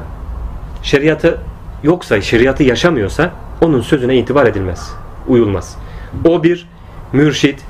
şeriatı 0.82 1.38
yoksa, 1.82 2.20
şeriatı 2.20 2.62
yaşamıyorsa 2.62 3.30
onun 3.60 3.80
sözüne 3.80 4.16
itibar 4.16 4.46
edilmez, 4.46 4.94
uyulmaz. 5.28 5.76
O 6.24 6.42
bir 6.42 6.68
mürşit, 7.12 7.60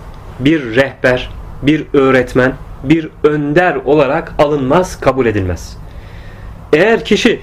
bir 0.41 0.77
rehber, 0.77 1.31
bir 1.63 1.87
öğretmen, 1.93 2.53
bir 2.85 3.09
önder 3.25 3.75
olarak 3.75 4.33
alınmaz, 4.39 5.01
kabul 5.01 5.27
edilmez. 5.27 5.77
Eğer 6.73 7.05
kişi 7.05 7.41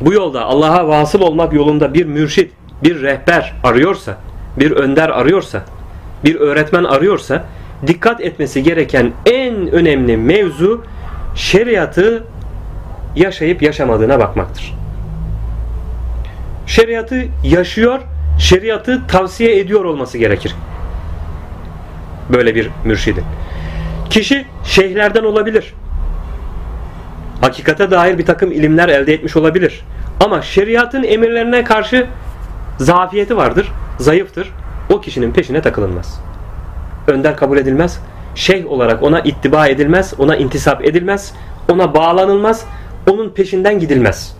bu 0.00 0.12
yolda 0.12 0.44
Allah'a 0.44 0.88
vasıl 0.88 1.20
olmak 1.20 1.52
yolunda 1.52 1.94
bir 1.94 2.06
mürşit, 2.06 2.52
bir 2.84 3.02
rehber 3.02 3.54
arıyorsa, 3.64 4.16
bir 4.58 4.70
önder 4.70 5.08
arıyorsa 5.08 5.62
bir 6.24 6.34
öğretmen 6.34 6.84
arıyorsa 6.84 7.44
dikkat 7.86 8.20
etmesi 8.20 8.62
gereken 8.62 9.12
en 9.26 9.54
önemli 9.72 10.16
mevzu 10.16 10.84
şeriatı 11.34 12.24
yaşayıp 13.16 13.62
yaşamadığına 13.62 14.18
bakmaktır. 14.18 14.74
Şeriatı 16.66 17.24
yaşıyor, 17.44 18.00
şeriatı 18.38 19.06
tavsiye 19.06 19.58
ediyor 19.58 19.84
olması 19.84 20.18
gerekir. 20.18 20.54
Böyle 22.32 22.54
bir 22.54 22.70
mürşidin. 22.84 23.24
Kişi 24.10 24.46
şeyhlerden 24.64 25.24
olabilir. 25.24 25.74
Hakikate 27.40 27.90
dair 27.90 28.18
bir 28.18 28.26
takım 28.26 28.52
ilimler 28.52 28.88
elde 28.88 29.14
etmiş 29.14 29.36
olabilir. 29.36 29.84
Ama 30.24 30.42
şeriatın 30.42 31.02
emirlerine 31.02 31.64
karşı 31.64 32.06
zafiyeti 32.78 33.36
vardır, 33.36 33.72
zayıftır 33.98 34.52
o 34.90 35.00
kişinin 35.00 35.32
peşine 35.32 35.62
takılınmaz. 35.62 36.20
Önder 37.06 37.36
kabul 37.36 37.58
edilmez. 37.58 38.00
Şeyh 38.34 38.66
olarak 38.66 39.02
ona 39.02 39.20
ittiba 39.20 39.66
edilmez, 39.66 40.14
ona 40.18 40.36
intisap 40.36 40.84
edilmez, 40.84 41.34
ona 41.68 41.94
bağlanılmaz, 41.94 42.66
onun 43.10 43.30
peşinden 43.30 43.78
gidilmez. 43.78 44.36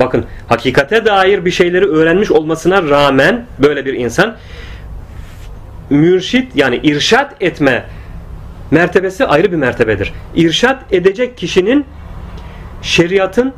Bakın 0.00 0.24
hakikate 0.48 1.04
dair 1.04 1.44
bir 1.44 1.50
şeyleri 1.50 1.86
öğrenmiş 1.86 2.30
olmasına 2.30 2.82
rağmen 2.82 3.46
böyle 3.58 3.84
bir 3.84 3.94
insan 3.94 4.36
mürşit 5.90 6.56
yani 6.56 6.76
irşat 6.76 7.34
etme 7.40 7.84
mertebesi 8.70 9.26
ayrı 9.26 9.52
bir 9.52 9.56
mertebedir. 9.56 10.12
İrşat 10.34 10.92
edecek 10.92 11.36
kişinin 11.36 11.84
şeriatın 12.82 13.52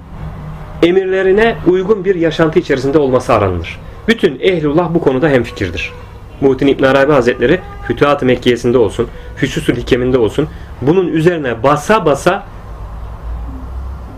emirlerine 0.82 1.56
uygun 1.66 2.04
bir 2.04 2.14
yaşantı 2.14 2.58
içerisinde 2.58 2.98
olması 2.98 3.32
aranılır. 3.32 3.80
Bütün 4.08 4.38
ehlullah 4.40 4.94
bu 4.94 5.00
konuda 5.00 5.28
hemfikirdir. 5.28 5.92
Muhittin 6.40 6.66
İbn 6.66 6.82
Arabi 6.84 7.12
Hazretleri 7.12 7.60
Fütuhat-ı 7.86 8.26
Mekkiyesinde 8.26 8.78
olsun, 8.78 9.08
Füsusül 9.36 9.76
Hikeminde 9.76 10.18
olsun 10.18 10.48
bunun 10.82 11.08
üzerine 11.08 11.62
basa 11.62 12.06
basa 12.06 12.46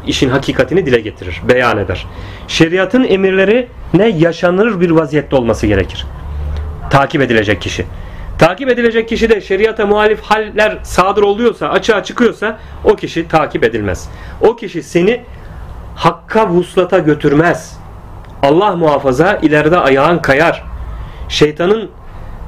işin 0.06 0.28
hakikatini 0.28 0.86
dile 0.86 1.00
getirir, 1.00 1.42
beyan 1.48 1.78
eder. 1.78 2.06
Şeriatın 2.48 3.04
emirleri 3.04 3.68
ne 3.94 4.08
yaşanır 4.08 4.80
bir 4.80 4.90
vaziyette 4.90 5.36
olması 5.36 5.66
gerekir. 5.66 6.06
Takip 6.90 7.22
edilecek 7.22 7.62
kişi. 7.62 7.86
Takip 8.40 8.68
edilecek 8.68 9.08
kişi 9.08 9.30
de 9.30 9.40
şeriata 9.40 9.86
muhalif 9.86 10.20
haller 10.20 10.78
sadır 10.82 11.22
oluyorsa, 11.22 11.68
açığa 11.68 12.04
çıkıyorsa 12.04 12.58
o 12.84 12.96
kişi 12.96 13.28
takip 13.28 13.64
edilmez. 13.64 14.08
O 14.40 14.56
kişi 14.56 14.82
seni 14.82 15.24
hakka 15.96 16.48
vuslata 16.48 16.98
götürmez. 16.98 17.78
Allah 18.42 18.76
muhafaza 18.76 19.38
ileride 19.42 19.78
ayağın 19.78 20.18
kayar. 20.18 20.64
Şeytanın 21.28 21.90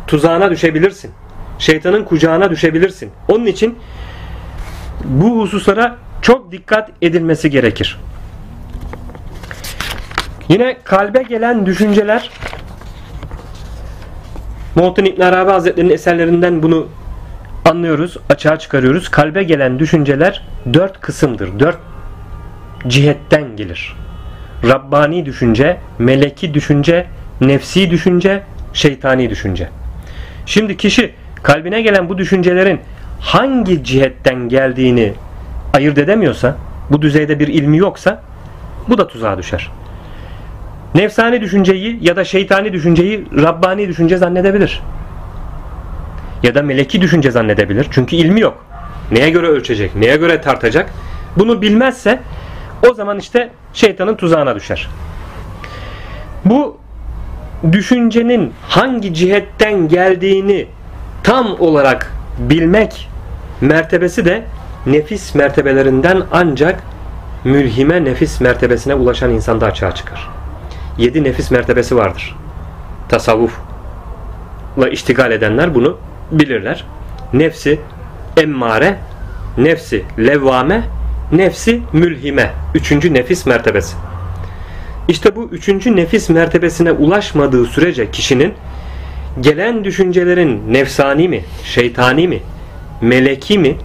tuzağına 0.06 0.50
düşebilirsin. 0.50 1.10
Şeytanın 1.58 2.04
kucağına 2.04 2.50
düşebilirsin. 2.50 3.10
Onun 3.28 3.46
için 3.46 3.78
bu 5.04 5.40
hususlara 5.40 5.96
çok 6.22 6.52
dikkat 6.52 6.90
edilmesi 7.02 7.50
gerekir. 7.50 8.00
Yine 10.48 10.76
kalbe 10.84 11.22
gelen 11.22 11.66
düşünceler 11.66 12.30
Muhittin 14.74 15.04
İbn 15.04 15.20
Arabi 15.20 15.50
Hazretleri'nin 15.50 15.92
eserlerinden 15.92 16.62
bunu 16.62 16.88
anlıyoruz, 17.64 18.16
açığa 18.28 18.58
çıkarıyoruz. 18.58 19.08
Kalbe 19.08 19.42
gelen 19.42 19.78
düşünceler 19.78 20.46
dört 20.74 21.00
kısımdır. 21.00 21.60
Dört 21.60 21.78
cihetten 22.86 23.56
gelir. 23.56 23.96
Rabbani 24.68 25.26
düşünce, 25.26 25.76
meleki 25.98 26.54
düşünce, 26.54 27.06
nefsi 27.40 27.90
düşünce, 27.90 28.42
şeytani 28.72 29.30
düşünce. 29.30 29.68
Şimdi 30.46 30.76
kişi 30.76 31.14
kalbine 31.42 31.82
gelen 31.82 32.08
bu 32.08 32.18
düşüncelerin 32.18 32.80
hangi 33.20 33.84
cihetten 33.84 34.48
geldiğini 34.48 35.12
ayırt 35.74 35.98
edemiyorsa, 35.98 36.56
bu 36.90 37.02
düzeyde 37.02 37.38
bir 37.38 37.48
ilmi 37.48 37.78
yoksa 37.78 38.22
bu 38.88 38.98
da 38.98 39.08
tuzağa 39.08 39.38
düşer. 39.38 39.70
Nefsani 40.94 41.40
düşünceyi 41.40 41.98
ya 42.02 42.16
da 42.16 42.24
şeytani 42.24 42.72
düşünceyi 42.72 43.26
Rabbani 43.42 43.88
düşünce 43.88 44.16
zannedebilir. 44.16 44.82
Ya 46.42 46.54
da 46.54 46.62
meleki 46.62 47.00
düşünce 47.00 47.30
zannedebilir. 47.30 47.86
Çünkü 47.90 48.16
ilmi 48.16 48.40
yok. 48.40 48.64
Neye 49.12 49.30
göre 49.30 49.46
ölçecek, 49.46 49.96
neye 49.96 50.16
göre 50.16 50.40
tartacak? 50.40 50.90
Bunu 51.36 51.62
bilmezse 51.62 52.20
o 52.90 52.94
zaman 52.94 53.18
işte 53.18 53.50
şeytanın 53.74 54.14
tuzağına 54.16 54.54
düşer. 54.54 54.88
Bu 56.44 56.78
düşüncenin 57.72 58.52
hangi 58.68 59.14
cihetten 59.14 59.88
geldiğini 59.88 60.66
tam 61.22 61.60
olarak 61.60 62.12
bilmek 62.38 63.08
mertebesi 63.60 64.24
de 64.24 64.42
nefis 64.86 65.34
mertebelerinden 65.34 66.22
ancak 66.32 66.82
mülhime 67.44 68.04
nefis 68.04 68.40
mertebesine 68.40 68.94
ulaşan 68.94 69.30
insanda 69.30 69.66
açığa 69.66 69.94
çıkar. 69.94 70.41
Yedi 70.98 71.24
nefis 71.24 71.50
mertebesi 71.50 71.96
vardır. 71.96 72.36
Tasavvufla 73.08 74.88
iştigal 74.92 75.32
edenler 75.32 75.74
bunu 75.74 75.98
bilirler. 76.30 76.84
Nefsi 77.32 77.80
emmare, 78.36 78.98
nefsi 79.58 80.04
levvame, 80.18 80.82
nefsi 81.32 81.80
mülhime. 81.92 82.50
Üçüncü 82.74 83.14
nefis 83.14 83.46
mertebesi. 83.46 83.96
İşte 85.08 85.36
bu 85.36 85.44
üçüncü 85.44 85.96
nefis 85.96 86.28
mertebesine 86.28 86.92
ulaşmadığı 86.92 87.66
sürece 87.66 88.10
kişinin 88.10 88.54
gelen 89.40 89.84
düşüncelerin 89.84 90.74
nefsani 90.74 91.28
mi, 91.28 91.44
şeytani 91.64 92.28
mi, 92.28 92.40
meleki 93.00 93.58
mi, 93.58 93.76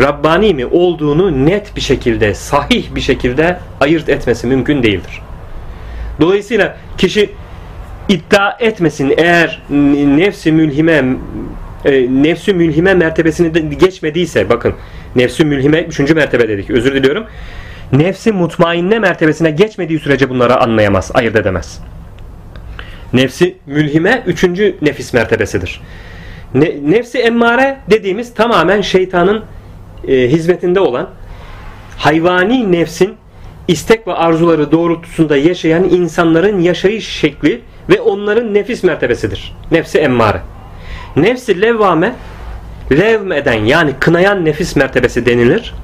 Rabbani 0.00 0.54
mi 0.54 0.66
olduğunu 0.66 1.46
net 1.46 1.76
bir 1.76 1.80
şekilde, 1.80 2.34
sahih 2.34 2.94
bir 2.94 3.00
şekilde 3.00 3.58
ayırt 3.80 4.08
etmesi 4.08 4.46
mümkün 4.46 4.82
değildir. 4.82 5.22
Dolayısıyla 6.20 6.76
kişi 6.98 7.30
iddia 8.08 8.56
etmesin. 8.60 9.14
Eğer 9.16 9.62
nefsi 10.16 10.52
mülhime 10.52 11.04
e, 11.84 12.22
nefsi 12.22 12.54
mülhime 12.54 12.94
mertebesini 12.94 13.78
geçmediyse 13.78 14.48
bakın 14.48 14.74
nefsi 15.16 15.44
mülhime 15.44 15.82
üçüncü 15.82 16.14
mertebe 16.14 16.48
dedik 16.48 16.70
özür 16.70 16.94
diliyorum. 16.94 17.24
Nefsi 17.92 18.32
mutmainne 18.32 18.98
mertebesine 18.98 19.50
geçmediği 19.50 19.98
sürece 19.98 20.30
bunları 20.30 20.56
anlayamaz 20.60 21.10
ayırt 21.14 21.36
edemez. 21.36 21.80
Nefsi 23.12 23.56
mülhime 23.66 24.22
üçüncü 24.26 24.76
nefis 24.82 25.14
mertebesidir. 25.14 25.80
Ne, 26.54 26.72
nefsi 26.84 27.18
emmare 27.18 27.78
dediğimiz 27.90 28.34
tamamen 28.34 28.80
şeytanın 28.80 29.44
e, 30.08 30.28
hizmetinde 30.28 30.80
olan 30.80 31.08
hayvani 31.98 32.72
nefsin 32.72 33.16
istek 33.68 34.06
ve 34.06 34.12
arzuları 34.12 34.72
doğrultusunda 34.72 35.36
yaşayan 35.36 35.84
insanların 35.84 36.60
yaşayış 36.60 37.08
şekli 37.08 37.60
ve 37.88 38.00
onların 38.00 38.54
nefis 38.54 38.84
mertebesidir. 38.84 39.56
Nefsi 39.70 39.98
emmare. 39.98 40.40
Nefsi 41.16 41.62
levvame 41.62 42.14
levm 42.92 43.32
eden 43.32 43.64
yani 43.64 43.92
kınayan 44.00 44.44
nefis 44.44 44.76
mertebesi 44.76 45.26
denilir. 45.26 45.74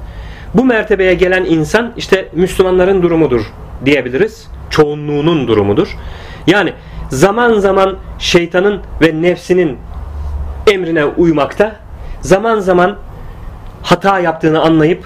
Bu 0.55 0.65
mertebeye 0.65 1.15
gelen 1.15 1.45
insan 1.45 1.93
işte 1.97 2.29
Müslümanların 2.33 3.03
durumudur 3.03 3.43
diyebiliriz. 3.85 4.49
Çoğunluğunun 4.71 5.49
durumudur. 5.49 5.97
Yani 6.47 6.73
zaman 7.11 7.59
zaman 7.59 7.97
şeytanın 8.19 8.81
ve 9.03 9.23
nefsinin 9.23 9.79
emrine 10.67 11.05
uymakta, 11.05 11.77
zaman 12.21 12.61
zaman 12.61 12.97
hata 13.83 14.19
yaptığını 14.19 14.61
anlayıp 14.61 15.05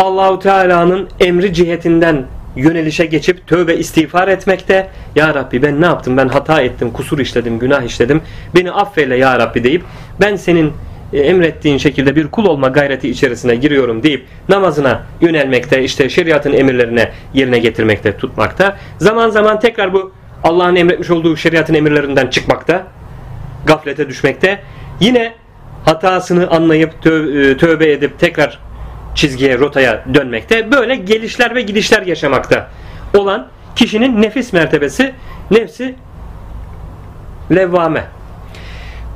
Allahu 0.00 0.38
Teala'nın 0.38 1.08
emri 1.20 1.54
cihetinden 1.54 2.26
yönelişe 2.56 3.06
geçip 3.06 3.46
tövbe 3.46 3.74
istiğfar 3.74 4.28
etmekte. 4.28 4.88
Ya 5.16 5.34
Rabbi 5.34 5.62
ben 5.62 5.80
ne 5.80 5.86
yaptım? 5.86 6.16
Ben 6.16 6.28
hata 6.28 6.62
ettim, 6.62 6.90
kusur 6.90 7.18
işledim, 7.18 7.58
günah 7.58 7.82
işledim. 7.82 8.22
Beni 8.54 8.72
affeyle 8.72 9.16
ya 9.16 9.38
Rabbi 9.38 9.64
deyip 9.64 9.84
ben 10.20 10.36
senin 10.36 10.72
e, 11.12 11.20
emrettiğin 11.20 11.78
şekilde 11.78 12.16
bir 12.16 12.26
kul 12.26 12.46
olma 12.46 12.68
gayreti 12.68 13.10
içerisine 13.10 13.54
giriyorum 13.54 14.02
deyip 14.02 14.26
namazına 14.48 15.02
yönelmekte, 15.20 15.84
işte 15.84 16.08
şeriatın 16.08 16.52
emirlerine 16.52 17.12
yerine 17.34 17.58
getirmekte, 17.58 18.16
tutmakta. 18.16 18.76
Zaman 18.98 19.30
zaman 19.30 19.60
tekrar 19.60 19.92
bu 19.92 20.12
Allah'ın 20.44 20.76
emretmiş 20.76 21.10
olduğu 21.10 21.36
şeriatın 21.36 21.74
emirlerinden 21.74 22.26
çıkmakta, 22.26 22.86
gaflete 23.66 24.08
düşmekte. 24.08 24.60
Yine 25.00 25.34
hatasını 25.84 26.50
anlayıp 26.50 26.90
e, 27.06 27.56
tövbe 27.56 27.92
edip 27.92 28.18
tekrar 28.18 28.69
çizgiye, 29.14 29.58
rotaya 29.58 30.04
dönmekte. 30.14 30.72
Böyle 30.72 30.96
gelişler 30.96 31.54
ve 31.54 31.62
gidişler 31.62 32.02
yaşamakta 32.02 32.68
olan 33.14 33.48
kişinin 33.76 34.22
nefis 34.22 34.52
mertebesi 34.52 35.12
nefsi 35.50 35.94
levvame. 37.54 38.04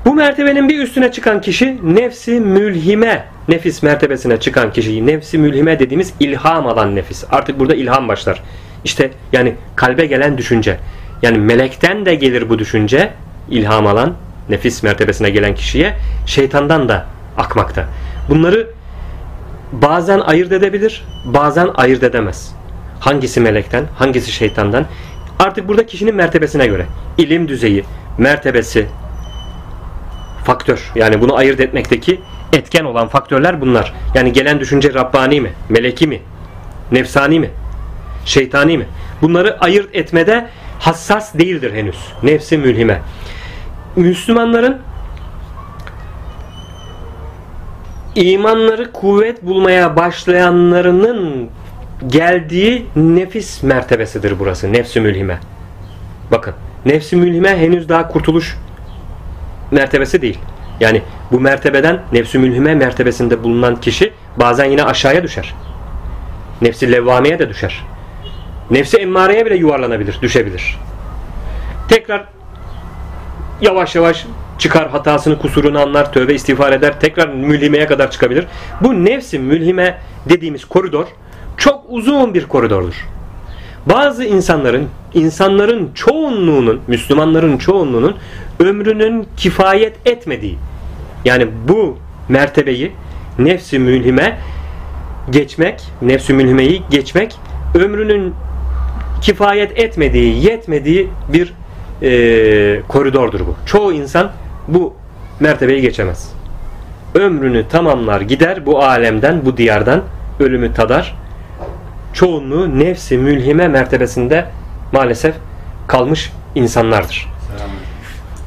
Bu 0.04 0.14
mertebenin 0.14 0.68
bir 0.68 0.78
üstüne 0.78 1.12
çıkan 1.12 1.40
kişi 1.40 1.94
nefsi 1.94 2.40
mülhime 2.40 3.24
nefis 3.48 3.82
mertebesine 3.82 4.40
çıkan 4.40 4.72
kişi 4.72 5.06
nefsi 5.06 5.38
mülhime 5.38 5.78
dediğimiz 5.78 6.14
ilham 6.20 6.66
alan 6.66 6.96
nefis. 6.96 7.24
Artık 7.30 7.58
burada 7.58 7.74
ilham 7.74 8.08
başlar. 8.08 8.42
İşte 8.84 9.10
yani 9.32 9.54
kalbe 9.76 10.06
gelen 10.06 10.38
düşünce. 10.38 10.76
Yani 11.22 11.38
melekten 11.38 12.06
de 12.06 12.14
gelir 12.14 12.48
bu 12.48 12.58
düşünce 12.58 13.10
ilham 13.50 13.86
alan 13.86 14.14
nefis 14.48 14.82
mertebesine 14.82 15.30
gelen 15.30 15.54
kişiye 15.54 15.94
şeytandan 16.26 16.88
da 16.88 17.06
akmakta. 17.36 17.84
Bunları 18.28 18.68
bazen 19.82 20.20
ayırt 20.20 20.52
edebilir, 20.52 21.04
bazen 21.24 21.68
ayırt 21.74 22.02
edemez. 22.02 22.54
Hangisi 23.00 23.40
melekten, 23.40 23.84
hangisi 23.98 24.32
şeytandan? 24.32 24.86
Artık 25.38 25.68
burada 25.68 25.86
kişinin 25.86 26.14
mertebesine 26.14 26.66
göre. 26.66 26.86
ilim 27.18 27.48
düzeyi, 27.48 27.84
mertebesi, 28.18 28.86
faktör. 30.44 30.92
Yani 30.94 31.20
bunu 31.20 31.36
ayırt 31.36 31.60
etmekteki 31.60 32.20
etken 32.52 32.84
olan 32.84 33.08
faktörler 33.08 33.60
bunlar. 33.60 33.94
Yani 34.14 34.32
gelen 34.32 34.60
düşünce 34.60 34.94
Rabbani 34.94 35.40
mi, 35.40 35.52
meleki 35.68 36.06
mi, 36.06 36.20
nefsani 36.92 37.40
mi, 37.40 37.50
şeytani 38.24 38.78
mi? 38.78 38.86
Bunları 39.22 39.60
ayırt 39.60 39.94
etmede 39.94 40.48
hassas 40.78 41.34
değildir 41.34 41.74
henüz. 41.74 41.96
Nefsi 42.22 42.58
mülhime. 42.58 43.00
Müslümanların 43.96 44.78
imanları 48.14 48.92
kuvvet 48.92 49.42
bulmaya 49.42 49.96
başlayanlarının 49.96 51.48
geldiği 52.06 52.86
nefis 52.96 53.62
mertebesidir 53.62 54.38
burası. 54.38 54.72
Nefsi 54.72 55.00
mülhime. 55.00 55.38
Bakın. 56.30 56.54
Nefsi 56.86 57.16
mülhime 57.16 57.56
henüz 57.58 57.88
daha 57.88 58.08
kurtuluş 58.08 58.56
mertebesi 59.70 60.22
değil. 60.22 60.38
Yani 60.80 61.02
bu 61.32 61.40
mertebeden 61.40 62.02
nefsü 62.12 62.38
mülhime 62.38 62.74
mertebesinde 62.74 63.42
bulunan 63.42 63.80
kişi 63.80 64.12
bazen 64.36 64.64
yine 64.64 64.84
aşağıya 64.84 65.22
düşer. 65.22 65.54
Nefsi 66.62 66.92
levvameye 66.92 67.38
de 67.38 67.48
düşer. 67.48 67.82
Nefsi 68.70 68.96
emmareye 68.96 69.46
bile 69.46 69.56
yuvarlanabilir, 69.56 70.18
düşebilir. 70.22 70.78
Tekrar 71.88 72.24
yavaş 73.60 73.94
yavaş 73.94 74.26
çıkar 74.58 74.88
hatasını 74.88 75.38
kusurunu 75.38 75.80
anlar 75.80 76.12
tövbe 76.12 76.34
istiğfar 76.34 76.72
eder 76.72 77.00
tekrar 77.00 77.28
mülhimeye 77.28 77.86
kadar 77.86 78.10
çıkabilir. 78.10 78.46
Bu 78.80 79.04
nefsi 79.04 79.38
mülhime 79.38 79.98
dediğimiz 80.28 80.64
koridor 80.64 81.06
çok 81.56 81.84
uzun 81.88 82.34
bir 82.34 82.46
koridordur. 82.46 83.06
Bazı 83.86 84.24
insanların 84.24 84.88
insanların 85.14 85.90
çoğunluğunun 85.94 86.80
Müslümanların 86.86 87.58
çoğunluğunun 87.58 88.16
ömrünün 88.60 89.26
kifayet 89.36 90.06
etmediği 90.06 90.58
yani 91.24 91.46
bu 91.68 91.98
mertebeyi 92.28 92.92
nefsi 93.38 93.78
mülhime 93.78 94.38
geçmek 95.30 95.82
nefsi 96.02 96.32
mülhimeyi 96.32 96.82
geçmek 96.90 97.36
ömrünün 97.74 98.34
kifayet 99.20 99.78
etmediği 99.78 100.44
yetmediği 100.44 101.08
bir 101.32 101.54
e, 102.02 102.82
koridordur 102.88 103.40
bu. 103.40 103.56
Çoğu 103.66 103.92
insan 103.92 104.32
bu 104.68 104.94
mertebeyi 105.40 105.82
geçemez. 105.82 106.32
Ömrünü 107.14 107.68
tamamlar 107.68 108.20
gider 108.20 108.66
bu 108.66 108.82
alemden, 108.82 109.44
bu 109.44 109.56
diyardan 109.56 110.02
ölümü 110.40 110.74
tadar. 110.74 111.16
Çoğunluğu 112.12 112.78
nefsi 112.78 113.18
mülhime 113.18 113.68
mertebesinde 113.68 114.46
maalesef 114.92 115.34
kalmış 115.88 116.32
insanlardır. 116.54 117.28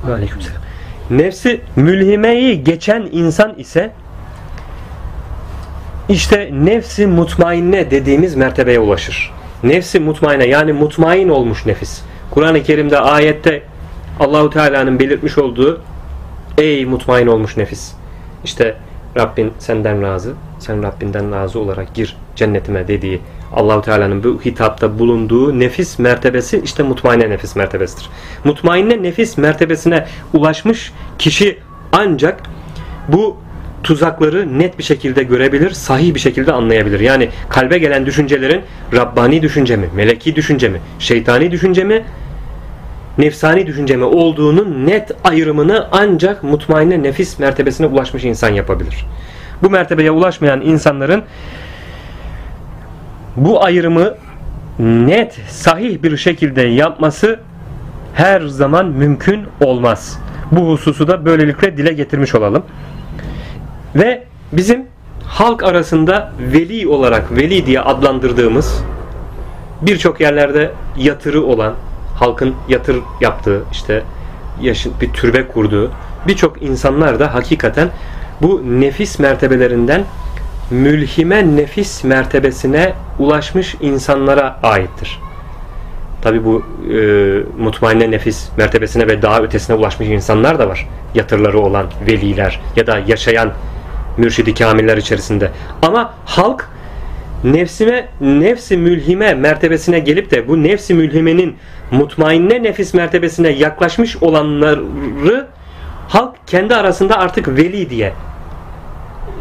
Aleykümselam. 0.07 0.61
Nefsi 1.09 1.61
mülhimeyi 1.75 2.63
geçen 2.63 3.09
insan 3.11 3.53
ise 3.57 3.91
işte 6.09 6.49
nefsi 6.53 7.07
mutmainne 7.07 7.91
dediğimiz 7.91 8.35
mertebeye 8.35 8.79
ulaşır. 8.79 9.33
Nefsi 9.63 9.99
mutmainne 9.99 10.45
yani 10.45 10.73
mutmain 10.73 11.29
olmuş 11.29 11.65
nefis. 11.65 12.01
Kur'an-ı 12.31 12.63
Kerim'de 12.63 12.99
ayette 12.99 13.63
Allahu 14.19 14.49
Teala'nın 14.49 14.99
belirtmiş 14.99 15.37
olduğu 15.37 15.81
Ey 16.57 16.85
mutmain 16.85 17.27
olmuş 17.27 17.57
nefis. 17.57 17.93
İşte 18.43 18.75
Rabbin 19.17 19.53
senden 19.59 20.01
razı, 20.01 20.33
sen 20.59 20.83
Rabbinden 20.83 21.31
razı 21.31 21.59
olarak 21.59 21.95
gir 21.95 22.17
cennetime 22.35 22.87
dediği 22.87 23.21
Allahu 23.53 23.81
Teala'nın 23.81 24.23
bu 24.23 24.41
hitapta 24.45 24.99
bulunduğu 24.99 25.59
nefis 25.59 25.99
mertebesi 25.99 26.61
işte 26.63 26.83
mutmainne 26.83 27.29
nefis 27.29 27.55
mertebesidir. 27.55 28.09
Mutmainne 28.43 29.03
nefis 29.03 29.37
mertebesine 29.37 30.05
ulaşmış 30.33 30.93
kişi 31.19 31.57
ancak 31.91 32.41
bu 33.07 33.37
tuzakları 33.83 34.59
net 34.59 34.77
bir 34.77 34.83
şekilde 34.83 35.23
görebilir, 35.23 35.71
sahih 35.71 36.13
bir 36.13 36.19
şekilde 36.19 36.51
anlayabilir. 36.51 36.99
Yani 36.99 37.29
kalbe 37.49 37.77
gelen 37.77 38.05
düşüncelerin 38.05 38.61
Rabbani 38.93 39.41
düşünce 39.41 39.75
mi, 39.75 39.89
meleki 39.95 40.35
düşünce 40.35 40.69
mi, 40.69 40.81
şeytani 40.99 41.51
düşünce 41.51 41.83
mi, 41.83 42.05
nefsani 43.17 43.67
düşünceme 43.67 44.05
olduğunun 44.05 44.87
net 44.87 45.11
ayrımını 45.23 45.87
ancak 45.91 46.43
mutmainne 46.43 47.03
nefis 47.03 47.39
mertebesine 47.39 47.87
ulaşmış 47.87 48.23
insan 48.23 48.49
yapabilir. 48.49 49.05
Bu 49.63 49.69
mertebeye 49.69 50.11
ulaşmayan 50.11 50.61
insanların 50.61 51.23
bu 53.35 53.63
ayrımı 53.63 54.13
net, 54.79 55.33
sahih 55.49 56.03
bir 56.03 56.17
şekilde 56.17 56.61
yapması 56.61 57.39
her 58.13 58.41
zaman 58.41 58.85
mümkün 58.85 59.43
olmaz. 59.61 60.19
Bu 60.51 60.69
hususu 60.69 61.07
da 61.07 61.25
böylelikle 61.25 61.77
dile 61.77 61.93
getirmiş 61.93 62.35
olalım. 62.35 62.63
Ve 63.95 64.23
bizim 64.51 64.85
halk 65.25 65.63
arasında 65.63 66.31
veli 66.39 66.87
olarak, 66.87 67.31
veli 67.31 67.65
diye 67.65 67.81
adlandırdığımız 67.81 68.83
birçok 69.81 70.21
yerlerde 70.21 70.71
yatırı 70.97 71.43
olan, 71.43 71.73
halkın 72.19 72.55
yatır 72.69 72.97
yaptığı 73.21 73.63
işte 73.71 74.03
yaşın 74.61 74.93
bir 75.01 75.13
türbe 75.13 75.47
kurduğu 75.47 75.91
birçok 76.27 76.61
insanlar 76.61 77.19
da 77.19 77.33
hakikaten 77.33 77.89
bu 78.41 78.61
nefis 78.65 79.19
mertebelerinden 79.19 80.03
mülhime 80.71 81.55
nefis 81.55 82.03
mertebesine 82.03 82.93
ulaşmış 83.19 83.75
insanlara 83.81 84.59
aittir. 84.63 85.19
Tabi 86.21 86.45
bu 86.45 86.63
e, 86.93 86.97
mutmainne 87.63 88.11
nefis 88.11 88.49
mertebesine 88.57 89.07
ve 89.07 89.21
daha 89.21 89.41
ötesine 89.41 89.75
ulaşmış 89.75 90.07
insanlar 90.07 90.59
da 90.59 90.69
var. 90.69 90.87
Yatırları 91.15 91.59
olan 91.59 91.85
veliler 92.07 92.61
ya 92.75 92.87
da 92.87 92.99
yaşayan 93.07 93.51
mürşidi 94.17 94.53
kamiller 94.53 94.97
içerisinde. 94.97 95.51
Ama 95.81 96.13
halk 96.25 96.69
nefsime 97.43 98.07
nefsi 98.21 98.77
mülhime 98.77 99.33
mertebesine 99.33 99.99
gelip 99.99 100.31
de 100.31 100.47
bu 100.47 100.63
nefsi 100.63 100.93
mülhimenin 100.93 101.55
mutmainne 101.91 102.63
nefis 102.63 102.93
mertebesine 102.93 103.49
yaklaşmış 103.49 104.17
olanları 104.17 105.47
halk 106.07 106.35
kendi 106.47 106.75
arasında 106.75 107.17
artık 107.17 107.47
veli 107.47 107.89
diye 107.89 108.13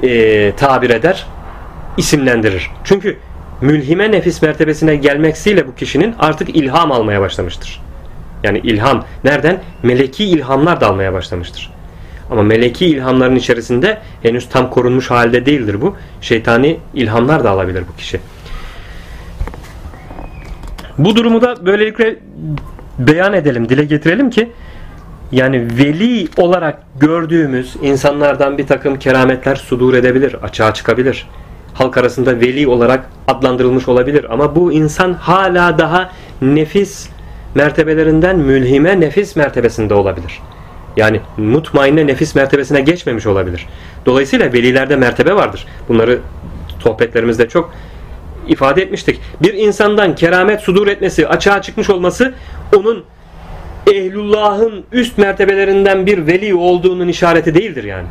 e, 0.03 0.53
tabir 0.57 0.90
eder, 0.90 1.26
isimlendirir. 1.97 2.70
Çünkü 2.84 3.16
mülhime 3.61 4.12
nefis 4.12 4.42
mertebesine 4.42 4.97
gelmeksiyle 4.97 5.68
bu 5.68 5.74
kişinin 5.74 6.14
artık 6.18 6.57
ilham 6.57 6.92
almaya 6.92 7.20
başlamıştır. 7.20 7.82
Yani 8.42 8.59
ilham 8.59 9.05
nereden? 9.24 9.61
Meleki 9.82 10.24
ilhamlar 10.24 10.80
da 10.80 10.88
almaya 10.88 11.12
başlamıştır. 11.12 11.76
Ama 12.31 12.43
meleki 12.43 12.87
ilhamların 12.87 13.37
içerisinde 13.37 13.99
henüz 14.22 14.49
tam 14.49 14.70
korunmuş 14.70 15.11
halde 15.11 15.47
değildir 15.47 15.81
bu. 15.81 15.97
Şeytani 16.20 16.79
ilhamlar 16.95 17.45
da 17.45 17.51
alabilir 17.51 17.85
bu 17.93 17.97
kişi. 17.97 18.20
Bu 20.99 21.16
durumu 21.16 21.41
da 21.43 21.66
böylelikle 21.66 22.16
beyan 22.99 23.33
edelim, 23.33 23.68
dile 23.68 23.85
getirelim 23.85 24.31
ki 24.31 24.53
yani 25.33 25.68
veli 25.79 26.29
olarak 26.37 26.83
gördüğümüz 27.01 27.77
insanlardan 27.83 28.59
bir 28.59 28.66
takım 28.66 28.99
kerametler 28.99 29.57
sudur 29.57 29.95
edebilir, 29.95 30.35
açığa 30.43 30.74
çıkabilir. 30.74 31.29
Halk 31.74 31.97
arasında 31.97 32.41
veli 32.41 32.68
olarak 32.68 33.11
adlandırılmış 33.29 33.89
olabilir 33.89 34.27
ama 34.31 34.57
bu 34.57 34.72
insan 34.72 35.12
hala 35.12 35.79
daha 35.79 36.11
nefis 36.43 37.09
mertebelerinden 37.55 38.39
mülhime 38.39 39.01
nefis 39.01 39.37
mertebesinde 39.37 39.95
olabilir. 39.95 40.41
Yani 40.97 41.20
mutmainne 41.36 42.07
nefis 42.07 42.34
mertebesine 42.34 42.80
geçmemiş 42.80 43.26
olabilir. 43.26 43.66
Dolayısıyla 44.07 44.53
velilerde 44.53 44.97
mertebe 44.97 45.34
vardır. 45.34 45.66
Bunları 45.88 46.18
sohbetlerimizde 46.78 47.49
çok 47.49 47.72
ifade 48.49 48.82
etmiştik. 48.82 49.20
Bir 49.42 49.55
insandan 49.55 50.14
keramet 50.14 50.61
sudur 50.61 50.86
etmesi, 50.86 51.28
açığa 51.28 51.62
çıkmış 51.62 51.90
olması 51.90 52.34
onun 52.76 53.05
ehlullahın 53.92 54.84
üst 54.92 55.18
mertebelerinden 55.18 56.07
bir 56.07 56.26
veli 56.26 56.55
olduğunun 56.55 57.09
işareti 57.09 57.55
değildir 57.55 57.84
yani. 57.84 58.07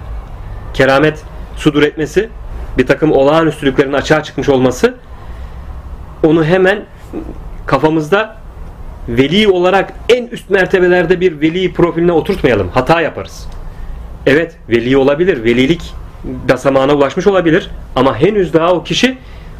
Keramet 0.73 1.23
sudur 1.57 1.83
etmesi, 1.83 2.29
bir 2.77 2.88
takım 2.88 3.11
olağanüstülüklerin 3.11 3.93
açığa 3.93 4.23
çıkmış 4.23 4.49
olması 4.49 4.95
onu 6.23 6.45
hemen 6.45 6.86
kafamızda 7.65 8.38
veli 9.10 9.47
olarak 9.47 9.93
en 10.10 10.28
üst 10.28 10.49
mertebelerde 10.49 11.20
bir 11.20 11.41
veli 11.41 11.74
profiline 11.74 12.12
oturtmayalım. 12.12 12.70
Hata 12.70 13.01
yaparız. 13.01 13.47
Evet 14.26 14.56
veli 14.70 14.97
olabilir. 14.97 15.43
Velilik 15.43 15.93
basamağına 16.24 16.93
ulaşmış 16.93 17.28
olabilir. 17.28 17.70
Ama 17.95 18.20
henüz 18.20 18.53
daha 18.53 18.74
o 18.74 18.84
kişi 18.84 19.18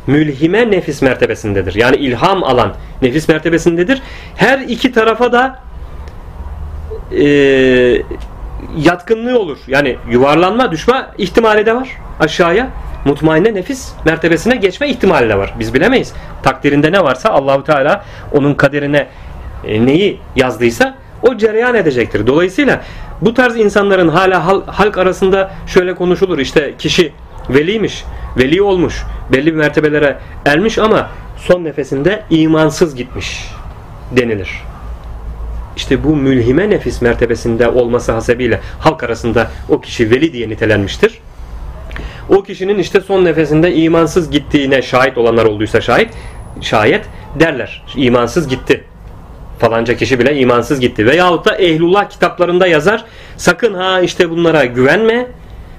mülhime 0.08 0.72
nefis 0.72 1.02
mertebesindedir. 1.02 1.76
Yani 1.76 1.96
ilham 1.96 2.44
alan 2.44 2.74
nefis 3.02 3.28
mertebesindedir. 3.28 4.02
Her 4.36 4.60
iki 4.60 4.92
tarafa 4.92 5.32
da 5.32 5.60
e, 7.12 7.26
yatkınlığı 8.78 9.40
olur. 9.40 9.58
Yani 9.68 9.96
yuvarlanma, 10.10 10.72
düşme 10.72 11.06
ihtimali 11.18 11.66
de 11.66 11.76
var 11.76 11.90
aşağıya. 12.20 12.70
Mutmainne 13.06 13.54
nefis 13.54 13.92
mertebesine 14.06 14.56
geçme 14.56 14.90
ihtimali 14.90 15.30
de 15.30 15.38
var. 15.38 15.54
Biz 15.60 15.74
bilemeyiz. 15.74 16.14
Takdirinde 16.44 16.92
ne 16.92 17.04
varsa 17.04 17.30
Allahu 17.30 17.64
Teala 17.64 18.06
onun 18.32 18.54
kaderine 18.54 19.08
neyi 19.68 20.20
yazdıysa 20.36 20.96
o 21.22 21.38
cereyan 21.38 21.76
edecektir. 21.76 22.28
Dolayısıyla 22.28 22.82
bu 23.22 23.34
tarz 23.34 23.58
insanların 23.58 24.08
hala 24.08 24.48
halk 24.68 24.98
arasında 24.98 25.52
şöyle 25.68 25.96
konuşulur. 25.96 26.40
İşte 26.40 26.74
kişi 26.80 27.12
veliymiş, 27.50 28.04
veli 28.38 28.62
olmuş, 28.62 29.04
belli 29.32 29.46
bir 29.46 29.58
mertebelere 29.58 30.18
ermiş 30.46 30.78
ama 30.78 31.10
son 31.38 31.64
nefesinde 31.64 32.24
imansız 32.30 32.96
gitmiş 32.96 33.48
denilir. 34.12 34.50
İşte 35.76 36.04
bu 36.04 36.16
mülhime 36.16 36.70
nefis 36.70 37.02
mertebesinde 37.02 37.70
olması 37.70 38.12
hasebiyle 38.12 38.60
halk 38.80 39.04
arasında 39.04 39.52
o 39.70 39.82
kişi 39.82 40.12
veli 40.12 40.34
diye 40.34 40.50
nitelenmiştir. 40.50 41.20
O 42.30 42.44
kişinin 42.44 42.80
işte 42.80 43.02
son 43.02 43.26
nefesinde 43.26 43.76
imansız 43.76 44.32
gittiğine 44.32 44.82
şahit 44.82 45.18
olanlar 45.18 45.46
olduysa 45.46 45.82
şahit, 45.82 46.10
şayet 46.62 47.06
derler. 47.40 47.84
İmansız 47.96 48.48
gitti 48.48 48.84
Falanca 49.60 49.96
kişi 49.98 50.20
bile 50.20 50.40
imansız 50.40 50.80
gitti. 50.80 51.06
Veyahut 51.06 51.46
da 51.46 51.56
Ehlullah 51.56 52.10
kitaplarında 52.10 52.68
yazar. 52.68 53.06
Sakın 53.38 53.74
ha 53.74 54.02
işte 54.02 54.30
bunlara 54.30 54.66
güvenme. 54.66 55.28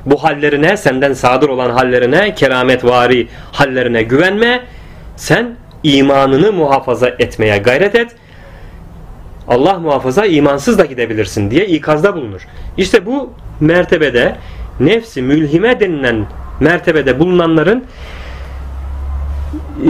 Bu 0.06 0.24
hallerine, 0.24 0.76
senden 0.76 1.12
sadır 1.12 1.48
olan 1.48 1.70
hallerine, 1.70 2.34
keramet 2.34 2.84
vari 2.84 3.28
hallerine 3.52 4.02
güvenme. 4.02 4.64
Sen 5.16 5.56
imanını 5.82 6.52
muhafaza 6.52 7.08
etmeye 7.08 7.58
gayret 7.58 7.94
et. 7.94 8.16
Allah 9.48 9.78
muhafaza 9.78 10.26
imansız 10.26 10.78
da 10.78 10.84
gidebilirsin 10.84 11.50
diye 11.50 11.66
ikazda 11.66 12.14
bulunur. 12.14 12.46
İşte 12.76 13.06
bu 13.06 13.32
mertebede 13.60 14.36
nefsi 14.80 15.22
mülhime 15.22 15.80
denilen 15.80 16.26
mertebede 16.60 17.18
bulunanların 17.18 17.84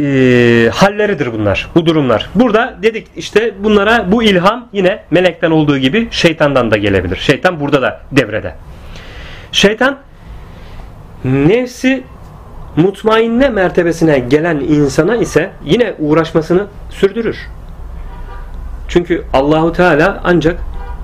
e, 0.02 0.70
halleridir 0.74 1.32
bunlar. 1.32 1.70
Bu 1.74 1.86
durumlar. 1.86 2.30
Burada 2.34 2.78
dedik 2.82 3.06
işte 3.16 3.54
bunlara 3.58 4.12
bu 4.12 4.22
ilham 4.22 4.68
yine 4.72 5.02
melekten 5.10 5.50
olduğu 5.50 5.78
gibi 5.78 6.08
şeytandan 6.10 6.70
da 6.70 6.76
gelebilir. 6.76 7.16
Şeytan 7.16 7.60
burada 7.60 7.82
da 7.82 8.00
devrede. 8.12 8.54
Şeytan 9.52 9.98
nefsi 11.24 12.04
mutmainne 12.76 13.48
mertebesine 13.48 14.18
gelen 14.18 14.56
insana 14.56 15.16
ise 15.16 15.50
yine 15.64 15.94
uğraşmasını 15.98 16.66
sürdürür. 16.90 17.36
Çünkü 18.88 19.24
Allahu 19.32 19.72
Teala 19.72 20.20
ancak 20.24 20.60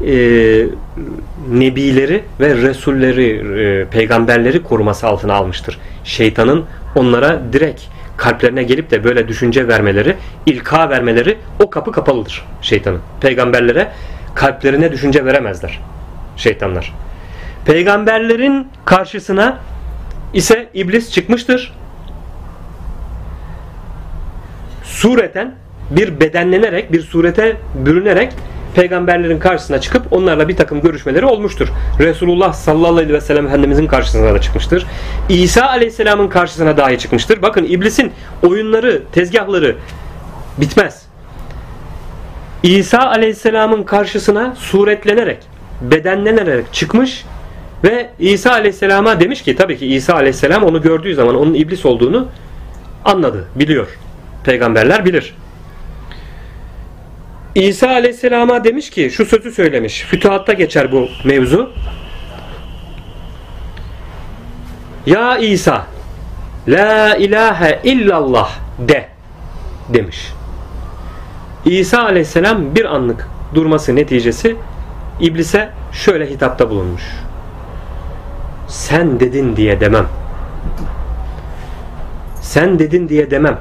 e, 0.07 0.15
nebileri 1.51 2.25
ve 2.41 2.57
resulleri, 2.57 3.61
e, 3.63 3.85
peygamberleri 3.85 4.63
koruması 4.63 5.07
altına 5.07 5.35
almıştır. 5.35 5.79
Şeytanın 6.05 6.65
onlara 6.97 7.41
direkt 7.53 7.83
kalplerine 8.17 8.63
gelip 8.63 8.91
de 8.91 9.05
böyle 9.05 9.29
düşünce 9.29 9.69
vermeleri, 9.69 10.17
ilka 10.47 10.91
vermeleri 10.91 11.39
o 11.61 11.71
kapı 11.71 11.93
kapalıdır 11.93 12.45
şeytanın. 12.63 13.01
Peygamberlere 13.21 13.93
kalplerine 14.35 14.93
düşünce 14.93 15.25
veremezler 15.25 15.81
şeytanlar. 16.37 16.95
Peygamberlerin 17.65 18.69
karşısına 18.85 19.59
ise 20.35 20.69
iblis 20.75 21.11
çıkmıştır. 21.13 21.75
Sureten 24.85 25.55
bir 25.91 26.21
bedenlenerek, 26.21 26.93
bir 26.93 27.01
surete 27.03 27.57
bürünerek 27.75 28.33
peygamberlerin 28.75 29.39
karşısına 29.39 29.81
çıkıp 29.81 30.13
onlarla 30.13 30.49
bir 30.49 30.57
takım 30.57 30.81
görüşmeleri 30.81 31.27
olmuştur. 31.27 31.69
Resulullah 31.99 32.53
sallallahu 32.53 32.93
aleyhi 32.93 33.13
ve 33.13 33.21
sellem 33.21 33.47
Efendimizin 33.47 33.87
karşısına 33.87 34.35
da 34.35 34.41
çıkmıştır. 34.41 34.87
İsa 35.29 35.67
aleyhisselamın 35.67 36.29
karşısına 36.29 36.77
dahi 36.77 36.99
çıkmıştır. 36.99 37.43
Bakın 37.43 37.65
iblisin 37.65 38.13
oyunları, 38.43 39.03
tezgahları 39.13 39.77
bitmez. 40.59 41.03
İsa 42.63 42.99
aleyhisselamın 42.99 43.83
karşısına 43.83 44.55
suretlenerek, 44.59 45.39
bedenlenerek 45.83 46.73
çıkmış 46.73 47.25
ve 47.85 48.11
İsa 48.19 48.53
aleyhisselama 48.53 49.21
demiş 49.21 49.43
ki 49.43 49.57
tabii 49.57 49.79
ki 49.79 49.87
İsa 49.87 50.15
aleyhisselam 50.15 50.63
onu 50.63 50.83
gördüğü 50.83 51.15
zaman 51.15 51.35
onun 51.35 51.55
iblis 51.55 51.87
olduğunu 51.87 52.29
anladı, 53.05 53.45
biliyor. 53.55 53.87
Peygamberler 54.45 55.05
bilir. 55.05 55.35
İsa 57.55 57.89
aleyhisselama 57.89 58.65
demiş 58.65 58.91
ki 58.91 59.11
şu 59.11 59.27
sözü 59.27 59.53
söylemiş. 59.53 60.01
Fütuhatta 60.01 60.53
geçer 60.53 60.93
bu 60.93 61.09
mevzu. 61.25 61.73
Ya 65.07 65.39
İsa 65.39 65.87
La 66.69 67.17
ilahe 67.17 67.81
illallah 67.85 68.51
de 68.79 69.09
demiş. 69.89 70.33
İsa 71.65 72.03
aleyhisselam 72.03 72.75
bir 72.75 72.85
anlık 72.85 73.29
durması 73.55 73.97
neticesi 73.97 74.57
iblise 75.21 75.71
şöyle 75.93 76.31
hitapta 76.31 76.71
bulunmuş. 76.71 77.03
Sen 78.69 79.21
dedin 79.21 79.57
diye 79.57 79.81
demem. 79.81 80.07
Sen 82.41 82.79
dedin 82.79 83.09
diye 83.09 83.31
demem. 83.31 83.61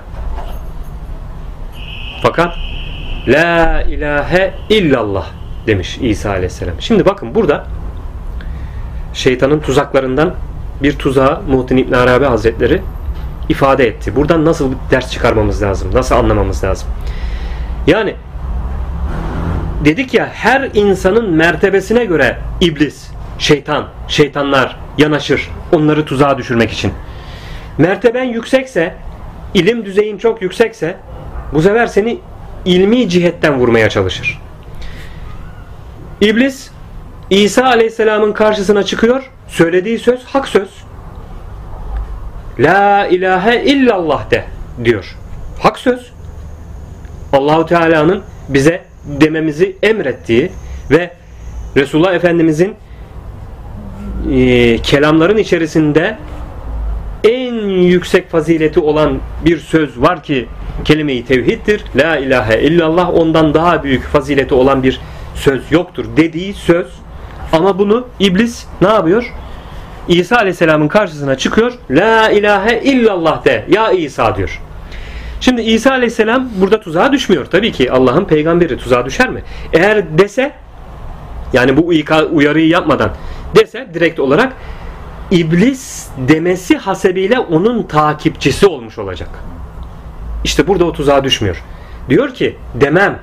Fakat 2.23 2.53
La 3.27 3.81
ilahe 3.81 4.53
illallah 4.69 5.25
demiş 5.67 5.97
İsa 6.01 6.29
aleyhisselam. 6.29 6.75
Şimdi 6.79 7.05
bakın 7.05 7.35
burada 7.35 7.65
şeytanın 9.13 9.59
tuzaklarından 9.59 10.33
bir 10.83 10.97
tuzağı 10.97 11.41
Muhittin 11.49 11.77
İbn 11.77 11.93
Arabi 11.93 12.25
Hazretleri 12.25 12.81
ifade 13.49 13.87
etti. 13.87 14.15
Buradan 14.15 14.45
nasıl 14.45 14.71
bir 14.71 14.77
ders 14.91 15.11
çıkarmamız 15.11 15.63
lazım? 15.63 15.89
Nasıl 15.93 16.15
anlamamız 16.15 16.63
lazım? 16.63 16.89
Yani 17.87 18.15
dedik 19.85 20.13
ya 20.13 20.29
her 20.33 20.69
insanın 20.73 21.29
mertebesine 21.29 22.05
göre 22.05 22.37
iblis, 22.61 23.11
şeytan, 23.39 23.87
şeytanlar 24.07 24.77
yanaşır 24.97 25.49
onları 25.71 26.05
tuzağa 26.05 26.37
düşürmek 26.37 26.71
için. 26.71 26.93
Merteben 27.77 28.23
yüksekse, 28.23 28.95
ilim 29.53 29.85
düzeyin 29.85 30.17
çok 30.17 30.41
yüksekse 30.41 30.97
bu 31.53 31.61
sefer 31.61 31.87
seni 31.87 32.19
ilmi 32.65 33.09
cihetten 33.09 33.59
vurmaya 33.59 33.89
çalışır. 33.89 34.41
İblis 36.21 36.69
İsa 37.29 37.65
Aleyhisselam'ın 37.65 38.33
karşısına 38.33 38.83
çıkıyor. 38.83 39.23
Söylediği 39.47 39.99
söz 39.99 40.23
hak 40.23 40.47
söz. 40.47 40.69
La 42.59 43.07
ilahe 43.07 43.63
illallah 43.63 44.31
de 44.31 44.45
diyor. 44.85 45.15
Hak 45.59 45.79
söz. 45.79 46.11
Allahu 47.33 47.65
Teala'nın 47.65 48.23
bize 48.49 48.81
dememizi 49.05 49.75
emrettiği 49.83 50.51
ve 50.91 51.11
Resulullah 51.77 52.13
Efendimizin 52.13 52.75
e, 54.31 54.77
kelamların 54.77 55.37
içerisinde 55.37 56.17
en 57.23 57.53
yüksek 57.69 58.29
fazileti 58.29 58.79
olan 58.79 59.19
bir 59.45 59.59
söz 59.59 60.01
var 60.01 60.23
ki 60.23 60.47
kelime-i 60.83 61.25
tevhiddir. 61.25 61.83
La 61.95 62.17
ilahe 62.17 62.61
illallah 62.61 63.13
ondan 63.13 63.53
daha 63.53 63.83
büyük 63.83 64.03
fazileti 64.03 64.53
olan 64.53 64.83
bir 64.83 64.99
söz 65.35 65.71
yoktur 65.71 66.05
dediği 66.17 66.53
söz. 66.53 66.87
Ama 67.51 67.79
bunu 67.79 68.07
iblis 68.19 68.65
ne 68.81 68.87
yapıyor? 68.87 69.33
İsa 70.07 70.35
aleyhisselamın 70.35 70.87
karşısına 70.87 71.37
çıkıyor. 71.37 71.73
La 71.89 72.29
ilahe 72.29 72.81
illallah 72.83 73.45
de. 73.45 73.65
Ya 73.69 73.91
İsa 73.91 74.35
diyor. 74.35 74.61
Şimdi 75.41 75.61
İsa 75.61 75.91
aleyhisselam 75.91 76.49
burada 76.61 76.79
tuzağa 76.81 77.11
düşmüyor. 77.11 77.45
Tabii 77.45 77.71
ki 77.71 77.91
Allah'ın 77.91 78.25
peygamberi 78.25 78.77
tuzağa 78.77 79.05
düşer 79.05 79.29
mi? 79.29 79.43
Eğer 79.73 80.17
dese 80.17 80.51
yani 81.53 81.77
bu 81.77 81.87
uyarıyı 82.31 82.67
yapmadan 82.67 83.11
dese 83.55 83.87
direkt 83.93 84.19
olarak 84.19 84.53
iblis 85.31 86.07
demesi 86.27 86.77
hasebiyle 86.77 87.39
onun 87.39 87.83
takipçisi 87.83 88.67
olmuş 88.67 88.97
olacak. 88.97 89.29
İşte 90.43 90.67
burada 90.67 90.85
o 90.85 90.93
tuzağa 90.93 91.23
düşmüyor. 91.23 91.63
Diyor 92.09 92.33
ki 92.33 92.57
demem. 92.75 93.19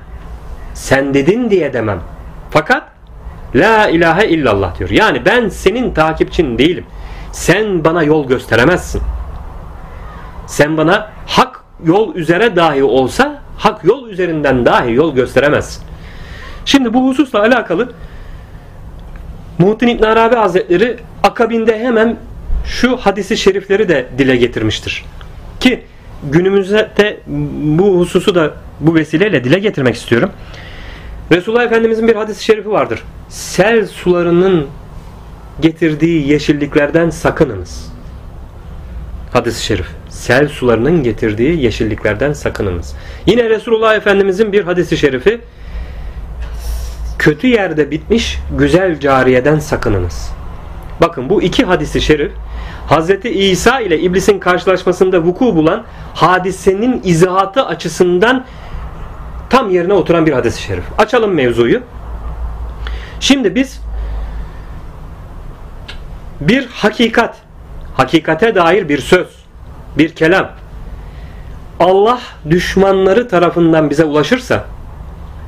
Sen 0.73 1.13
dedin 1.13 1.49
diye 1.49 1.73
demem. 1.73 1.99
Fakat 2.49 2.83
La 3.55 3.89
ilahe 3.89 4.27
illallah 4.27 4.79
diyor. 4.79 4.89
Yani 4.89 5.25
ben 5.25 5.49
senin 5.49 5.93
takipçin 5.93 6.57
değilim. 6.57 6.85
Sen 7.31 7.83
bana 7.83 8.03
yol 8.03 8.27
gösteremezsin. 8.27 9.01
Sen 10.47 10.77
bana 10.77 11.11
hak 11.25 11.63
yol 11.85 12.15
üzere 12.15 12.55
dahi 12.55 12.83
olsa 12.83 13.41
hak 13.57 13.83
yol 13.83 14.09
üzerinden 14.09 14.65
dahi 14.65 14.93
yol 14.93 15.15
gösteremezsin. 15.15 15.83
Şimdi 16.65 16.93
bu 16.93 17.07
hususla 17.07 17.39
alakalı 17.41 17.93
Muhittin 19.57 19.87
İbn 19.87 20.03
Arabi 20.03 20.35
Hazretleri 20.35 20.97
akabinde 21.23 21.79
hemen 21.79 22.17
şu 22.65 22.97
hadisi 22.97 23.37
şerifleri 23.37 23.89
de 23.89 24.07
dile 24.17 24.35
getirmiştir. 24.35 25.05
Ki 25.59 25.85
günümüzde 26.23 26.89
de 26.97 27.19
bu 27.77 27.99
hususu 27.99 28.35
da 28.35 28.53
bu 28.79 28.95
vesileyle 28.95 29.43
dile 29.43 29.59
getirmek 29.59 29.95
istiyorum. 29.95 30.31
Resulullah 31.31 31.63
Efendimizin 31.63 32.07
bir 32.07 32.15
hadis-i 32.15 32.43
şerifi 32.43 32.71
vardır. 32.71 33.03
Sel 33.29 33.87
sularının 33.87 34.67
getirdiği 35.61 36.27
yeşilliklerden 36.27 37.09
sakınınız. 37.09 37.91
Hadis-i 39.33 39.65
şerif. 39.65 39.87
Sel 40.09 40.47
sularının 40.47 41.03
getirdiği 41.03 41.63
yeşilliklerden 41.63 42.33
sakınınız. 42.33 42.95
Yine 43.25 43.49
Resulullah 43.49 43.95
Efendimizin 43.95 44.53
bir 44.53 44.63
hadisi 44.63 44.97
şerifi 44.97 45.41
kötü 47.19 47.47
yerde 47.47 47.91
bitmiş 47.91 48.39
güzel 48.57 48.99
cariyeden 48.99 49.59
sakınınız. 49.59 50.38
Bakın 51.01 51.29
bu 51.29 51.41
iki 51.41 51.65
hadisi 51.65 52.01
şerif 52.01 52.31
Hazreti 52.87 53.29
İsa 53.29 53.79
ile 53.79 53.99
iblisin 53.99 54.39
karşılaşmasında 54.39 55.23
vuku 55.23 55.55
bulan 55.55 55.83
hadisenin 56.13 57.01
izahatı 57.03 57.65
açısından 57.65 58.45
tam 59.49 59.69
yerine 59.69 59.93
oturan 59.93 60.25
bir 60.25 60.33
hadis-i 60.33 60.61
şerif. 60.61 60.83
Açalım 60.97 61.33
mevzuyu. 61.33 61.81
Şimdi 63.19 63.55
biz 63.55 63.81
bir 66.41 66.67
hakikat, 66.67 67.37
hakikate 67.93 68.55
dair 68.55 68.89
bir 68.89 68.99
söz, 68.99 69.27
bir 69.97 70.15
kelam 70.15 70.49
Allah 71.79 72.19
düşmanları 72.49 73.27
tarafından 73.27 73.89
bize 73.89 74.03
ulaşırsa 74.03 74.65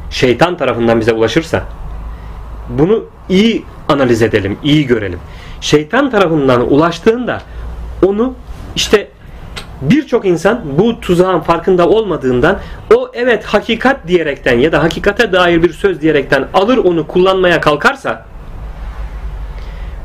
şeytan 0.09 0.57
tarafından 0.57 0.99
bize 0.99 1.13
ulaşırsa 1.13 1.63
bunu 2.69 3.05
iyi 3.29 3.65
analiz 3.89 4.21
edelim, 4.21 4.57
iyi 4.63 4.87
görelim. 4.87 5.19
Şeytan 5.61 6.09
tarafından 6.09 6.73
ulaştığında 6.73 7.41
onu 8.05 8.33
işte 8.75 9.07
birçok 9.81 10.25
insan 10.25 10.61
bu 10.79 10.99
tuzağın 10.99 11.39
farkında 11.39 11.89
olmadığından 11.89 12.59
o 12.95 13.11
evet 13.13 13.45
hakikat 13.45 14.07
diyerekten 14.07 14.59
ya 14.59 14.71
da 14.71 14.83
hakikate 14.83 15.33
dair 15.33 15.63
bir 15.63 15.73
söz 15.73 16.01
diyerekten 16.01 16.47
alır 16.53 16.77
onu 16.77 17.07
kullanmaya 17.07 17.61
kalkarsa 17.61 18.25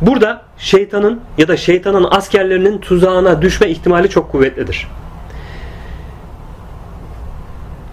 burada 0.00 0.42
şeytanın 0.58 1.20
ya 1.38 1.48
da 1.48 1.56
şeytanın 1.56 2.06
askerlerinin 2.10 2.78
tuzağına 2.78 3.42
düşme 3.42 3.68
ihtimali 3.68 4.08
çok 4.08 4.32
kuvvetlidir. 4.32 4.88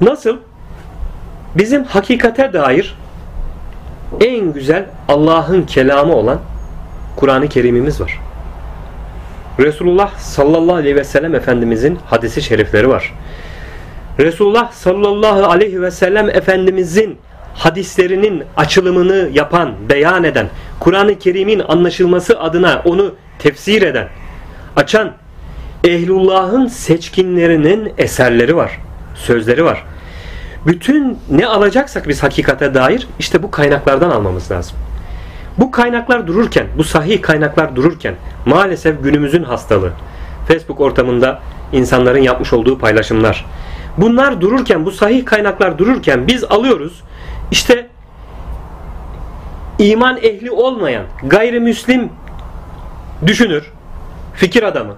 Nasıl? 0.02 0.38
Bizim 1.56 1.84
hakikate 1.84 2.54
dair 2.54 2.98
en 4.22 4.54
güzel 4.54 4.86
Allah'ın 5.08 5.62
kelamı 5.62 6.16
olan 6.16 6.40
Kur'an-ı 7.16 7.48
Kerim'imiz 7.48 8.02
var. 8.02 8.20
Resulullah 9.60 10.18
sallallahu 10.18 10.76
aleyhi 10.76 10.96
ve 10.96 11.04
sellem 11.04 11.36
Efendimizin 11.36 12.00
hadisi 12.06 12.42
şerifleri 12.42 12.90
var. 12.90 13.14
Resulullah 14.20 14.72
sallallahu 14.72 15.44
aleyhi 15.44 15.82
ve 15.82 15.92
sellem 15.92 16.30
Efendimizin 16.30 17.18
hadislerinin 17.54 18.44
açılımını 18.58 19.30
yapan, 19.34 19.74
beyan 19.90 20.24
eden, 20.24 20.50
Kur'an-ı 20.80 21.20
Kerim'in 21.20 21.60
anlaşılması 21.60 22.40
adına 22.40 22.82
onu 22.86 23.16
tefsir 23.40 23.82
eden, 23.82 24.08
açan 24.76 25.12
Ehlullah'ın 25.84 26.68
seçkinlerinin 26.68 27.94
eserleri 27.98 28.56
var, 28.56 28.80
sözleri 29.16 29.66
var. 29.66 29.84
Bütün 30.68 31.18
ne 31.32 31.48
alacaksak 31.48 32.08
biz 32.08 32.24
hakikate 32.24 32.74
dair 32.74 33.08
işte 33.20 33.44
bu 33.44 33.52
kaynaklardan 33.52 34.10
almamız 34.10 34.52
lazım. 34.52 34.78
Bu 35.58 35.72
kaynaklar 35.72 36.28
dururken, 36.28 36.68
bu 36.78 36.84
sahih 36.84 37.22
kaynaklar 37.22 37.76
dururken 37.76 38.16
maalesef 38.46 39.04
günümüzün 39.04 39.44
hastalığı. 39.44 39.92
Facebook 40.48 40.82
ortamında 40.82 41.40
insanların 41.72 42.22
yapmış 42.22 42.54
olduğu 42.54 42.78
paylaşımlar. 42.78 43.46
Bunlar 43.98 44.42
dururken, 44.42 44.86
bu 44.86 44.92
sahih 44.92 45.26
kaynaklar 45.26 45.78
dururken 45.78 46.28
biz 46.28 46.44
alıyoruz. 46.44 47.04
İşte 47.52 47.88
iman 49.80 50.18
ehli 50.18 50.52
olmayan 50.52 51.04
gayrimüslim 51.24 52.10
düşünür, 53.26 53.72
fikir 54.34 54.64
adamı 54.64 54.96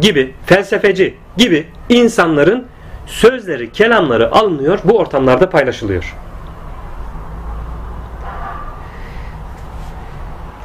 gibi, 0.00 0.34
felsefeci 0.46 1.14
gibi 1.36 1.66
insanların 1.88 2.66
sözleri, 3.06 3.72
kelamları 3.72 4.32
alınıyor, 4.32 4.78
bu 4.84 4.98
ortamlarda 4.98 5.50
paylaşılıyor. 5.50 6.14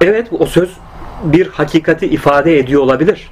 Evet 0.01 0.27
o 0.39 0.45
söz 0.45 0.69
bir 1.23 1.47
hakikati 1.47 2.05
ifade 2.05 2.59
ediyor 2.59 2.81
olabilir. 2.81 3.29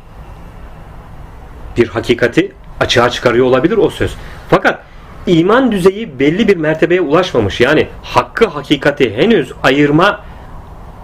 Bir 1.77 1.87
hakikati 1.87 2.51
açığa 2.79 3.09
çıkarıyor 3.09 3.45
olabilir 3.45 3.77
o 3.77 3.89
söz. 3.89 4.15
Fakat 4.49 4.79
iman 5.27 5.71
düzeyi 5.71 6.19
belli 6.19 6.47
bir 6.47 6.57
mertebeye 6.57 7.01
ulaşmamış. 7.01 7.61
Yani 7.61 7.87
hakkı 8.03 8.47
hakikati 8.47 9.17
henüz 9.17 9.51
ayırma 9.63 10.21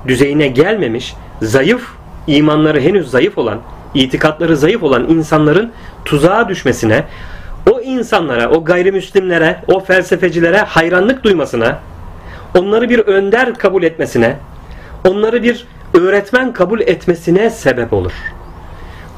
düzeyine 0.08 0.48
gelmemiş, 0.48 1.16
zayıf 1.42 1.88
imanları 2.28 2.82
henüz 2.82 3.12
zayıf 3.12 3.38
olan, 3.38 3.60
itikatları 3.94 4.58
zayıf 4.58 4.84
olan 4.84 5.10
insanların 5.10 5.72
tuzağa 6.06 6.50
düşmesine, 6.50 7.04
o 7.72 7.82
insanlara, 7.82 8.50
o 8.50 8.64
gayrimüslimlere, 8.64 9.62
o 9.68 9.80
felsefecilere 9.80 10.58
hayranlık 10.58 11.24
duymasına, 11.24 11.80
onları 12.58 12.90
bir 12.90 13.00
önder 13.00 13.54
kabul 13.54 13.84
etmesine, 13.84 14.38
onları 15.10 15.44
bir 15.44 15.68
öğretmen 15.94 16.54
kabul 16.54 16.80
etmesine 16.80 17.50
sebep 17.50 17.94
olur. 17.94 18.12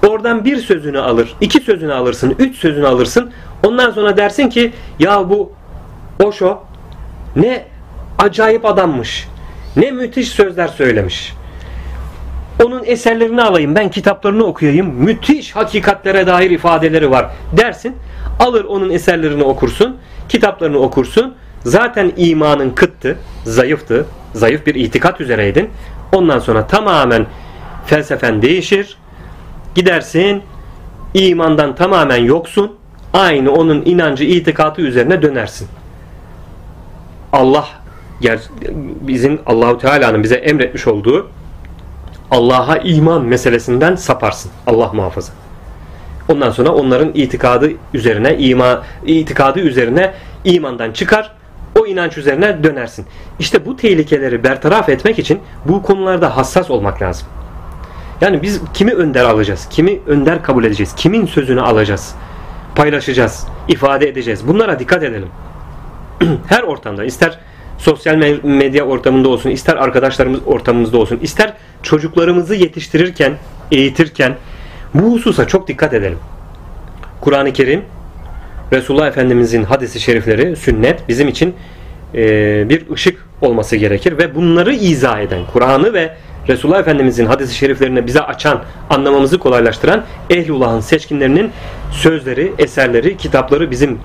Oradan 0.07 0.45
bir 0.45 0.57
sözünü 0.57 0.99
alır, 0.99 1.35
iki 1.41 1.59
sözünü 1.59 1.93
alırsın, 1.93 2.35
üç 2.39 2.57
sözünü 2.57 2.87
alırsın. 2.87 3.31
Ondan 3.65 3.91
sonra 3.91 4.17
dersin 4.17 4.49
ki 4.49 4.73
ya 4.99 5.29
bu 5.29 5.51
Osho 6.23 6.63
ne 7.35 7.63
acayip 8.19 8.65
adammış. 8.65 9.27
Ne 9.75 9.91
müthiş 9.91 10.29
sözler 10.29 10.67
söylemiş. 10.67 11.33
Onun 12.65 12.83
eserlerini 12.85 13.41
alayım, 13.43 13.75
ben 13.75 13.91
kitaplarını 13.91 14.43
okuyayım. 14.43 14.87
Müthiş 14.87 15.55
hakikatlere 15.55 16.27
dair 16.27 16.51
ifadeleri 16.51 17.11
var 17.11 17.25
dersin. 17.57 17.95
Alır 18.39 18.65
onun 18.65 18.89
eserlerini 18.89 19.43
okursun, 19.43 19.97
kitaplarını 20.29 20.77
okursun. 20.79 21.35
Zaten 21.63 22.11
imanın 22.17 22.69
kıttı, 22.69 23.17
zayıftı, 23.43 24.05
zayıf 24.33 24.65
bir 24.65 24.75
itikat 24.75 25.21
üzereydin. 25.21 25.69
Ondan 26.11 26.39
sonra 26.39 26.67
tamamen 26.67 27.25
felsefen 27.85 28.41
değişir. 28.41 28.97
Gidersin 29.75 30.43
imandan 31.13 31.75
tamamen 31.75 32.23
yoksun. 32.23 32.75
Aynı 33.13 33.51
onun 33.51 33.85
inancı, 33.85 34.23
itikatı 34.23 34.81
üzerine 34.81 35.21
dönersin. 35.21 35.67
Allah 37.33 37.67
bizim 39.01 39.39
Allahu 39.45 39.77
Teala'nın 39.77 40.23
bize 40.23 40.35
emretmiş 40.35 40.87
olduğu 40.87 41.29
Allah'a 42.31 42.77
iman 42.77 43.25
meselesinden 43.25 43.95
saparsın. 43.95 44.51
Allah 44.67 44.93
muhafaza. 44.93 45.33
Ondan 46.29 46.51
sonra 46.51 46.69
onların 46.69 47.11
itikadı 47.13 47.71
üzerine 47.93 48.37
ima 48.37 48.83
itikadı 49.05 49.59
üzerine 49.59 50.13
imandan 50.43 50.91
çıkar 50.91 51.36
o 51.79 51.87
inanç 51.87 52.17
üzerine 52.17 52.63
dönersin. 52.63 53.05
İşte 53.39 53.65
bu 53.65 53.75
tehlikeleri 53.75 54.43
bertaraf 54.43 54.89
etmek 54.89 55.19
için 55.19 55.39
bu 55.65 55.83
konularda 55.83 56.37
hassas 56.37 56.71
olmak 56.71 57.01
lazım. 57.01 57.27
Yani 58.21 58.41
biz 58.41 58.61
kimi 58.73 58.93
önder 58.93 59.25
alacağız? 59.25 59.67
Kimi 59.69 59.99
önder 60.07 60.43
kabul 60.43 60.63
edeceğiz? 60.63 60.95
Kimin 60.95 61.25
sözünü 61.25 61.61
alacağız? 61.61 62.15
Paylaşacağız, 62.75 63.47
ifade 63.67 64.09
edeceğiz. 64.09 64.47
Bunlara 64.47 64.79
dikkat 64.79 65.03
edelim. 65.03 65.29
Her 66.47 66.63
ortamda 66.63 67.05
ister 67.05 67.39
sosyal 67.77 68.15
medya 68.43 68.85
ortamında 68.85 69.29
olsun, 69.29 69.49
ister 69.49 69.75
arkadaşlarımız 69.75 70.39
ortamımızda 70.45 70.97
olsun, 70.97 71.19
ister 71.21 71.53
çocuklarımızı 71.83 72.55
yetiştirirken, 72.55 73.33
eğitirken 73.71 74.35
bu 74.93 75.13
hususa 75.13 75.47
çok 75.47 75.67
dikkat 75.67 75.93
edelim. 75.93 76.19
Kur'an-ı 77.21 77.53
Kerim 77.53 77.85
Resulullah 78.73 79.07
Efendimizin 79.07 79.63
hadisi 79.63 79.99
şerifleri, 79.99 80.55
sünnet 80.55 81.07
bizim 81.07 81.27
için 81.27 81.55
e, 82.15 82.69
bir 82.69 82.89
ışık 82.91 83.25
olması 83.41 83.75
gerekir 83.75 84.17
ve 84.17 84.35
bunları 84.35 84.73
izah 84.73 85.19
eden, 85.19 85.41
Kur'an'ı 85.53 85.93
ve 85.93 86.13
Resulullah 86.47 86.79
Efendimizin 86.79 87.25
hadisi 87.25 87.55
şeriflerini 87.55 88.07
bize 88.07 88.21
açan, 88.21 88.63
anlamamızı 88.89 89.39
kolaylaştıran 89.39 90.03
Ehlullah'ın 90.29 90.79
seçkinlerinin 90.79 91.51
sözleri, 91.91 92.53
eserleri, 92.57 93.17
kitapları 93.17 93.71
bizim 93.71 93.99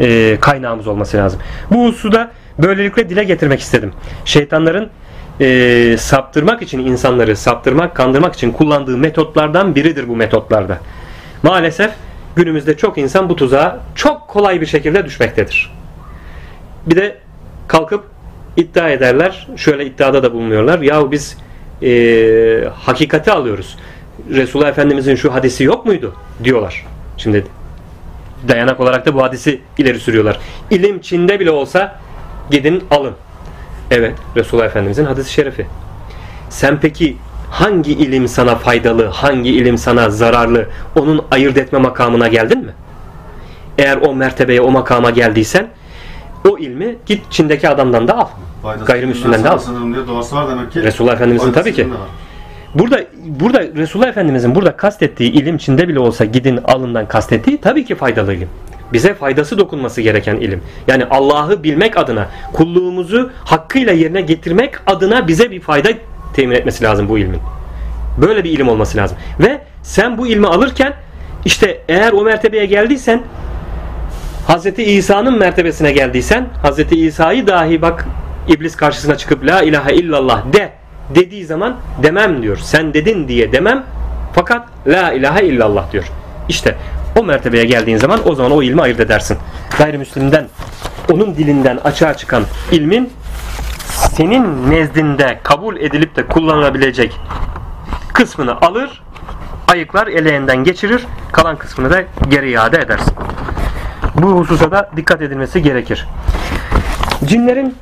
e, 0.00 0.36
kaynağımız 0.40 0.86
olması 0.86 1.16
lazım. 1.16 1.40
Bu 1.70 1.86
husuda 1.86 2.30
böylelikle 2.58 3.08
dile 3.08 3.24
getirmek 3.24 3.60
istedim. 3.60 3.92
Şeytanların 4.24 4.88
e, 5.40 5.96
saptırmak 5.98 6.62
için 6.62 6.78
insanları 6.78 7.36
saptırmak, 7.36 7.96
kandırmak 7.96 8.34
için 8.34 8.52
kullandığı 8.52 8.98
metotlardan 8.98 9.74
biridir 9.74 10.08
bu 10.08 10.16
metotlarda. 10.16 10.78
Maalesef 11.42 11.90
günümüzde 12.36 12.76
çok 12.76 12.98
insan 12.98 13.28
bu 13.28 13.36
tuzağa 13.36 13.80
çok 13.94 14.28
kolay 14.28 14.60
bir 14.60 14.66
şekilde 14.66 15.04
düşmektedir. 15.04 15.72
Bir 16.86 16.96
de 16.96 17.18
kalkıp 17.68 18.04
iddia 18.56 18.88
ederler. 18.88 19.48
Şöyle 19.56 19.86
iddiada 19.86 20.22
da 20.22 20.32
bulunuyorlar. 20.32 20.78
Yahu 20.80 21.12
biz 21.12 21.36
e, 21.82 22.68
hakikati 22.74 23.32
alıyoruz. 23.32 23.76
Resulullah 24.30 24.68
Efendimizin 24.68 25.14
şu 25.14 25.34
hadisi 25.34 25.64
yok 25.64 25.86
muydu? 25.86 26.14
Diyorlar. 26.44 26.86
Şimdi 27.16 27.44
dayanak 28.48 28.80
olarak 28.80 29.06
da 29.06 29.14
bu 29.14 29.22
hadisi 29.22 29.60
ileri 29.78 30.00
sürüyorlar. 30.00 30.38
İlim 30.70 31.00
Çin'de 31.00 31.40
bile 31.40 31.50
olsa 31.50 32.00
gidin 32.50 32.84
alın. 32.90 33.14
Evet 33.90 34.14
Resulullah 34.36 34.66
Efendimizin 34.66 35.04
hadisi 35.04 35.32
şerifi. 35.32 35.66
Sen 36.50 36.80
peki 36.80 37.16
hangi 37.50 37.92
ilim 37.92 38.28
sana 38.28 38.54
faydalı, 38.56 39.06
hangi 39.06 39.50
ilim 39.50 39.78
sana 39.78 40.10
zararlı 40.10 40.68
onun 40.96 41.24
ayırt 41.30 41.56
etme 41.56 41.78
makamına 41.78 42.28
geldin 42.28 42.58
mi? 42.58 42.72
Eğer 43.78 43.96
o 43.96 44.14
mertebeye, 44.14 44.60
o 44.60 44.70
makama 44.70 45.10
geldiysen 45.10 45.68
o 46.50 46.58
ilmi 46.58 46.96
git 47.06 47.22
Çin'deki 47.30 47.68
adamdan 47.68 48.08
da 48.08 48.18
al. 48.18 48.28
Faydası 48.62 48.86
Gayrimüslimden 48.86 49.44
de 49.44 49.48
al. 49.50 49.58
Resulullah 50.74 51.12
Efendimizin 51.12 51.52
tabii 51.52 51.72
ki. 51.72 51.88
Burada 52.74 53.04
burada 53.26 53.62
Resulullah 53.62 54.08
Efendimizin 54.08 54.54
burada 54.54 54.76
kastettiği 54.76 55.32
ilim 55.32 55.58
Çin'de 55.58 55.88
bile 55.88 55.98
olsa 55.98 56.24
gidin 56.24 56.56
alından 56.64 57.08
kastettiği 57.08 57.60
tabii 57.60 57.84
ki 57.84 57.94
faydalı 57.94 58.34
ilim. 58.34 58.48
Bize 58.92 59.14
faydası 59.14 59.58
dokunması 59.58 60.00
gereken 60.00 60.36
ilim. 60.36 60.62
Yani 60.88 61.04
Allah'ı 61.04 61.62
bilmek 61.62 61.96
adına, 61.96 62.28
kulluğumuzu 62.52 63.30
hakkıyla 63.44 63.92
yerine 63.92 64.20
getirmek 64.20 64.74
adına 64.86 65.28
bize 65.28 65.50
bir 65.50 65.60
fayda 65.60 65.88
temin 66.34 66.56
etmesi 66.56 66.84
lazım 66.84 67.08
bu 67.08 67.18
ilmin. 67.18 67.40
Böyle 68.18 68.44
bir 68.44 68.50
ilim 68.50 68.68
olması 68.68 68.98
lazım. 68.98 69.18
Ve 69.40 69.60
sen 69.82 70.18
bu 70.18 70.26
ilmi 70.26 70.46
alırken 70.46 70.94
işte 71.44 71.80
eğer 71.88 72.12
o 72.12 72.22
mertebeye 72.22 72.66
geldiysen 72.66 73.22
Hz. 74.48 74.66
İsa'nın 74.78 75.38
mertebesine 75.38 75.92
geldiysen 75.92 76.48
Hz. 76.64 76.92
İsa'yı 76.92 77.46
dahi 77.46 77.82
bak 77.82 78.06
iblis 78.48 78.76
karşısına 78.76 79.16
çıkıp 79.16 79.46
la 79.46 79.62
ilahe 79.62 79.94
illallah 79.94 80.52
de 80.52 80.72
dediği 81.14 81.46
zaman 81.46 81.76
demem 82.02 82.42
diyor. 82.42 82.56
Sen 82.56 82.94
dedin 82.94 83.28
diye 83.28 83.52
demem 83.52 83.84
fakat 84.32 84.68
la 84.86 85.12
ilahe 85.12 85.46
illallah 85.46 85.92
diyor. 85.92 86.04
İşte 86.48 86.76
o 87.16 87.24
mertebeye 87.24 87.64
geldiğin 87.64 87.96
zaman 87.96 88.20
o 88.28 88.34
zaman 88.34 88.52
o 88.52 88.62
ilmi 88.62 88.82
ayırt 88.82 89.00
edersin. 89.00 89.38
Gayrimüslimden 89.78 90.48
onun 91.12 91.36
dilinden 91.36 91.76
açığa 91.76 92.14
çıkan 92.14 92.42
ilmin 92.72 93.10
senin 94.00 94.70
nezdinde 94.70 95.40
kabul 95.42 95.76
edilip 95.76 96.16
de 96.16 96.26
kullanılabilecek 96.26 97.20
kısmını 98.12 98.60
alır, 98.60 99.02
ayıklar 99.68 100.06
eleğinden 100.06 100.64
geçirir, 100.64 101.06
kalan 101.32 101.56
kısmını 101.56 101.90
da 101.90 102.02
geri 102.28 102.50
iade 102.50 102.78
edersin. 102.78 103.12
Bu 104.14 104.26
hususa 104.26 104.70
da 104.70 104.90
dikkat 104.96 105.22
edilmesi 105.22 105.62
gerekir. 105.62 106.06
Cinlerin 107.24 107.74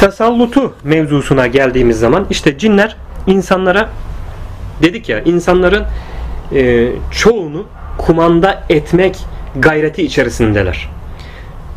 tasallutu 0.00 0.74
mevzusuna 0.84 1.46
geldiğimiz 1.46 1.98
zaman 1.98 2.26
işte 2.30 2.58
cinler 2.58 2.96
insanlara 3.26 3.88
dedik 4.82 5.08
ya 5.08 5.20
insanların 5.20 5.84
e, 6.54 6.88
çoğunu 7.10 7.66
kumanda 7.98 8.64
etmek 8.68 9.16
gayreti 9.56 10.02
içerisindeler. 10.02 10.99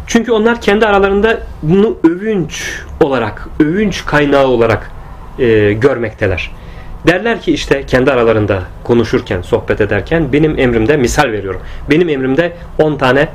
Çünkü 0.07 0.31
onlar 0.31 0.61
kendi 0.61 0.85
aralarında 0.85 1.39
bunu 1.61 1.97
övünç 2.03 2.81
olarak, 3.01 3.47
övünç 3.59 4.05
kaynağı 4.05 4.47
olarak 4.47 4.91
e, 5.39 5.73
görmekteler. 5.73 6.51
Derler 7.07 7.41
ki 7.41 7.53
işte 7.53 7.83
kendi 7.85 8.11
aralarında 8.11 8.63
konuşurken, 8.83 9.41
sohbet 9.41 9.81
ederken 9.81 10.33
benim 10.33 10.59
emrimde 10.59 10.97
misal 10.97 11.31
veriyorum. 11.31 11.61
Benim 11.89 12.09
emrimde 12.09 12.53
10 12.79 12.97
tane 12.97 13.27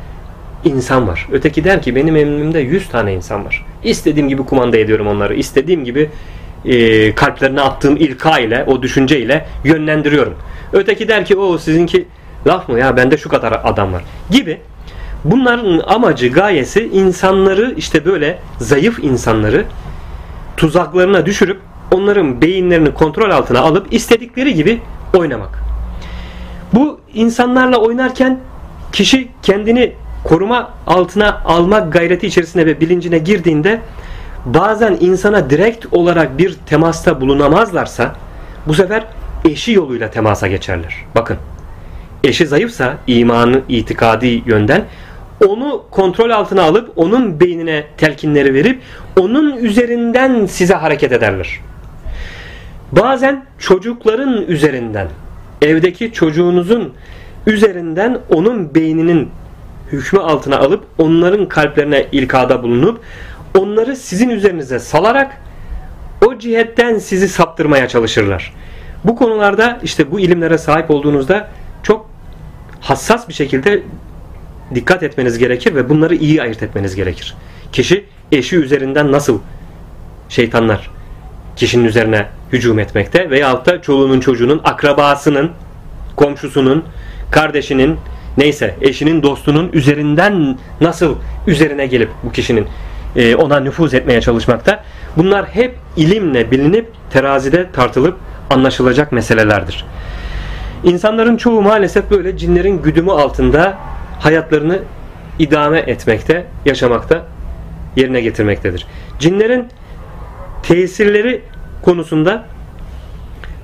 insan 0.64 1.08
var. 1.08 1.28
Öteki 1.32 1.64
der 1.64 1.82
ki 1.82 1.94
benim 1.94 2.16
emrimde 2.16 2.58
100 2.58 2.88
tane 2.88 3.14
insan 3.14 3.44
var. 3.44 3.66
İstediğim 3.84 4.28
gibi 4.28 4.44
kumanda 4.44 4.76
ediyorum 4.76 5.06
onları. 5.06 5.34
İstediğim 5.34 5.84
gibi 5.84 6.10
e, 6.64 7.14
kalplerine 7.14 7.60
attığım 7.60 7.96
ilka 7.96 8.38
ile, 8.38 8.64
o 8.66 8.82
düşünce 8.82 9.20
ile 9.20 9.46
yönlendiriyorum. 9.64 10.34
Öteki 10.72 11.08
der 11.08 11.24
ki 11.24 11.36
o 11.36 11.58
sizinki 11.58 12.06
laf 12.46 12.68
mı 12.68 12.78
ya 12.78 12.96
bende 12.96 13.16
şu 13.16 13.28
kadar 13.28 13.60
adam 13.64 13.92
var 13.92 14.02
gibi. 14.30 14.60
Bunların 15.24 15.82
amacı, 15.86 16.28
gayesi 16.28 16.88
insanları 16.92 17.74
işte 17.76 18.04
böyle 18.04 18.38
zayıf 18.58 18.98
insanları 19.04 19.64
tuzaklarına 20.56 21.26
düşürüp 21.26 21.60
onların 21.90 22.42
beyinlerini 22.42 22.94
kontrol 22.94 23.30
altına 23.30 23.60
alıp 23.60 23.92
istedikleri 23.92 24.54
gibi 24.54 24.80
oynamak. 25.14 25.58
Bu 26.74 27.00
insanlarla 27.14 27.76
oynarken 27.76 28.40
kişi 28.92 29.28
kendini 29.42 29.92
koruma 30.24 30.70
altına 30.86 31.42
almak 31.44 31.92
gayreti 31.92 32.26
içerisine 32.26 32.66
ve 32.66 32.80
bilincine 32.80 33.18
girdiğinde 33.18 33.80
bazen 34.44 34.96
insana 35.00 35.50
direkt 35.50 35.86
olarak 35.92 36.38
bir 36.38 36.56
temasta 36.66 37.20
bulunamazlarsa 37.20 38.14
bu 38.66 38.74
sefer 38.74 39.04
eşi 39.44 39.72
yoluyla 39.72 40.10
temasa 40.10 40.48
geçerler. 40.48 40.94
Bakın 41.14 41.36
eşi 42.24 42.46
zayıfsa 42.46 42.96
imanı 43.06 43.60
itikadi 43.68 44.42
yönden 44.46 44.84
onu 45.46 45.84
kontrol 45.90 46.30
altına 46.30 46.62
alıp 46.62 46.92
onun 46.96 47.40
beynine 47.40 47.84
telkinleri 47.96 48.54
verip 48.54 48.82
onun 49.20 49.56
üzerinden 49.56 50.46
size 50.46 50.74
hareket 50.74 51.12
ederler. 51.12 51.60
Bazen 52.92 53.44
çocukların 53.58 54.42
üzerinden 54.42 55.08
evdeki 55.62 56.12
çocuğunuzun 56.12 56.92
üzerinden 57.46 58.18
onun 58.30 58.74
beyninin 58.74 59.30
hükmü 59.92 60.20
altına 60.20 60.58
alıp 60.58 60.84
onların 60.98 61.48
kalplerine 61.48 62.06
ilkada 62.12 62.62
bulunup 62.62 63.00
onları 63.58 63.96
sizin 63.96 64.28
üzerinize 64.28 64.78
salarak 64.78 65.40
o 66.26 66.38
cihetten 66.38 66.98
sizi 66.98 67.28
saptırmaya 67.28 67.88
çalışırlar. 67.88 68.54
Bu 69.04 69.16
konularda 69.16 69.78
işte 69.82 70.10
bu 70.10 70.20
ilimlere 70.20 70.58
sahip 70.58 70.90
olduğunuzda 70.90 71.48
çok 71.82 72.10
hassas 72.80 73.28
bir 73.28 73.34
şekilde 73.34 73.82
dikkat 74.74 75.02
etmeniz 75.02 75.38
gerekir 75.38 75.74
ve 75.74 75.88
bunları 75.88 76.14
iyi 76.14 76.42
ayırt 76.42 76.62
etmeniz 76.62 76.94
gerekir. 76.94 77.34
Kişi 77.72 78.04
eşi 78.32 78.56
üzerinden 78.56 79.12
nasıl 79.12 79.40
şeytanlar 80.28 80.90
kişinin 81.56 81.84
üzerine 81.84 82.26
hücum 82.52 82.78
etmekte 82.78 83.30
veyahut 83.30 83.66
da 83.66 83.82
çoluğunun 83.82 84.20
çocuğunun 84.20 84.60
akrabasının 84.64 85.50
komşusunun 86.16 86.84
kardeşinin 87.30 87.96
neyse 88.38 88.74
eşinin 88.80 89.22
dostunun 89.22 89.70
üzerinden 89.72 90.58
nasıl 90.80 91.16
üzerine 91.46 91.86
gelip 91.86 92.10
bu 92.22 92.32
kişinin 92.32 92.66
e, 93.16 93.34
ona 93.34 93.60
nüfuz 93.60 93.94
etmeye 93.94 94.20
çalışmakta. 94.20 94.84
Bunlar 95.16 95.46
hep 95.46 95.74
ilimle 95.96 96.50
bilinip 96.50 96.88
terazide 97.10 97.72
tartılıp 97.72 98.16
anlaşılacak 98.50 99.12
meselelerdir. 99.12 99.84
İnsanların 100.84 101.36
çoğu 101.36 101.62
maalesef 101.62 102.10
böyle 102.10 102.36
cinlerin 102.36 102.82
güdümü 102.82 103.10
altında 103.10 103.78
hayatlarını 104.18 104.78
idame 105.38 105.78
etmekte, 105.78 106.46
yaşamakta, 106.64 107.26
yerine 107.96 108.20
getirmektedir. 108.20 108.86
Cinlerin 109.18 109.66
tesirleri 110.62 111.42
konusunda 111.82 112.44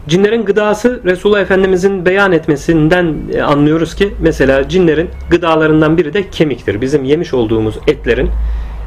cinlerin 0.09 0.45
gıdası 0.45 1.01
Resulullah 1.05 1.41
Efendimizin 1.41 2.05
beyan 2.07 2.33
etmesinden 2.33 3.15
e, 3.35 3.43
anlıyoruz 3.43 3.95
ki 3.95 4.15
mesela 4.21 4.69
cinlerin 4.69 5.11
gıdalarından 5.31 5.99
biri 5.99 6.15
de 6.15 6.31
kemiktir. 6.31 6.81
Bizim 6.81 7.05
yemiş 7.05 7.35
olduğumuz 7.35 7.79
etlerin 7.87 8.31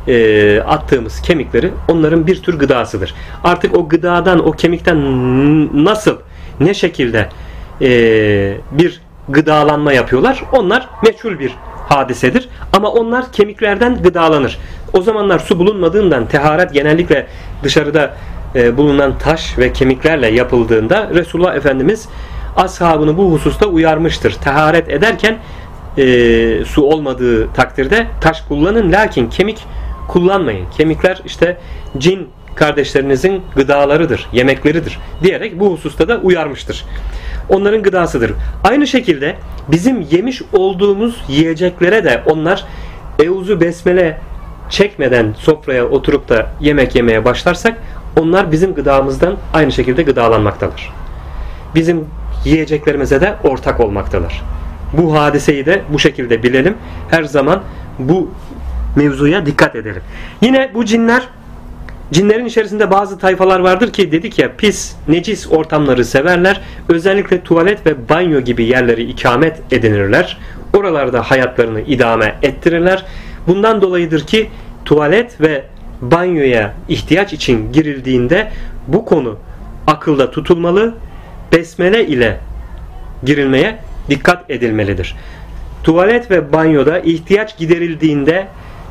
e, 0.07 0.59
attığımız 0.61 1.21
kemikleri 1.21 1.71
onların 1.87 2.27
bir 2.27 2.41
tür 2.43 2.59
gıdasıdır. 2.59 3.13
Artık 3.43 3.77
o 3.77 3.87
gıdadan, 3.87 4.47
o 4.47 4.51
kemikten 4.51 4.97
nasıl, 5.85 6.17
ne 6.59 6.73
şekilde 6.73 7.29
e, 7.81 7.89
bir 8.71 9.01
gıdalanma 9.29 9.93
yapıyorlar. 9.93 10.43
Onlar 10.51 10.89
meçhul 11.03 11.39
bir 11.39 11.55
hadisedir. 11.89 12.49
Ama 12.73 12.91
onlar 12.91 13.31
kemiklerden 13.31 14.01
gıdalanır. 14.01 14.59
O 14.93 15.01
zamanlar 15.01 15.39
su 15.39 15.59
bulunmadığından 15.59 16.27
teharet 16.27 16.73
genellikle 16.73 17.27
dışarıda 17.63 18.13
e, 18.55 18.77
bulunan 18.77 19.17
taş 19.17 19.57
ve 19.57 19.73
kemiklerle 19.73 20.27
yapıldığında 20.27 21.09
Resulullah 21.13 21.55
Efendimiz 21.55 22.09
ashabını 22.55 23.17
bu 23.17 23.31
hususta 23.31 23.65
uyarmıştır. 23.65 24.31
Teharet 24.33 24.89
ederken 24.89 25.37
e, 25.97 26.65
su 26.65 26.83
olmadığı 26.83 27.53
takdirde 27.53 28.07
taş 28.21 28.41
kullanın 28.41 28.91
lakin 28.91 29.29
kemik 29.29 29.65
kullanmayın. 30.07 30.65
Kemikler 30.77 31.21
işte 31.25 31.57
cin 31.97 32.29
kardeşlerinizin 32.55 33.41
gıdalarıdır, 33.55 34.27
yemekleridir 34.33 34.99
diyerek 35.23 35.59
bu 35.59 35.71
hususta 35.71 36.07
da 36.07 36.17
uyarmıştır. 36.17 36.85
Onların 37.49 37.83
gıdasıdır. 37.83 38.31
Aynı 38.63 38.87
şekilde 38.87 39.35
bizim 39.67 40.01
yemiş 40.11 40.41
olduğumuz 40.53 41.23
yiyeceklere 41.29 42.03
de 42.03 42.23
onlar 42.25 42.65
Euzu 43.19 43.61
Besmele 43.61 44.17
çekmeden 44.69 45.33
sofraya 45.37 45.85
oturup 45.85 46.29
da 46.29 46.49
yemek 46.61 46.95
yemeye 46.95 47.25
başlarsak 47.25 47.77
onlar 48.19 48.51
bizim 48.51 48.73
gıdamızdan 48.73 49.37
aynı 49.53 49.71
şekilde 49.71 50.03
gıdalanmaktadır. 50.03 50.93
Bizim 51.75 52.05
yiyeceklerimize 52.45 53.21
de 53.21 53.35
ortak 53.43 53.79
olmaktadır. 53.79 54.41
Bu 54.93 55.19
hadiseyi 55.19 55.65
de 55.65 55.81
bu 55.93 55.99
şekilde 55.99 56.43
bilelim. 56.43 56.77
Her 57.09 57.23
zaman 57.23 57.61
bu 57.99 58.29
mevzuya 58.95 59.45
dikkat 59.45 59.75
edelim. 59.75 60.01
Yine 60.41 60.71
bu 60.73 60.85
cinler 60.85 61.27
Cinlerin 62.11 62.45
içerisinde 62.45 62.91
bazı 62.91 63.19
tayfalar 63.19 63.59
vardır 63.59 63.93
ki 63.93 64.11
dedik 64.11 64.39
ya 64.39 64.51
pis, 64.57 64.95
necis 65.07 65.51
ortamları 65.51 66.05
severler. 66.05 66.61
Özellikle 66.89 67.41
tuvalet 67.41 67.85
ve 67.85 68.09
banyo 68.09 68.41
gibi 68.41 68.63
yerleri 68.63 69.03
ikamet 69.03 69.73
edinirler. 69.73 70.37
Oralarda 70.73 71.21
hayatlarını 71.21 71.81
idame 71.81 72.35
ettirirler. 72.41 73.05
Bundan 73.47 73.81
dolayıdır 73.81 74.27
ki 74.27 74.49
tuvalet 74.85 75.41
ve 75.41 75.63
banyoya 76.01 76.73
ihtiyaç 76.89 77.33
için 77.33 77.71
girildiğinde 77.73 78.51
bu 78.87 79.05
konu 79.05 79.37
akılda 79.87 80.31
tutulmalı. 80.31 80.95
Besmele 81.53 82.07
ile 82.07 82.39
girilmeye 83.23 83.79
dikkat 84.09 84.51
edilmelidir. 84.51 85.15
Tuvalet 85.83 86.31
ve 86.31 86.53
banyoda 86.53 86.99
ihtiyaç 86.99 87.57
giderildiğinde 87.57 88.47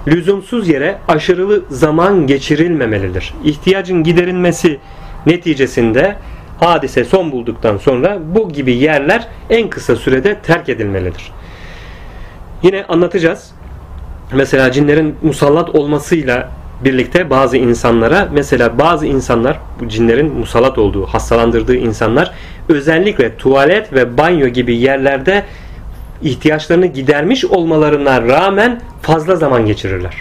lüzumsuz 0.08 0.68
yere 0.68 0.98
aşırılı 1.08 1.62
zaman 1.70 2.26
geçirilmemelidir. 2.26 3.34
İhtiyacın 3.44 4.02
giderilmesi 4.02 4.78
neticesinde 5.26 6.16
hadise 6.60 7.04
son 7.04 7.32
bulduktan 7.32 7.76
sonra 7.76 8.18
bu 8.34 8.48
gibi 8.48 8.72
yerler 8.72 9.28
en 9.50 9.70
kısa 9.70 9.96
sürede 9.96 10.38
terk 10.38 10.68
edilmelidir. 10.68 11.32
Yine 12.62 12.84
anlatacağız. 12.84 13.50
Mesela 14.32 14.72
cinlerin 14.72 15.14
musallat 15.22 15.74
olmasıyla 15.74 16.50
birlikte 16.84 17.30
bazı 17.30 17.56
insanlara 17.56 18.28
mesela 18.32 18.78
bazı 18.78 19.06
insanlar 19.06 19.58
bu 19.80 19.88
cinlerin 19.88 20.34
musallat 20.34 20.78
olduğu, 20.78 21.06
hastalandırdığı 21.06 21.76
insanlar 21.76 22.32
özellikle 22.68 23.36
tuvalet 23.36 23.92
ve 23.92 24.18
banyo 24.18 24.48
gibi 24.48 24.76
yerlerde 24.76 25.44
ihtiyaçlarını 26.22 26.86
gidermiş 26.86 27.44
olmalarına 27.44 28.22
rağmen 28.22 28.80
fazla 29.02 29.36
zaman 29.36 29.66
geçirirler. 29.66 30.14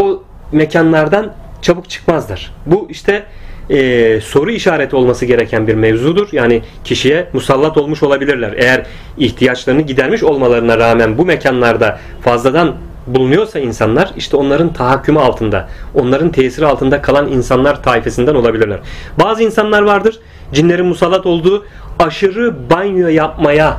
O 0.00 0.22
mekanlardan 0.52 1.32
çabuk 1.62 1.90
çıkmazlar. 1.90 2.52
Bu 2.66 2.86
işte 2.90 3.26
e, 3.70 4.20
soru 4.20 4.50
işareti 4.50 4.96
olması 4.96 5.26
gereken 5.26 5.66
bir 5.66 5.74
mevzudur. 5.74 6.28
Yani 6.32 6.62
kişiye 6.84 7.28
musallat 7.32 7.76
olmuş 7.76 8.02
olabilirler. 8.02 8.54
Eğer 8.56 8.86
ihtiyaçlarını 9.18 9.82
gidermiş 9.82 10.22
olmalarına 10.22 10.78
rağmen 10.78 11.18
bu 11.18 11.24
mekanlarda 11.24 11.98
fazladan 12.20 12.76
bulunuyorsa 13.06 13.58
insanlar 13.58 14.12
işte 14.16 14.36
onların 14.36 14.72
tahakkümü 14.72 15.18
altında, 15.18 15.68
onların 15.94 16.32
tesiri 16.32 16.66
altında 16.66 17.02
kalan 17.02 17.32
insanlar 17.32 17.82
taifesinden 17.82 18.34
olabilirler. 18.34 18.78
Bazı 19.22 19.42
insanlar 19.42 19.82
vardır 19.82 20.18
cinlerin 20.52 20.86
musallat 20.86 21.26
olduğu 21.26 21.66
aşırı 21.98 22.70
banyo 22.70 23.08
yapmaya 23.08 23.76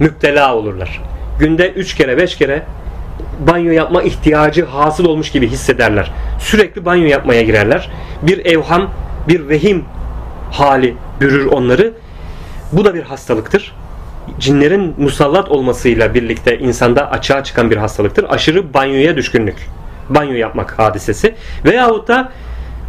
müptela 0.00 0.54
olurlar. 0.54 1.02
Günde 1.38 1.70
3 1.70 1.94
kere 1.94 2.18
5 2.18 2.36
kere 2.36 2.62
banyo 3.46 3.72
yapma 3.72 4.02
ihtiyacı 4.02 4.64
hasıl 4.64 5.04
olmuş 5.04 5.30
gibi 5.30 5.48
hissederler. 5.48 6.12
Sürekli 6.40 6.84
banyo 6.84 7.06
yapmaya 7.06 7.42
girerler. 7.42 7.90
Bir 8.22 8.46
evham, 8.46 8.90
bir 9.28 9.48
vehim 9.48 9.84
hali 10.50 10.96
bürür 11.20 11.46
onları. 11.46 11.92
Bu 12.72 12.84
da 12.84 12.94
bir 12.94 13.02
hastalıktır. 13.02 13.72
Cinlerin 14.38 14.94
musallat 14.98 15.48
olmasıyla 15.48 16.14
birlikte 16.14 16.58
insanda 16.58 17.10
açığa 17.10 17.44
çıkan 17.44 17.70
bir 17.70 17.76
hastalıktır. 17.76 18.26
Aşırı 18.28 18.74
banyoya 18.74 19.16
düşkünlük. 19.16 19.68
Banyo 20.08 20.34
yapmak 20.34 20.78
hadisesi. 20.78 21.34
Veyahut 21.64 22.08
da 22.08 22.32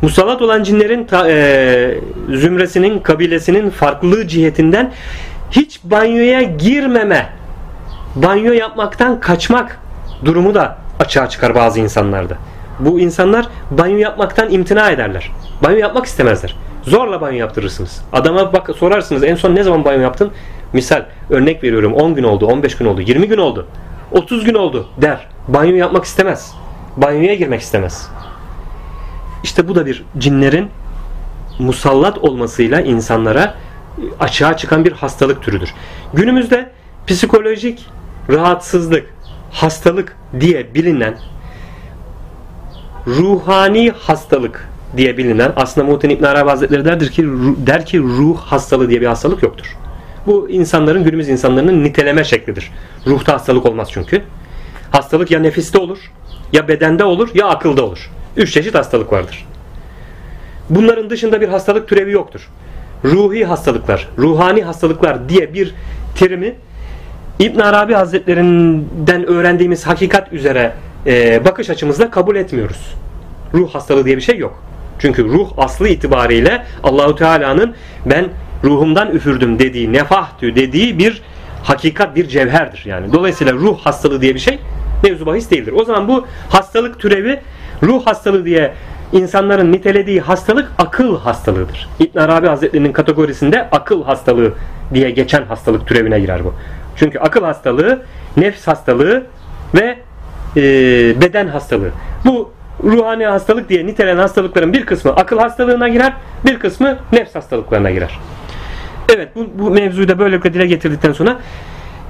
musallat 0.01 0.41
olan 0.41 0.63
cinlerin 0.63 1.03
ta, 1.03 1.29
e, 1.29 1.99
zümresinin, 2.33 2.99
kabilesinin 2.99 3.69
farklılığı 3.69 4.27
cihetinden 4.27 4.93
hiç 5.51 5.79
banyoya 5.83 6.41
girmeme, 6.41 7.29
banyo 8.15 8.53
yapmaktan 8.53 9.19
kaçmak 9.19 9.79
durumu 10.25 10.55
da 10.55 10.77
açığa 10.99 11.29
çıkar 11.29 11.55
bazı 11.55 11.79
insanlarda. 11.79 12.37
Bu 12.79 12.99
insanlar 12.99 13.47
banyo 13.71 13.97
yapmaktan 13.97 14.51
imtina 14.51 14.91
ederler. 14.91 15.31
Banyo 15.63 15.77
yapmak 15.77 16.05
istemezler. 16.05 16.55
Zorla 16.83 17.21
banyo 17.21 17.37
yaptırırsınız. 17.37 18.01
Adama 18.13 18.53
bak 18.53 18.69
sorarsınız 18.77 19.23
en 19.23 19.35
son 19.35 19.55
ne 19.55 19.63
zaman 19.63 19.85
banyo 19.85 20.01
yaptın? 20.01 20.31
Misal 20.73 21.05
örnek 21.29 21.63
veriyorum 21.63 21.93
10 21.93 22.15
gün 22.15 22.23
oldu, 22.23 22.45
15 22.45 22.77
gün 22.77 22.85
oldu, 22.85 23.01
20 23.01 23.27
gün 23.27 23.37
oldu, 23.37 23.67
30 24.11 24.43
gün 24.43 24.53
oldu 24.53 24.87
der. 24.97 25.27
Banyo 25.47 25.75
yapmak 25.75 26.05
istemez. 26.05 26.53
Banyoya 26.97 27.35
girmek 27.35 27.61
istemez. 27.61 28.09
İşte 29.47 29.67
bu 29.67 29.75
da 29.75 29.85
bir 29.85 30.03
cinlerin 30.17 30.69
musallat 31.59 32.17
olmasıyla 32.17 32.81
insanlara 32.81 33.55
açığa 34.19 34.57
çıkan 34.57 34.85
bir 34.85 34.91
hastalık 34.91 35.41
türüdür. 35.41 35.73
Günümüzde 36.13 36.71
psikolojik 37.07 37.85
rahatsızlık, 38.29 39.13
hastalık 39.51 40.17
diye 40.39 40.73
bilinen 40.73 41.17
ruhani 43.07 43.91
hastalık 43.91 44.69
diye 44.97 45.17
bilinen 45.17 45.53
aslında 45.55 45.87
Muhittin 45.87 46.09
İbn 46.09 46.23
Arabi 46.23 46.49
Hazretleri 46.49 46.85
derdir 46.85 47.11
ki 47.11 47.25
der 47.57 47.85
ki 47.85 47.99
ruh 47.99 48.37
hastalığı 48.37 48.89
diye 48.89 49.01
bir 49.01 49.07
hastalık 49.07 49.43
yoktur. 49.43 49.77
Bu 50.25 50.49
insanların 50.49 51.03
günümüz 51.03 51.29
insanlarının 51.29 51.83
niteleme 51.83 52.23
şeklidir. 52.23 52.71
Ruhta 53.05 53.33
hastalık 53.33 53.65
olmaz 53.65 53.87
çünkü. 53.91 54.21
Hastalık 54.91 55.31
ya 55.31 55.39
nefiste 55.39 55.77
olur, 55.77 56.11
ya 56.53 56.67
bedende 56.67 57.03
olur, 57.03 57.29
ya 57.33 57.47
akılda 57.47 57.85
olur. 57.85 58.09
Üç 58.37 58.53
çeşit 58.53 58.75
hastalık 58.75 59.13
vardır. 59.13 59.45
Bunların 60.69 61.09
dışında 61.09 61.41
bir 61.41 61.47
hastalık 61.47 61.87
türevi 61.87 62.11
yoktur. 62.11 62.49
Ruhi 63.03 63.45
hastalıklar, 63.45 64.07
ruhani 64.17 64.63
hastalıklar 64.63 65.29
diye 65.29 65.53
bir 65.53 65.73
terimi 66.15 66.55
İbn 67.39 67.59
Arabi 67.59 67.93
Hazretlerinden 67.93 69.25
öğrendiğimiz 69.27 69.87
hakikat 69.87 70.33
üzere 70.33 70.73
e, 71.05 71.45
bakış 71.45 71.69
açımızda 71.69 72.09
kabul 72.09 72.35
etmiyoruz. 72.35 72.93
Ruh 73.53 73.69
hastalığı 73.75 74.05
diye 74.05 74.17
bir 74.17 74.21
şey 74.21 74.37
yok. 74.37 74.63
Çünkü 74.99 75.23
ruh 75.23 75.49
aslı 75.57 75.87
itibariyle 75.87 76.63
Allahu 76.83 77.15
Teala'nın 77.15 77.75
ben 78.05 78.25
ruhumdan 78.63 79.11
üfürdüm 79.11 79.59
dediği, 79.59 79.93
nefahtü 79.93 80.55
dediği 80.55 80.99
bir 80.99 81.21
hakikat, 81.63 82.15
bir 82.15 82.27
cevherdir 82.27 82.83
yani. 82.85 83.13
Dolayısıyla 83.13 83.53
ruh 83.53 83.79
hastalığı 83.79 84.21
diye 84.21 84.35
bir 84.35 84.39
şey 84.39 84.59
mevzu 85.03 85.25
bahis 85.25 85.51
değildir. 85.51 85.73
O 85.77 85.85
zaman 85.85 86.07
bu 86.07 86.25
hastalık 86.49 86.99
türevi 86.99 87.39
ruh 87.83 88.05
hastalığı 88.07 88.45
diye 88.45 88.73
insanların 89.11 89.71
nitelediği 89.71 90.21
hastalık 90.21 90.71
akıl 90.77 91.19
hastalığıdır. 91.19 91.89
İbn 91.99 92.19
Arabi 92.19 92.47
Hazretleri'nin 92.47 92.93
kategorisinde 92.93 93.69
akıl 93.71 94.03
hastalığı 94.03 94.53
diye 94.93 95.09
geçen 95.09 95.43
hastalık 95.43 95.87
türevine 95.87 96.19
girer 96.19 96.45
bu. 96.45 96.53
Çünkü 96.95 97.19
akıl 97.19 97.43
hastalığı, 97.43 98.01
nefs 98.37 98.67
hastalığı 98.67 99.23
ve 99.75 99.97
e, 100.57 100.61
beden 101.21 101.47
hastalığı. 101.47 101.91
Bu 102.25 102.51
ruhani 102.83 103.25
hastalık 103.25 103.69
diye 103.69 103.85
nitelenen 103.85 104.21
hastalıkların 104.21 104.73
bir 104.73 104.85
kısmı 104.85 105.15
akıl 105.15 105.39
hastalığına 105.39 105.87
girer, 105.87 106.13
bir 106.45 106.59
kısmı 106.59 106.97
nefs 107.13 107.35
hastalıklarına 107.35 107.91
girer. 107.91 108.19
Evet 109.15 109.29
bu, 109.35 109.47
bu 109.59 109.69
mevzuyu 109.69 110.07
da 110.07 110.19
böylelikle 110.19 110.53
dile 110.53 110.67
getirdikten 110.67 111.11
sonra 111.11 111.39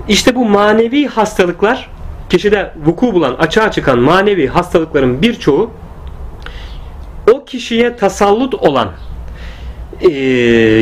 işte 0.08 0.36
bu 0.36 0.46
manevi 0.46 1.08
hastalıklar 1.08 1.90
kişide 2.30 2.74
vuku 2.86 3.14
bulan, 3.14 3.36
açığa 3.36 3.72
çıkan 3.72 4.00
manevi 4.00 4.48
hastalıkların 4.48 5.22
birçoğu 5.22 5.72
o 7.32 7.46
kişiye 7.46 7.96
tasallut 7.96 8.54
olan 8.54 8.92
e, 10.02 10.10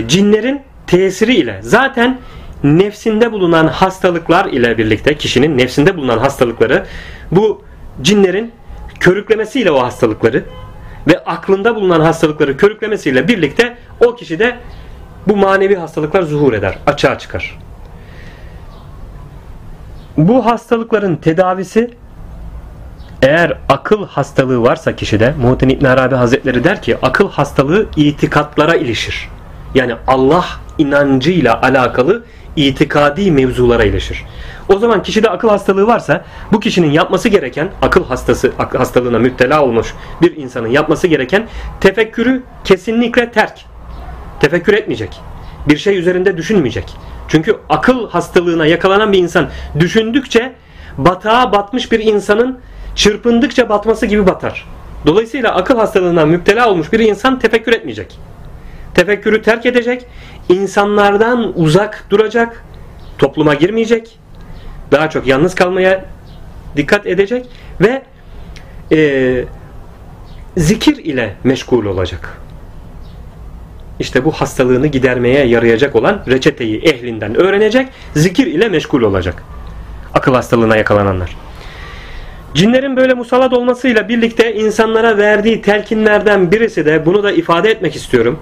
cinlerin 0.08 0.62
tesiri 0.88 1.36
ile 1.36 1.60
zaten 1.62 2.20
nefsinde 2.64 3.32
bulunan 3.32 3.68
hastalıklar 3.68 4.46
ile 4.46 4.78
birlikte 4.78 5.18
kişinin 5.18 5.58
nefsinde 5.58 5.98
bulunan 5.98 6.18
hastalıkları 6.18 6.86
bu 7.32 7.62
cinlerin 8.02 8.52
körüklemesiyle 9.00 9.72
o 9.72 9.84
hastalıkları 9.84 10.44
ve 11.08 11.24
aklında 11.24 11.76
bulunan 11.76 12.00
hastalıkları 12.00 12.58
körüklemesiyle 12.58 13.28
birlikte 13.28 13.78
o 14.06 14.16
kişide 14.16 14.56
bu 15.28 15.36
manevi 15.36 15.76
hastalıklar 15.76 16.22
zuhur 16.22 16.54
eder, 16.54 16.78
açığa 16.88 17.18
çıkar. 17.18 17.58
Bu 20.18 20.46
hastalıkların 20.46 21.16
tedavisi 21.16 21.92
eğer 23.22 23.58
akıl 23.70 24.08
hastalığı 24.08 24.62
varsa 24.62 24.96
kişide 24.96 25.34
Muhittin 25.42 25.70
İbn 25.70 25.86
Arabi 25.86 26.16
Hazretleri 26.16 26.64
der 26.64 26.82
ki 26.82 26.98
akıl 27.02 27.30
hastalığı 27.30 27.86
itikatlara 27.96 28.76
ilişir. 28.76 29.30
Yani 29.76 29.96
Allah 30.08 30.46
inancıyla 30.78 31.62
alakalı 31.62 32.24
itikadi 32.56 33.32
mevzulara 33.32 33.84
ilişir. 33.84 34.26
O 34.70 34.80
zaman 34.80 35.04
kişide 35.04 35.30
akıl 35.30 35.50
hastalığı 35.50 35.88
varsa 35.88 36.26
bu 36.52 36.60
kişinin 36.60 36.92
yapması 36.92 37.30
gereken 37.30 37.70
akıl 37.82 38.06
hastası 38.06 38.52
hastalığına 38.58 39.20
müptela 39.20 39.64
olmuş 39.64 39.94
bir 40.22 40.38
insanın 40.38 40.68
yapması 40.68 41.08
gereken 41.08 41.48
tefekkürü 41.82 42.44
kesinlikle 42.64 43.32
terk. 43.32 43.66
Tefekkür 44.40 44.74
etmeyecek. 44.74 45.22
Bir 45.70 45.78
şey 45.78 45.98
üzerinde 45.98 46.38
düşünmeyecek. 46.38 46.96
Çünkü 47.28 47.58
akıl 47.70 48.10
hastalığına 48.10 48.66
yakalanan 48.66 49.14
bir 49.14 49.18
insan 49.18 49.50
düşündükçe 49.80 50.54
batağa 50.98 51.52
batmış 51.52 51.92
bir 51.92 52.00
insanın 52.00 52.60
çırpındıkça 52.96 53.70
batması 53.70 54.06
gibi 54.06 54.28
batar. 54.28 54.68
Dolayısıyla 55.06 55.56
akıl 55.56 55.78
hastalığına 55.78 56.26
müptela 56.26 56.70
olmuş 56.70 56.94
bir 56.94 57.00
insan 57.00 57.40
tefekkür 57.40 57.74
etmeyecek. 57.74 58.20
Tefekkürü 58.94 59.42
terk 59.42 59.66
edecek, 59.66 60.06
insanlardan 60.50 61.54
uzak 61.56 62.06
duracak, 62.10 62.64
topluma 63.18 63.54
girmeyecek, 63.54 64.20
daha 64.92 65.10
çok 65.10 65.28
yalnız 65.28 65.56
kalmaya 65.56 66.06
dikkat 66.78 67.08
edecek 67.08 67.46
ve 67.82 68.04
e, 68.92 69.46
zikir 70.58 70.98
ile 70.98 71.36
meşgul 71.44 71.86
olacak. 71.86 72.38
İşte 74.00 74.26
bu 74.26 74.32
hastalığını 74.32 74.88
gidermeye 74.88 75.46
yarayacak 75.46 75.96
olan 75.96 76.24
reçeteyi 76.28 76.82
ehlinden 76.82 77.36
öğrenecek, 77.36 77.88
zikir 78.16 78.48
ile 78.48 78.70
meşgul 78.70 79.02
olacak. 79.02 79.44
Akıl 80.14 80.34
hastalığına 80.34 80.78
yakalananlar. 80.78 81.36
Cinlerin 82.54 82.98
böyle 82.98 83.14
musallat 83.14 83.54
olmasıyla 83.54 84.10
birlikte 84.10 84.56
insanlara 84.56 85.18
verdiği 85.18 85.62
telkinlerden 85.62 86.52
birisi 86.52 86.86
de 86.86 87.06
bunu 87.06 87.24
da 87.24 87.32
ifade 87.32 87.72
etmek 87.72 87.96
istiyorum. 87.96 88.40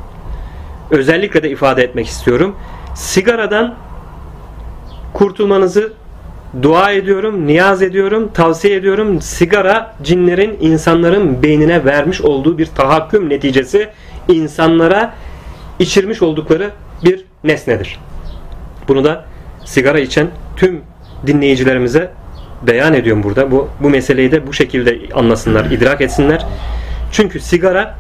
Özellikle 0.91 1.43
de 1.43 1.49
ifade 1.49 1.83
etmek 1.83 2.07
istiyorum. 2.07 2.55
Sigaradan 2.95 3.75
kurtulmanızı 5.13 5.93
dua 6.61 6.91
ediyorum, 6.91 7.47
niyaz 7.47 7.81
ediyorum, 7.81 8.29
tavsiye 8.33 8.75
ediyorum. 8.75 9.21
Sigara 9.21 9.95
cinlerin 10.03 10.57
insanların 10.61 11.43
beynine 11.43 11.85
vermiş 11.85 12.21
olduğu 12.21 12.57
bir 12.57 12.65
tahakküm 12.65 13.29
neticesi 13.29 13.89
insanlara 14.27 15.13
içirmiş 15.83 16.21
oldukları 16.21 16.71
bir 17.03 17.25
nesnedir. 17.43 17.99
Bunu 18.87 19.03
da 19.03 19.25
sigara 19.65 19.99
içen 19.99 20.27
tüm 20.57 20.81
dinleyicilerimize 21.27 22.11
beyan 22.67 22.93
ediyorum 22.93 23.23
burada. 23.23 23.51
Bu, 23.51 23.69
bu 23.79 23.89
meseleyi 23.89 24.31
de 24.31 24.47
bu 24.47 24.53
şekilde 24.53 24.99
anlasınlar, 25.13 25.65
idrak 25.65 26.01
etsinler. 26.01 26.45
Çünkü 27.11 27.39
sigara 27.39 27.95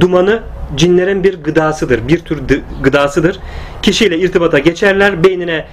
dumanı 0.00 0.42
cinlerin 0.76 1.24
bir 1.24 1.42
gıdasıdır. 1.42 2.08
Bir 2.08 2.18
tür 2.18 2.42
gıdasıdır. 2.82 3.38
Kişiyle 3.82 4.18
irtibata 4.18 4.58
geçerler. 4.58 5.24
Beynine 5.24 5.66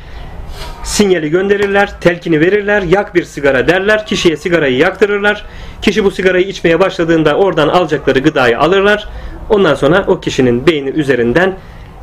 sinyali 0.84 1.30
gönderirler, 1.30 2.00
telkini 2.02 2.40
verirler, 2.40 2.82
yak 2.82 3.16
bir 3.16 3.24
sigara 3.24 3.68
derler, 3.68 4.06
kişiye 4.06 4.38
sigarayı 4.38 4.78
yaktırırlar. 4.78 5.46
Kişi 5.82 6.04
bu 6.04 6.12
sigarayı 6.12 6.48
içmeye 6.48 6.80
başladığında 6.80 7.36
oradan 7.36 7.68
alacakları 7.68 8.20
gıdayı 8.20 8.60
alırlar. 8.60 9.10
Ondan 9.50 9.76
sonra 9.76 10.06
o 10.08 10.20
kişinin 10.20 10.68
beyni 10.68 10.90
üzerinden 10.90 11.56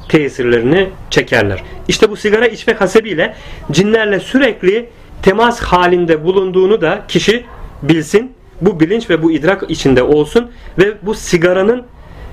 tesirlerini 0.09 0.89
çekerler. 1.11 1.63
İşte 1.89 2.11
bu 2.11 2.17
sigara 2.17 2.47
içmek 2.47 2.81
hasebiyle 2.81 3.35
cinlerle 3.71 4.21
sürekli 4.21 4.89
temas 5.23 5.61
halinde 5.61 6.25
bulunduğunu 6.25 6.81
da 6.81 7.03
kişi 7.09 7.45
bilsin. 7.83 8.33
Bu 8.61 8.81
bilinç 8.81 9.11
ve 9.11 9.23
bu 9.23 9.33
idrak 9.33 9.71
içinde 9.71 10.03
olsun 10.03 10.51
ve 10.79 10.95
bu 11.03 11.15
sigaranın 11.15 11.83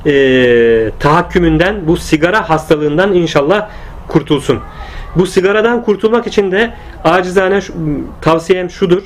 e, 0.06 0.92
tahakkümünden, 1.00 1.88
bu 1.88 1.98
sigara 1.98 2.50
hastalığından 2.50 3.14
inşallah 3.14 3.70
kurtulsun. 4.08 4.60
Bu 5.16 5.26
sigaradan 5.26 5.84
kurtulmak 5.84 6.28
için 6.28 6.52
de 6.52 6.74
acizane 7.04 7.60
tavsiyem 8.22 8.70
şudur. 8.70 9.04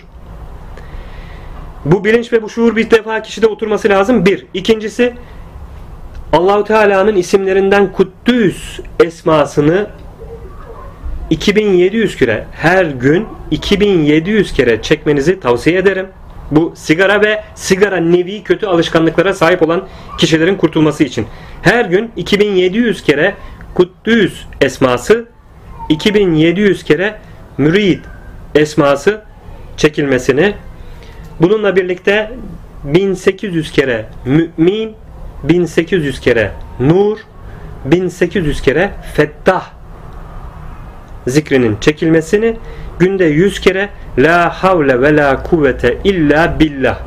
Bu 1.85 2.03
bilinç 2.05 2.33
ve 2.33 2.43
bu 2.43 2.49
şuur 2.49 2.75
bir 2.75 2.91
defa 2.91 3.21
kişide 3.21 3.47
oturması 3.47 3.89
lazım. 3.89 4.25
Bir. 4.25 4.45
İkincisi 4.53 5.13
Allahu 6.33 6.63
Teala'nın 6.63 7.15
isimlerinden 7.15 7.91
Kuddüs 7.91 8.79
esmasını 9.03 9.87
2700 11.29 12.15
kere 12.15 12.45
her 12.51 12.85
gün 12.85 13.27
2700 13.51 14.53
kere 14.53 14.81
çekmenizi 14.81 15.39
tavsiye 15.39 15.79
ederim. 15.79 16.07
Bu 16.51 16.73
sigara 16.75 17.21
ve 17.21 17.43
sigara 17.55 17.97
nevi 17.97 18.43
kötü 18.43 18.65
alışkanlıklara 18.65 19.33
sahip 19.33 19.61
olan 19.61 19.87
kişilerin 20.17 20.55
kurtulması 20.55 21.03
için. 21.03 21.27
Her 21.61 21.85
gün 21.85 22.11
2700 22.15 23.03
kere 23.03 23.35
Kuddüs 23.73 24.43
esması 24.61 25.25
2700 25.89 26.83
kere 26.83 27.19
mürid 27.57 27.99
esması 28.55 29.21
çekilmesini 29.77 30.55
bununla 31.41 31.75
birlikte 31.75 32.31
1800 32.83 33.71
kere 33.71 34.05
mümin 34.25 34.95
1800 35.43 36.19
kere 36.19 36.51
nur 36.79 37.17
1800 37.85 38.61
kere 38.61 38.91
fettah 39.13 39.69
zikrinin 41.27 41.77
çekilmesini 41.81 42.55
günde 42.99 43.25
100 43.25 43.59
kere 43.61 43.89
la 44.17 44.49
havle 44.49 45.01
ve 45.01 45.15
la 45.15 45.43
kuvvete 45.43 45.97
illa 46.03 46.59
billah 46.59 46.99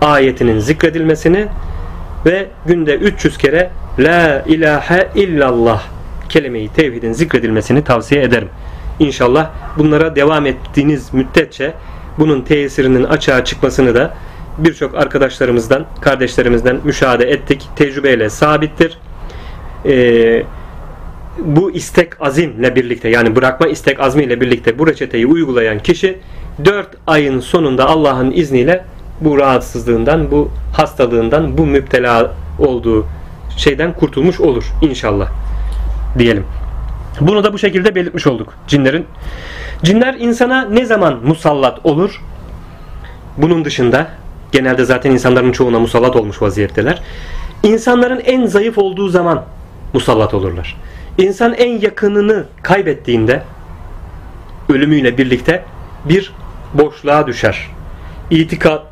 ayetinin 0.00 0.58
zikredilmesini 0.58 1.46
ve 2.26 2.46
günde 2.66 2.94
300 2.94 3.38
kere 3.38 3.70
la 3.98 4.42
ilahe 4.46 5.08
illallah 5.14 5.82
kelime-i 6.28 6.68
tevhidin 6.68 7.12
zikredilmesini 7.12 7.84
tavsiye 7.84 8.22
ederim. 8.22 8.48
İnşallah 8.98 9.50
bunlara 9.78 10.16
devam 10.16 10.46
ettiğiniz 10.46 11.14
müddetçe 11.14 11.72
bunun 12.18 12.42
tesirinin 12.42 13.04
açığa 13.04 13.44
çıkmasını 13.44 13.94
da 13.94 14.14
birçok 14.58 14.94
arkadaşlarımızdan, 14.94 15.86
kardeşlerimizden 16.00 16.80
müşahede 16.84 17.24
ettik. 17.24 17.68
Tecrübeyle 17.76 18.30
sabittir. 18.30 18.98
Ee, 19.86 20.42
bu 21.38 21.70
istek 21.70 22.22
azimle 22.22 22.76
birlikte 22.76 23.08
yani 23.08 23.36
bırakma 23.36 23.66
istek 23.66 24.00
azmiyle 24.00 24.40
birlikte 24.40 24.78
bu 24.78 24.86
reçeteyi 24.86 25.26
uygulayan 25.26 25.78
kişi 25.78 26.18
4 26.64 26.88
ayın 27.06 27.40
sonunda 27.40 27.88
Allah'ın 27.88 28.30
izniyle 28.30 28.84
bu 29.20 29.38
rahatsızlığından, 29.38 30.30
bu 30.30 30.50
hastalığından, 30.72 31.58
bu 31.58 31.66
müptela 31.66 32.32
olduğu 32.58 33.06
şeyden 33.56 33.92
kurtulmuş 33.92 34.40
olur 34.40 34.64
inşallah 34.82 35.28
diyelim. 36.18 36.44
Bunu 37.20 37.44
da 37.44 37.52
bu 37.52 37.58
şekilde 37.58 37.94
belirtmiş 37.94 38.26
olduk 38.26 38.54
cinlerin. 38.68 39.06
Cinler 39.82 40.14
insana 40.14 40.64
ne 40.64 40.84
zaman 40.84 41.18
musallat 41.24 41.86
olur? 41.86 42.22
Bunun 43.36 43.64
dışında 43.64 44.08
genelde 44.52 44.84
zaten 44.84 45.10
insanların 45.10 45.52
çoğuna 45.52 45.78
musallat 45.78 46.16
olmuş 46.16 46.42
vaziyetteler. 46.42 47.02
İnsanların 47.62 48.20
en 48.20 48.46
zayıf 48.46 48.78
olduğu 48.78 49.08
zaman 49.08 49.44
musallat 49.92 50.34
olurlar. 50.34 50.76
İnsan 51.18 51.54
en 51.54 51.80
yakınını 51.80 52.44
kaybettiğinde 52.62 53.42
ölümüyle 54.68 55.18
birlikte 55.18 55.64
bir 56.04 56.32
boşluğa 56.74 57.26
düşer. 57.26 57.68
İtikat, 58.30 58.86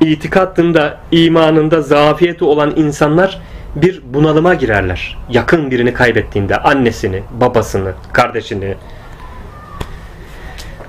itikadında, 0.00 0.98
imanında 1.10 1.82
zafiyeti 1.82 2.44
olan 2.44 2.72
insanlar 2.76 3.40
bir 3.76 4.02
bunalıma 4.14 4.54
girerler. 4.54 5.18
Yakın 5.30 5.70
birini 5.70 5.94
kaybettiğinde 5.94 6.56
annesini, 6.56 7.22
babasını, 7.40 7.92
kardeşini 8.12 8.74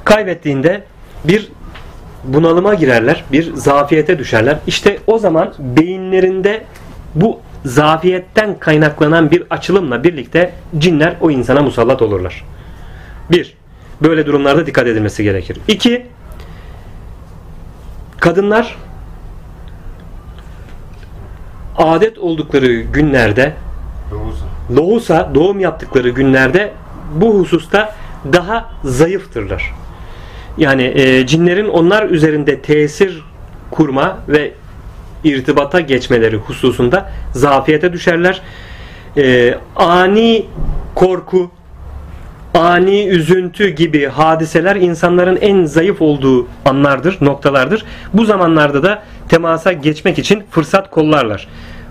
kaybettiğinde 0.03 0.83
bir 1.23 1.51
bunalıma 2.23 2.73
girerler, 2.73 3.23
bir 3.31 3.53
zafiyete 3.55 4.19
düşerler. 4.19 4.57
İşte 4.67 4.99
o 5.07 5.17
zaman 5.17 5.53
beyinlerinde 5.59 6.63
bu 7.15 7.39
zafiyetten 7.65 8.59
kaynaklanan 8.59 9.31
bir 9.31 9.43
açılımla 9.49 10.03
birlikte 10.03 10.53
cinler 10.77 11.15
o 11.21 11.31
insana 11.31 11.61
musallat 11.61 12.01
olurlar. 12.01 12.45
Bir, 13.31 13.53
böyle 14.01 14.25
durumlarda 14.25 14.65
dikkat 14.65 14.87
edilmesi 14.87 15.23
gerekir. 15.23 15.57
İki, 15.67 16.05
kadınlar 18.19 18.77
adet 21.77 22.17
oldukları 22.17 22.73
günlerde 22.73 23.53
lohusa 24.71 25.31
doğum 25.35 25.59
yaptıkları 25.59 26.09
günlerde 26.09 26.73
bu 27.15 27.39
hususta 27.39 27.95
daha 28.33 28.69
zayıftırlar. 28.83 29.73
Yani 30.59 30.83
e, 30.95 31.27
cinlerin 31.27 31.67
onlar 31.67 32.09
üzerinde 32.09 32.59
tesir 32.61 33.23
kurma 33.71 34.17
ve 34.27 34.51
irtibata 35.23 35.79
geçmeleri 35.79 36.35
hususunda 36.35 37.11
zafiyete 37.33 37.93
düşerler. 37.93 38.41
E, 39.17 39.55
ani 39.75 40.45
korku, 40.95 41.51
ani 42.53 43.07
üzüntü 43.07 43.69
gibi 43.69 44.05
hadiseler 44.05 44.75
insanların 44.75 45.35
en 45.41 45.65
zayıf 45.65 46.01
olduğu 46.01 46.47
anlardır, 46.65 47.17
noktalardır. 47.21 47.85
Bu 48.13 48.25
zamanlarda 48.25 48.83
da 48.83 49.03
temasa 49.29 49.71
geçmek 49.71 50.19
için 50.19 50.43
fırsat 50.51 50.91
kollarlar. 50.91 51.47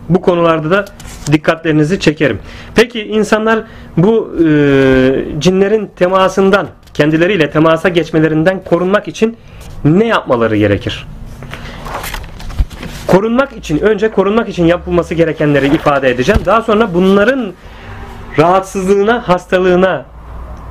Bu 0.09 0.21
konularda 0.23 0.71
da 0.71 0.85
dikkatlerinizi 1.33 2.01
çekerim. 2.01 2.39
Peki 2.75 3.03
insanlar 3.03 3.65
bu 3.97 4.37
e, 4.37 4.45
cinlerin 5.39 5.91
temasından, 5.97 6.69
kendileriyle 6.99 7.51
temasa 7.51 7.89
geçmelerinden 7.89 8.65
korunmak 8.65 9.09
için 9.09 9.37
ne 9.85 10.07
yapmaları 10.07 10.57
gerekir? 10.57 11.07
Korunmak 13.07 13.53
için, 13.53 13.79
önce 13.79 14.11
korunmak 14.11 14.49
için 14.49 14.65
yapılması 14.65 15.15
gerekenleri 15.15 15.67
ifade 15.67 16.11
edeceğim. 16.11 16.41
Daha 16.47 16.63
sonra 16.63 16.95
bunların 16.95 17.53
rahatsızlığına, 18.39 19.29
hastalığına 19.29 20.05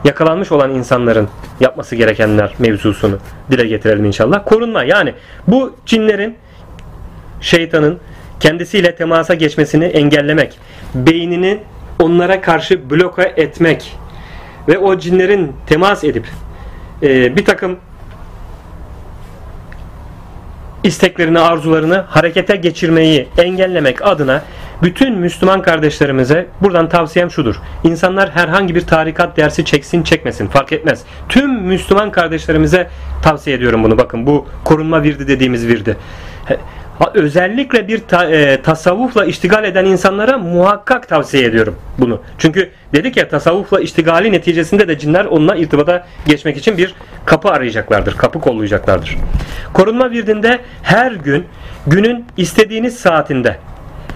yakalanmış 0.03 0.51
olan 0.51 0.71
insanların 0.71 1.29
yapması 1.59 1.95
gerekenler 1.95 2.53
mevzusunu 2.59 3.17
dile 3.51 3.67
getirelim 3.67 4.05
inşallah. 4.05 4.45
Korunma 4.45 4.83
yani 4.83 5.13
bu 5.47 5.75
cinlerin, 5.85 6.35
şeytanın 7.41 7.99
kendisiyle 8.39 8.95
temasa 8.95 9.33
geçmesini 9.33 9.85
engellemek, 9.85 10.59
beynini 10.95 11.59
onlara 11.99 12.41
karşı 12.41 12.89
bloke 12.89 13.33
etmek 13.37 13.97
ve 14.68 14.77
o 14.77 14.98
cinlerin 14.98 15.52
temas 15.68 16.03
edip 16.03 16.26
e, 17.03 17.38
bir 17.38 17.45
takım 17.45 17.77
isteklerini, 20.84 21.39
arzularını 21.39 21.95
harekete 21.98 22.56
geçirmeyi 22.56 23.27
engellemek 23.38 24.06
adına 24.06 24.44
bütün 24.84 25.14
Müslüman 25.14 25.61
kardeşlerimize 25.61 26.48
buradan 26.61 26.89
tavsiyem 26.89 27.31
şudur. 27.31 27.56
İnsanlar 27.84 28.30
herhangi 28.30 28.76
bir 28.76 28.81
tarikat 28.81 29.38
dersi 29.38 29.65
çeksin 29.65 30.03
çekmesin 30.03 30.48
fark 30.48 30.72
etmez. 30.72 31.03
Tüm 31.30 31.61
Müslüman 31.61 32.11
kardeşlerimize 32.11 32.89
tavsiye 33.23 33.56
ediyorum 33.56 33.84
bunu. 33.84 33.98
Bakın 33.98 34.27
bu 34.27 34.45
korunma 34.64 35.03
virdi 35.03 35.27
dediğimiz 35.27 35.68
virdi 35.68 35.98
özellikle 37.14 37.88
bir 37.88 37.99
ta, 37.99 38.26
e, 38.26 38.61
tasavvufla 38.61 39.26
iştigal 39.26 39.64
eden 39.64 39.86
insanlara 39.86 40.38
muhakkak 40.38 41.07
tavsiye 41.07 41.44
ediyorum 41.44 41.76
bunu. 41.98 42.22
Çünkü 42.38 42.69
dedik 42.94 43.18
ya 43.18 43.30
tasavvufla 43.30 43.80
iştigali 43.80 44.32
neticesinde 44.32 44.88
de 44.88 44.98
cinler 44.99 45.26
onunla 45.26 45.56
irtibata 45.56 46.07
geçmek 46.28 46.57
için 46.57 46.78
bir 46.78 46.95
kapı 47.26 47.49
arayacaklardır. 47.49 48.18
Kapı 48.18 48.40
kollayacaklardır. 48.40 49.18
Korunma 49.74 50.11
virdinde 50.11 50.60
her 50.84 51.11
gün 51.11 51.45
günün 51.88 52.26
istediğiniz 52.38 52.99
saatinde 52.99 53.57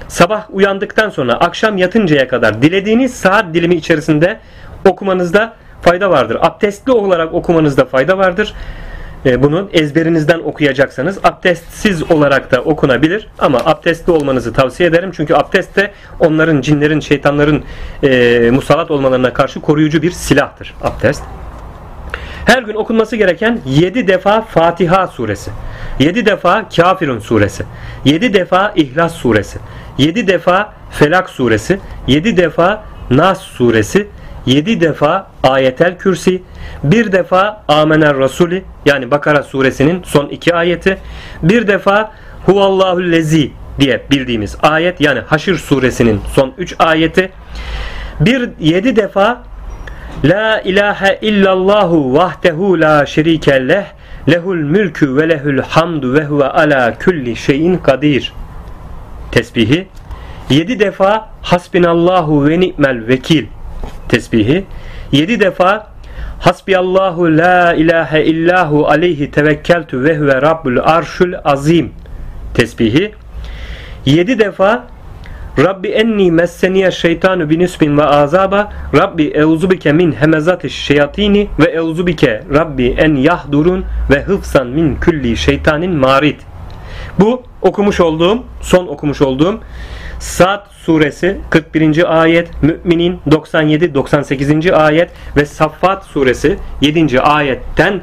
sabah 0.08 0.45
uyandıktan 0.49 1.10
sonra 1.10 1.34
akşam 1.34 1.78
yatıncaya 1.78 2.28
kadar 2.28 2.62
dilediğiniz 2.62 3.14
saat 3.14 3.53
dilimi 3.53 3.76
içerisinde 3.76 4.40
okumanızda 4.86 5.53
fayda 5.82 6.10
vardır. 6.10 6.38
Abdestli 6.41 6.91
olarak 6.91 7.34
okumanızda 7.34 7.86
fayda 7.86 8.18
vardır 8.18 8.53
e, 9.26 9.43
bunu 9.43 9.69
ezberinizden 9.73 10.39
okuyacaksanız 10.39 11.19
abdestsiz 11.23 12.11
olarak 12.11 12.52
da 12.52 12.61
okunabilir 12.61 13.27
ama 13.39 13.57
abdestli 13.65 14.11
olmanızı 14.11 14.53
tavsiye 14.53 14.89
ederim. 14.89 15.11
Çünkü 15.15 15.34
abdest 15.34 15.76
de 15.76 15.91
onların, 16.19 16.61
cinlerin, 16.61 16.99
şeytanların 16.99 17.64
e, 18.03 18.49
musallat 18.52 18.91
olmalarına 18.91 19.34
karşı 19.34 19.61
koruyucu 19.61 20.02
bir 20.02 20.11
silahtır 20.11 20.73
abdest. 20.81 21.23
Her 22.45 22.64
gün 22.64 22.73
okunması 22.73 23.15
gereken 23.15 23.60
7 23.65 24.07
defa 24.07 24.41
Fatiha 24.41 25.07
suresi, 25.07 25.52
7 25.99 26.26
defa 26.26 26.69
Kafirun 26.76 27.19
suresi, 27.19 27.64
7 28.06 28.34
defa 28.34 28.73
İhlas 28.76 29.15
suresi, 29.15 29.60
7 29.98 30.27
defa 30.27 30.73
Felak 30.91 31.30
suresi, 31.30 31.80
7 32.07 32.38
defa 32.38 32.84
Nas 33.10 33.41
suresi, 33.41 34.07
7 34.45 34.81
defa 34.81 35.27
Ayetel 35.43 35.97
Kürsi, 35.97 36.41
bir 36.84 37.11
defa 37.11 37.63
Amener 37.68 38.18
Rasuli 38.18 38.63
yani 38.85 39.11
Bakara 39.11 39.43
suresinin 39.43 40.03
son 40.03 40.27
iki 40.27 40.55
ayeti, 40.55 40.97
bir 41.43 41.68
defa 41.68 42.11
Huvallahu 42.45 43.11
lezi 43.11 43.51
diye 43.80 44.01
bildiğimiz 44.11 44.57
ayet 44.61 45.01
yani 45.01 45.19
Haşr 45.19 45.55
suresinin 45.55 46.22
son 46.34 46.53
3 46.57 46.76
ayeti, 46.80 47.31
bir 48.19 48.49
7 48.59 48.95
defa 48.95 49.43
La 50.23 50.61
ilahe 50.61 51.19
illallahu 51.22 52.13
vahdehu 52.13 52.81
la 52.81 53.05
şerike 53.05 53.68
leh 53.68 53.85
lehul 54.30 54.55
mülkü 54.55 55.15
ve 55.15 55.30
lehul 55.30 55.57
hamdu 55.57 56.13
ve 56.13 56.26
huve 56.26 56.45
ala 56.45 56.97
kulli 56.99 57.35
şeyin 57.35 57.77
kadir. 57.77 58.34
Tesbihi 59.31 59.88
7 60.49 60.80
defa 60.80 61.30
hasbinallahu 61.41 62.49
ve 62.49 62.59
ni'mel 62.59 63.07
vekil 63.07 63.45
tesbihi 64.10 64.66
7 65.12 65.40
defa 65.40 65.88
hasbiyallahu 66.40 67.38
la 67.38 67.74
ilahe 67.74 68.24
illahu 68.24 68.88
aleyhi 68.88 69.32
tevekkeltu 69.32 70.03
ve 70.03 70.18
huve 70.18 70.41
rabbul 70.41 70.78
arşul 70.78 71.34
azim 71.44 71.91
tesbihi 72.53 73.14
7 74.06 74.40
defa 74.40 74.88
Rabbi 75.60 75.88
enni 75.88 76.32
messeniye 76.32 76.91
şeytanu 76.91 77.49
binisbin 77.49 77.98
ve 77.98 78.03
azaba 78.03 78.74
Rabbi 78.95 79.24
euzubike 79.24 79.91
min 79.91 80.12
hemezatiş 80.12 80.76
şeyatini 80.76 81.48
ve 81.60 81.66
euzubike 81.66 82.44
Rabbi 82.53 82.95
en 82.98 83.16
yahdurun 83.16 83.86
ve 84.10 84.22
hıfsan 84.22 84.68
min 84.68 84.95
külli 84.95 85.38
şeytanin 85.38 85.91
marid. 85.91 86.40
Bu 87.20 87.44
okumuş 87.62 87.99
olduğum, 87.99 88.44
son 88.62 88.88
okumuş 88.88 89.22
olduğum 89.22 89.60
Sad 90.22 90.65
suresi 90.85 91.38
41. 91.49 92.22
ayet, 92.22 92.49
Müminin 92.64 93.19
97-98. 93.27 94.73
ayet 94.73 95.10
ve 95.38 95.45
Saffat 95.45 96.06
suresi 96.06 96.57
7. 96.81 97.22
ayetten 97.22 98.02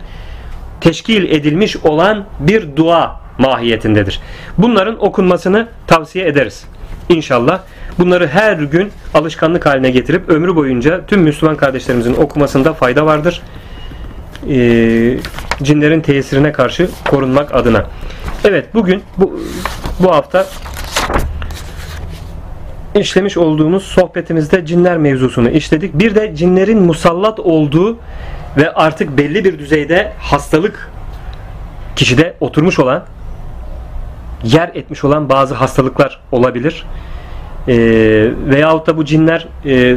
teşkil 0.81 1.31
edilmiş 1.31 1.77
olan 1.77 2.25
bir 2.41 2.77
dua 2.77 3.21
mahiyetindedir. 3.39 4.21
Bunların 4.59 5.05
okunmasını 5.05 5.69
tavsiye 5.87 6.27
ederiz. 6.27 6.65
İnşallah 7.09 7.61
bunları 7.99 8.27
her 8.27 8.53
gün 8.53 8.91
alışkanlık 9.15 9.67
haline 9.67 9.91
getirip 9.91 10.29
ömrü 10.29 10.57
boyunca 10.57 11.07
tüm 11.07 11.21
Müslüman 11.21 11.57
kardeşlerimizin 11.57 12.15
okumasında 12.15 12.73
fayda 12.75 13.07
vardır. 13.07 13.43
Ee, 14.51 15.19
cinlerin 15.63 16.01
tesirine 16.01 16.53
karşı 16.53 16.89
korunmak 17.09 17.55
adına. 17.55 17.87
Evet 18.45 18.67
bugün 18.75 19.03
bu, 19.19 19.41
bu 20.01 20.11
hafta 20.15 20.47
işlemiş 22.95 23.37
olduğumuz 23.37 23.83
sohbetimizde 23.83 24.67
cinler 24.67 24.99
mevzusunu 24.99 25.51
işledik. 25.51 25.95
Bir 25.95 26.15
de 26.15 26.37
cinlerin 26.37 26.83
musallat 26.83 27.41
olduğu 27.41 27.97
ve 28.57 28.73
artık 28.75 29.19
belli 29.19 29.45
bir 29.45 29.59
düzeyde 29.59 30.13
hastalık 30.19 30.91
kişide 31.97 32.35
oturmuş 32.41 32.79
olan 32.79 33.05
yer 34.45 34.71
etmiş 34.75 35.05
olan 35.05 35.29
bazı 35.29 35.55
hastalıklar 35.55 36.21
olabilir. 36.33 36.85
E, 37.69 37.77
veyahut 38.47 38.87
da 38.87 38.97
bu 38.97 39.05
cinler 39.05 39.49
e, 39.65 39.97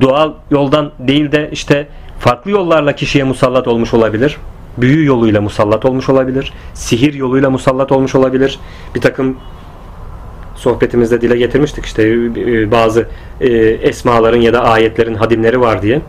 doğal 0.00 0.32
yoldan 0.50 0.92
değil 0.98 1.32
de 1.32 1.48
işte 1.52 1.86
farklı 2.18 2.50
yollarla 2.50 2.92
kişiye 2.92 3.24
musallat 3.24 3.68
olmuş 3.68 3.94
olabilir. 3.94 4.36
Büyü 4.76 5.04
yoluyla 5.04 5.40
musallat 5.40 5.84
olmuş 5.84 6.08
olabilir. 6.08 6.52
Sihir 6.74 7.14
yoluyla 7.14 7.50
musallat 7.50 7.92
olmuş 7.92 8.14
olabilir. 8.14 8.58
Bir 8.94 9.00
takım 9.00 9.36
sohbetimizde 10.58 11.20
dile 11.20 11.36
getirmiştik 11.36 11.86
işte 11.86 12.02
e, 12.02 12.70
bazı 12.70 13.08
e, 13.40 13.48
esmaların 13.58 14.40
ya 14.40 14.52
da 14.52 14.64
ayetlerin 14.64 15.14
hadimleri 15.14 15.60
var 15.60 15.82
diye. 15.82 16.00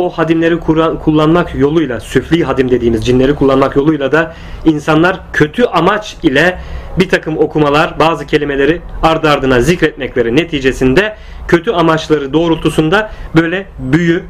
O 0.00 0.10
hadimleri 0.10 0.60
kullanmak 1.04 1.54
yoluyla, 1.54 2.00
süfli 2.00 2.44
hadim 2.44 2.70
dediğimiz 2.70 3.06
cinleri 3.06 3.34
kullanmak 3.34 3.76
yoluyla 3.76 4.12
da 4.12 4.34
insanlar 4.64 5.20
kötü 5.32 5.64
amaç 5.64 6.16
ile 6.22 6.58
bir 6.98 7.08
takım 7.08 7.38
okumalar, 7.38 7.98
bazı 7.98 8.26
kelimeleri 8.26 8.80
ardı 9.02 9.30
ardına 9.30 9.60
zikretmekleri 9.60 10.36
neticesinde 10.36 11.16
kötü 11.48 11.70
amaçları 11.70 12.32
doğrultusunda 12.32 13.10
böyle 13.36 13.66
büyü, 13.78 14.22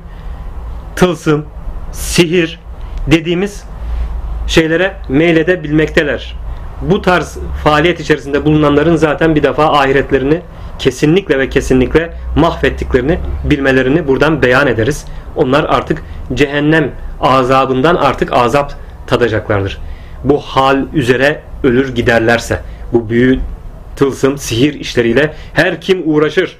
tılsım, 0.96 1.44
sihir 1.92 2.60
dediğimiz 3.06 3.64
şeylere 4.46 4.96
meyledebilmekteler. 5.08 6.39
Bu 6.82 7.02
tarz 7.02 7.38
faaliyet 7.64 8.00
içerisinde 8.00 8.44
bulunanların 8.44 8.96
zaten 8.96 9.34
bir 9.34 9.42
defa 9.42 9.72
ahiretlerini 9.72 10.40
kesinlikle 10.78 11.38
ve 11.38 11.48
kesinlikle 11.48 12.14
mahvettiklerini 12.36 13.18
bilmelerini 13.44 14.08
buradan 14.08 14.42
beyan 14.42 14.66
ederiz. 14.66 15.04
Onlar 15.36 15.64
artık 15.64 16.02
cehennem 16.34 16.90
azabından 17.20 17.96
artık 17.96 18.32
azap 18.32 18.74
tadacaklardır. 19.06 19.78
Bu 20.24 20.38
hal 20.38 20.78
üzere 20.94 21.40
ölür 21.64 21.94
giderlerse 21.94 22.60
bu 22.92 23.10
büyü, 23.10 23.40
tılsım, 23.96 24.38
sihir 24.38 24.74
işleriyle 24.74 25.34
her 25.54 25.80
kim 25.80 26.02
uğraşır, 26.04 26.56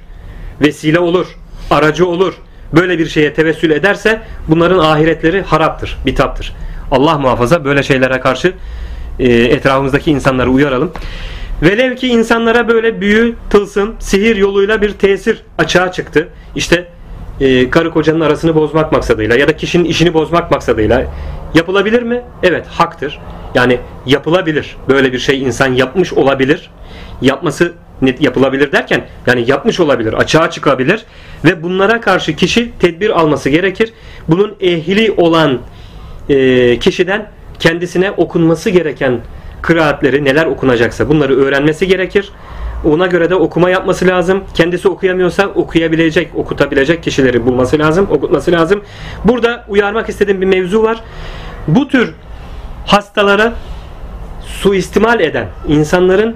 vesile 0.61 0.99
olur, 0.99 1.27
aracı 1.69 2.07
olur, 2.07 2.33
böyle 2.73 2.99
bir 2.99 3.05
şeye 3.05 3.33
tevessül 3.33 3.71
ederse 3.71 4.21
bunların 4.47 4.79
ahiretleri 4.79 5.41
haraptır, 5.41 5.97
bitaptır. 6.05 6.55
Allah 6.91 7.17
muhafaza 7.17 7.65
böyle 7.65 7.83
şeylere 7.83 8.19
karşı 8.19 8.53
etrafımızdaki 9.29 10.11
insanları 10.11 10.49
uyaralım. 10.49 10.91
Velev 11.61 11.95
ki 11.95 12.07
insanlara 12.07 12.67
böyle 12.67 13.01
büyü, 13.01 13.35
tılsım, 13.49 13.95
sihir 13.99 14.35
yoluyla 14.35 14.81
bir 14.81 14.91
tesir 14.91 15.43
açığa 15.57 15.91
çıktı. 15.91 16.27
İşte 16.55 16.87
e, 17.41 17.69
karı 17.69 17.91
kocanın 17.91 18.21
arasını 18.21 18.55
bozmak 18.55 18.91
maksadıyla 18.91 19.35
ya 19.35 19.47
da 19.47 19.57
kişinin 19.57 19.85
işini 19.85 20.13
bozmak 20.13 20.51
maksadıyla 20.51 21.05
yapılabilir 21.53 22.03
mi? 22.03 22.21
Evet 22.43 22.67
haktır. 22.67 23.19
Yani 23.55 23.79
yapılabilir. 24.05 24.75
Böyle 24.89 25.13
bir 25.13 25.19
şey 25.19 25.41
insan 25.41 25.73
yapmış 25.73 26.13
olabilir. 26.13 26.69
Yapması 27.21 27.73
yapılabilir 28.19 28.71
derken 28.71 29.05
yani 29.27 29.43
yapmış 29.47 29.79
olabilir, 29.79 30.13
açığa 30.13 30.49
çıkabilir 30.49 31.05
ve 31.45 31.63
bunlara 31.63 32.01
karşı 32.01 32.35
kişi 32.35 32.71
tedbir 32.79 33.09
alması 33.09 33.49
gerekir. 33.49 33.93
Bunun 34.27 34.55
ehli 34.61 35.11
olan 35.17 35.59
e, 36.29 36.79
kişiden 36.79 37.29
kendisine 37.61 38.11
okunması 38.11 38.69
gereken 38.69 39.19
kıraatleri 39.61 40.25
neler 40.25 40.45
okunacaksa 40.45 41.09
bunları 41.09 41.35
öğrenmesi 41.35 41.87
gerekir. 41.87 42.31
Ona 42.85 43.07
göre 43.07 43.29
de 43.29 43.35
okuma 43.35 43.69
yapması 43.69 44.07
lazım. 44.07 44.43
Kendisi 44.53 44.87
okuyamıyorsa 44.87 45.47
okuyabilecek, 45.47 46.35
okutabilecek 46.35 47.03
kişileri 47.03 47.45
bulması 47.45 47.79
lazım, 47.79 48.07
okutması 48.11 48.51
lazım. 48.51 48.81
Burada 49.25 49.65
uyarmak 49.67 50.09
istediğim 50.09 50.41
bir 50.41 50.45
mevzu 50.45 50.83
var. 50.83 51.03
Bu 51.67 51.87
tür 51.87 52.13
hastalara 52.85 53.53
suistimal 54.45 55.19
eden 55.19 55.47
insanların 55.67 56.35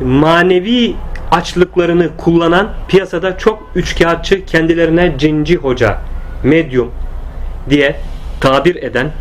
manevi 0.00 0.94
açlıklarını 1.30 2.08
kullanan 2.16 2.68
piyasada 2.88 3.38
çok 3.38 3.70
üçkağıtçı 3.74 4.44
kendilerine 4.44 5.14
cinci 5.18 5.56
hoca, 5.56 5.98
medyum 6.42 6.90
diye 7.70 7.96
tabir 8.40 8.76
eden 8.76 9.12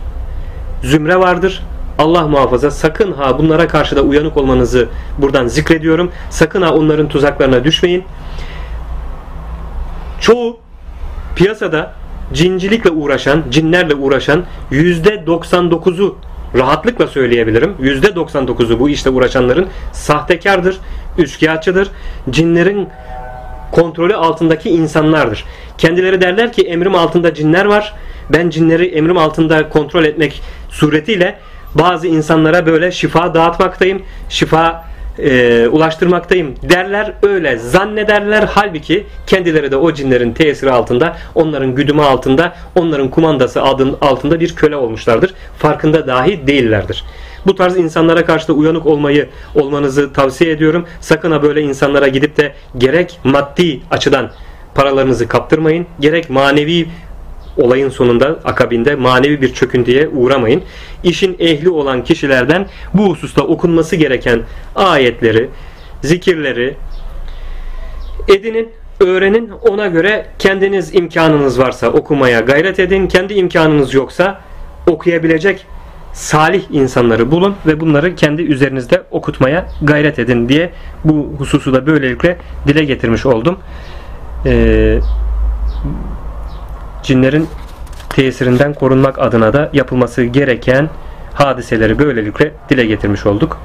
zümre 0.84 1.20
vardır. 1.20 1.64
Allah 2.00 2.28
muhafaza 2.28 2.72
sakın 2.72 3.12
ha 3.12 3.40
bunlara 3.40 3.68
karşı 3.68 3.96
da 3.96 4.02
uyanık 4.02 4.38
olmanızı 4.38 4.88
buradan 5.18 5.48
zikrediyorum. 5.48 6.12
Sakın 6.30 6.62
ha 6.62 6.74
onların 6.74 7.08
tuzaklarına 7.08 7.64
düşmeyin. 7.64 8.04
Çoğu 10.22 10.58
piyasada 11.36 11.94
cincilikle 12.34 12.90
uğraşan, 12.90 13.44
cinlerle 13.50 13.96
uğraşan 13.96 14.44
%99'u 14.72 16.18
rahatlıkla 16.58 17.08
söyleyebilirim. 17.08 17.76
%99'u 17.82 18.80
bu 18.80 18.90
işte 18.90 19.10
uğraşanların 19.10 19.68
sahtekardır, 19.92 20.78
üçkağıtçıdır. 21.18 21.88
Cinlerin 22.30 22.88
kontrolü 23.72 24.16
altındaki 24.16 24.70
insanlardır. 24.70 25.46
Kendileri 25.78 26.22
derler 26.22 26.54
ki 26.54 26.62
emrim 26.62 26.96
altında 26.96 27.34
cinler 27.34 27.66
var. 27.66 27.94
Ben 28.30 28.50
cinleri 28.50 28.86
emrim 28.86 29.18
altında 29.18 29.70
kontrol 29.70 30.06
etmek 30.06 30.42
suretiyle 30.74 31.40
bazı 31.76 32.08
insanlara 32.08 32.66
böyle 32.66 32.91
şifa 32.91 33.34
dağıtmaktayım. 33.34 34.02
Şifa 34.30 34.86
e, 35.20 35.68
ulaştırmaktayım 35.68 36.56
derler. 36.70 37.14
Öyle 37.24 37.58
zannederler. 37.58 38.50
Halbuki 38.52 39.06
kendileri 39.28 39.72
de 39.72 39.76
o 39.76 39.94
cinlerin 39.94 40.34
tesiri 40.34 40.72
altında 40.72 41.18
onların 41.36 41.76
güdümü 41.76 42.02
altında 42.02 42.56
onların 42.76 43.10
kumandası 43.10 43.64
adın 43.64 43.98
altında 44.02 44.40
bir 44.40 44.56
köle 44.56 44.76
olmuşlardır. 44.76 45.34
Farkında 45.58 46.08
dahi 46.08 46.48
değillerdir. 46.48 47.04
Bu 47.45 47.56
tarz 47.56 47.78
insanlara 47.78 48.26
karşı 48.26 48.48
da 48.48 48.54
uyanık 48.54 48.86
olmayı 48.86 49.30
olmanızı 49.56 50.14
tavsiye 50.14 50.52
ediyorum. 50.52 50.86
Sakın 51.02 51.32
ha 51.32 51.44
böyle 51.44 51.62
insanlara 51.62 52.08
gidip 52.08 52.38
de 52.38 52.54
gerek 52.78 53.20
maddi 53.24 53.82
açıdan 53.91 54.32
paralarınızı 54.76 55.28
kaptırmayın 55.28 55.86
gerek 56.00 56.30
manevi 56.30 56.88
olayın 57.58 57.90
sonunda 57.90 58.40
akabinde 58.44 58.96
manevi 58.96 59.42
bir 59.42 59.54
çöküntüye 59.54 60.08
uğramayın. 60.08 60.62
İşin 61.04 61.36
ehli 61.40 61.70
olan 61.70 62.04
kişilerden 62.04 62.68
bu 62.94 63.10
hususta 63.10 63.42
okunması 63.42 63.96
gereken 63.96 64.42
ayetleri, 64.76 65.50
zikirleri 66.02 66.76
edinin, 68.28 68.70
öğrenin. 69.00 69.50
Ona 69.50 69.88
göre 69.88 70.26
kendiniz 70.40 70.96
imkanınız 70.96 71.60
varsa 71.60 71.88
okumaya 71.90 72.40
gayret 72.40 72.80
edin. 72.80 73.08
Kendi 73.08 73.34
imkanınız 73.34 73.94
yoksa 73.94 74.42
okuyabilecek 74.88 75.66
salih 76.14 76.64
insanları 76.72 77.32
bulun 77.32 77.56
ve 77.68 77.80
bunları 77.80 78.16
kendi 78.16 78.42
üzerinizde 78.42 79.04
okutmaya 79.12 79.68
gayret 79.82 80.20
edin 80.20 80.50
diye 80.50 80.70
bu 81.06 81.34
hususu 81.38 81.74
da 81.74 81.88
böylelikle 81.88 82.38
dile 82.68 82.84
getirmiş 82.86 83.26
oldum. 83.26 83.60
Ee, 84.46 85.00
cinlerin 87.04 87.48
tesirinden 88.10 88.74
korunmak 88.74 89.20
adına 89.20 89.54
da 89.54 89.70
yapılması 89.74 90.24
gereken 90.24 90.90
hadiseleri 91.34 92.00
böylelikle 92.00 92.52
dile 92.70 92.86
getirmiş 92.86 93.26
olduk. 93.26 93.58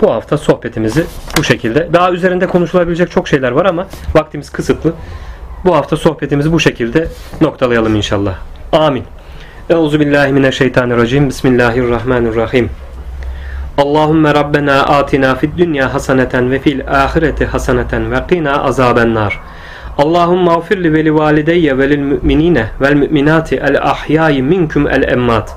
Bu 0.00 0.10
hafta 0.10 0.38
sohbetimizi 0.38 1.04
bu 1.38 1.44
şekilde. 1.44 1.88
Daha 1.92 2.10
üzerinde 2.10 2.46
konuşulabilecek 2.46 3.10
çok 3.10 3.28
şeyler 3.28 3.52
var 3.52 3.66
ama 3.66 3.86
vaktimiz 4.14 4.50
kısıtlı. 4.50 4.92
Bu 5.64 5.76
hafta 5.76 5.96
sohbetimizi 5.96 6.52
bu 6.52 6.60
şekilde 6.60 7.08
noktalayalım 7.40 7.96
inşallah. 7.96 8.34
Amin. 8.72 9.04
Euzu 9.70 10.00
billahi 10.00 10.32
mineşşeytanirracim. 10.32 11.28
Bismillahirrahmanirrahim. 11.28 12.70
Allahümme 13.78 14.34
Rabbena 14.34 14.82
atina 14.82 15.34
fid 15.34 15.58
dünya 15.58 15.94
haseneten 15.94 16.50
ve 16.50 16.58
fil 16.58 16.80
ahireti 16.88 17.46
haseneten 17.46 18.12
ve 18.12 18.16
qina 18.28 18.62
azaben 18.62 19.14
nar. 19.14 19.40
Allahümme 19.98 20.54
gfirli 20.54 20.92
ve 20.92 21.04
li 21.04 21.14
valideyye 21.14 21.78
ve 21.78 21.86
müminine 21.86 22.66
vel 22.80 22.94
müminati 22.94 23.56
el 23.56 23.82
ahyayi 23.82 24.42
minkum 24.42 24.88
el 24.88 25.02
emmat. 25.02 25.56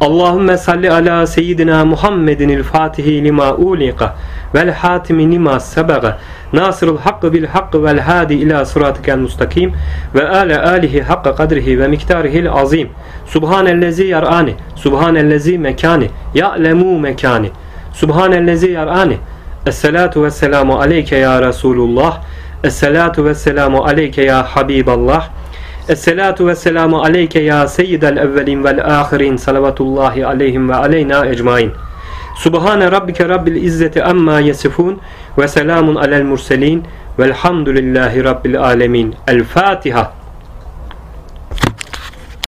Allahümme 0.00 0.58
salli 0.58 0.90
ala 0.90 1.26
seyyidina 1.26 1.84
Muhammedin 1.84 2.48
il 2.48 2.62
fatihi 2.62 3.24
lima 3.24 3.54
uliqa 3.54 4.14
vel 4.54 4.70
hatimi 4.70 5.32
lima 5.32 5.60
sebaga 5.60 6.18
nasırul 6.52 6.98
hakkı 6.98 7.32
bil 7.32 7.46
hakkı 7.46 7.84
vel 7.84 7.98
hadi 8.00 8.34
ila 8.34 8.64
sıratikel 8.64 9.18
mustakim 9.18 9.72
ve 10.14 10.28
ale 10.28 10.60
alihi 10.60 11.02
hakka 11.02 11.34
kadrihi 11.34 11.78
ve 11.78 11.88
miktarihil 11.88 12.50
azim. 12.50 12.88
Subhanellezi 13.26 14.04
yar'ani 14.04 14.54
subhanellezi 14.76 15.58
mekani 15.58 16.10
ya'lemu 16.34 16.98
mekani. 16.98 17.50
Subhanellezi 17.92 18.70
yar'ani 18.70 19.16
Esselatu 19.66 20.24
vesselamu 20.24 20.80
aleyke 20.80 21.16
ya 21.16 21.42
Resulullah 21.42 22.20
Esselatu 22.64 23.24
vesselamu 23.24 23.84
aleyke 23.84 24.22
ya 24.22 24.42
Habiballah 24.42 25.28
Esselatu 25.88 26.46
ve 26.46 26.54
selamu 26.56 27.04
aleyke 27.04 27.40
ya 27.40 27.68
seyyidel 27.68 28.16
evvelin 28.16 28.64
vel 28.64 29.00
ahirin 29.00 29.36
salavatullahi 29.36 30.26
aleyhim 30.26 30.68
ve 30.68 30.74
aleyna 30.74 31.26
ecmain. 31.26 31.72
Subhane 32.36 32.90
rabbike 32.90 33.28
rabbil 33.28 33.56
izzeti 33.56 34.02
amma 34.02 34.40
yesifun 34.40 35.00
ve 35.38 35.48
selamun 35.48 35.94
alel 35.94 36.22
murselin 36.24 36.84
velhamdülillahi 37.18 38.24
rabbil 38.24 38.60
alemin. 38.60 39.14
El 39.26 39.44
Fatiha. 39.44 40.23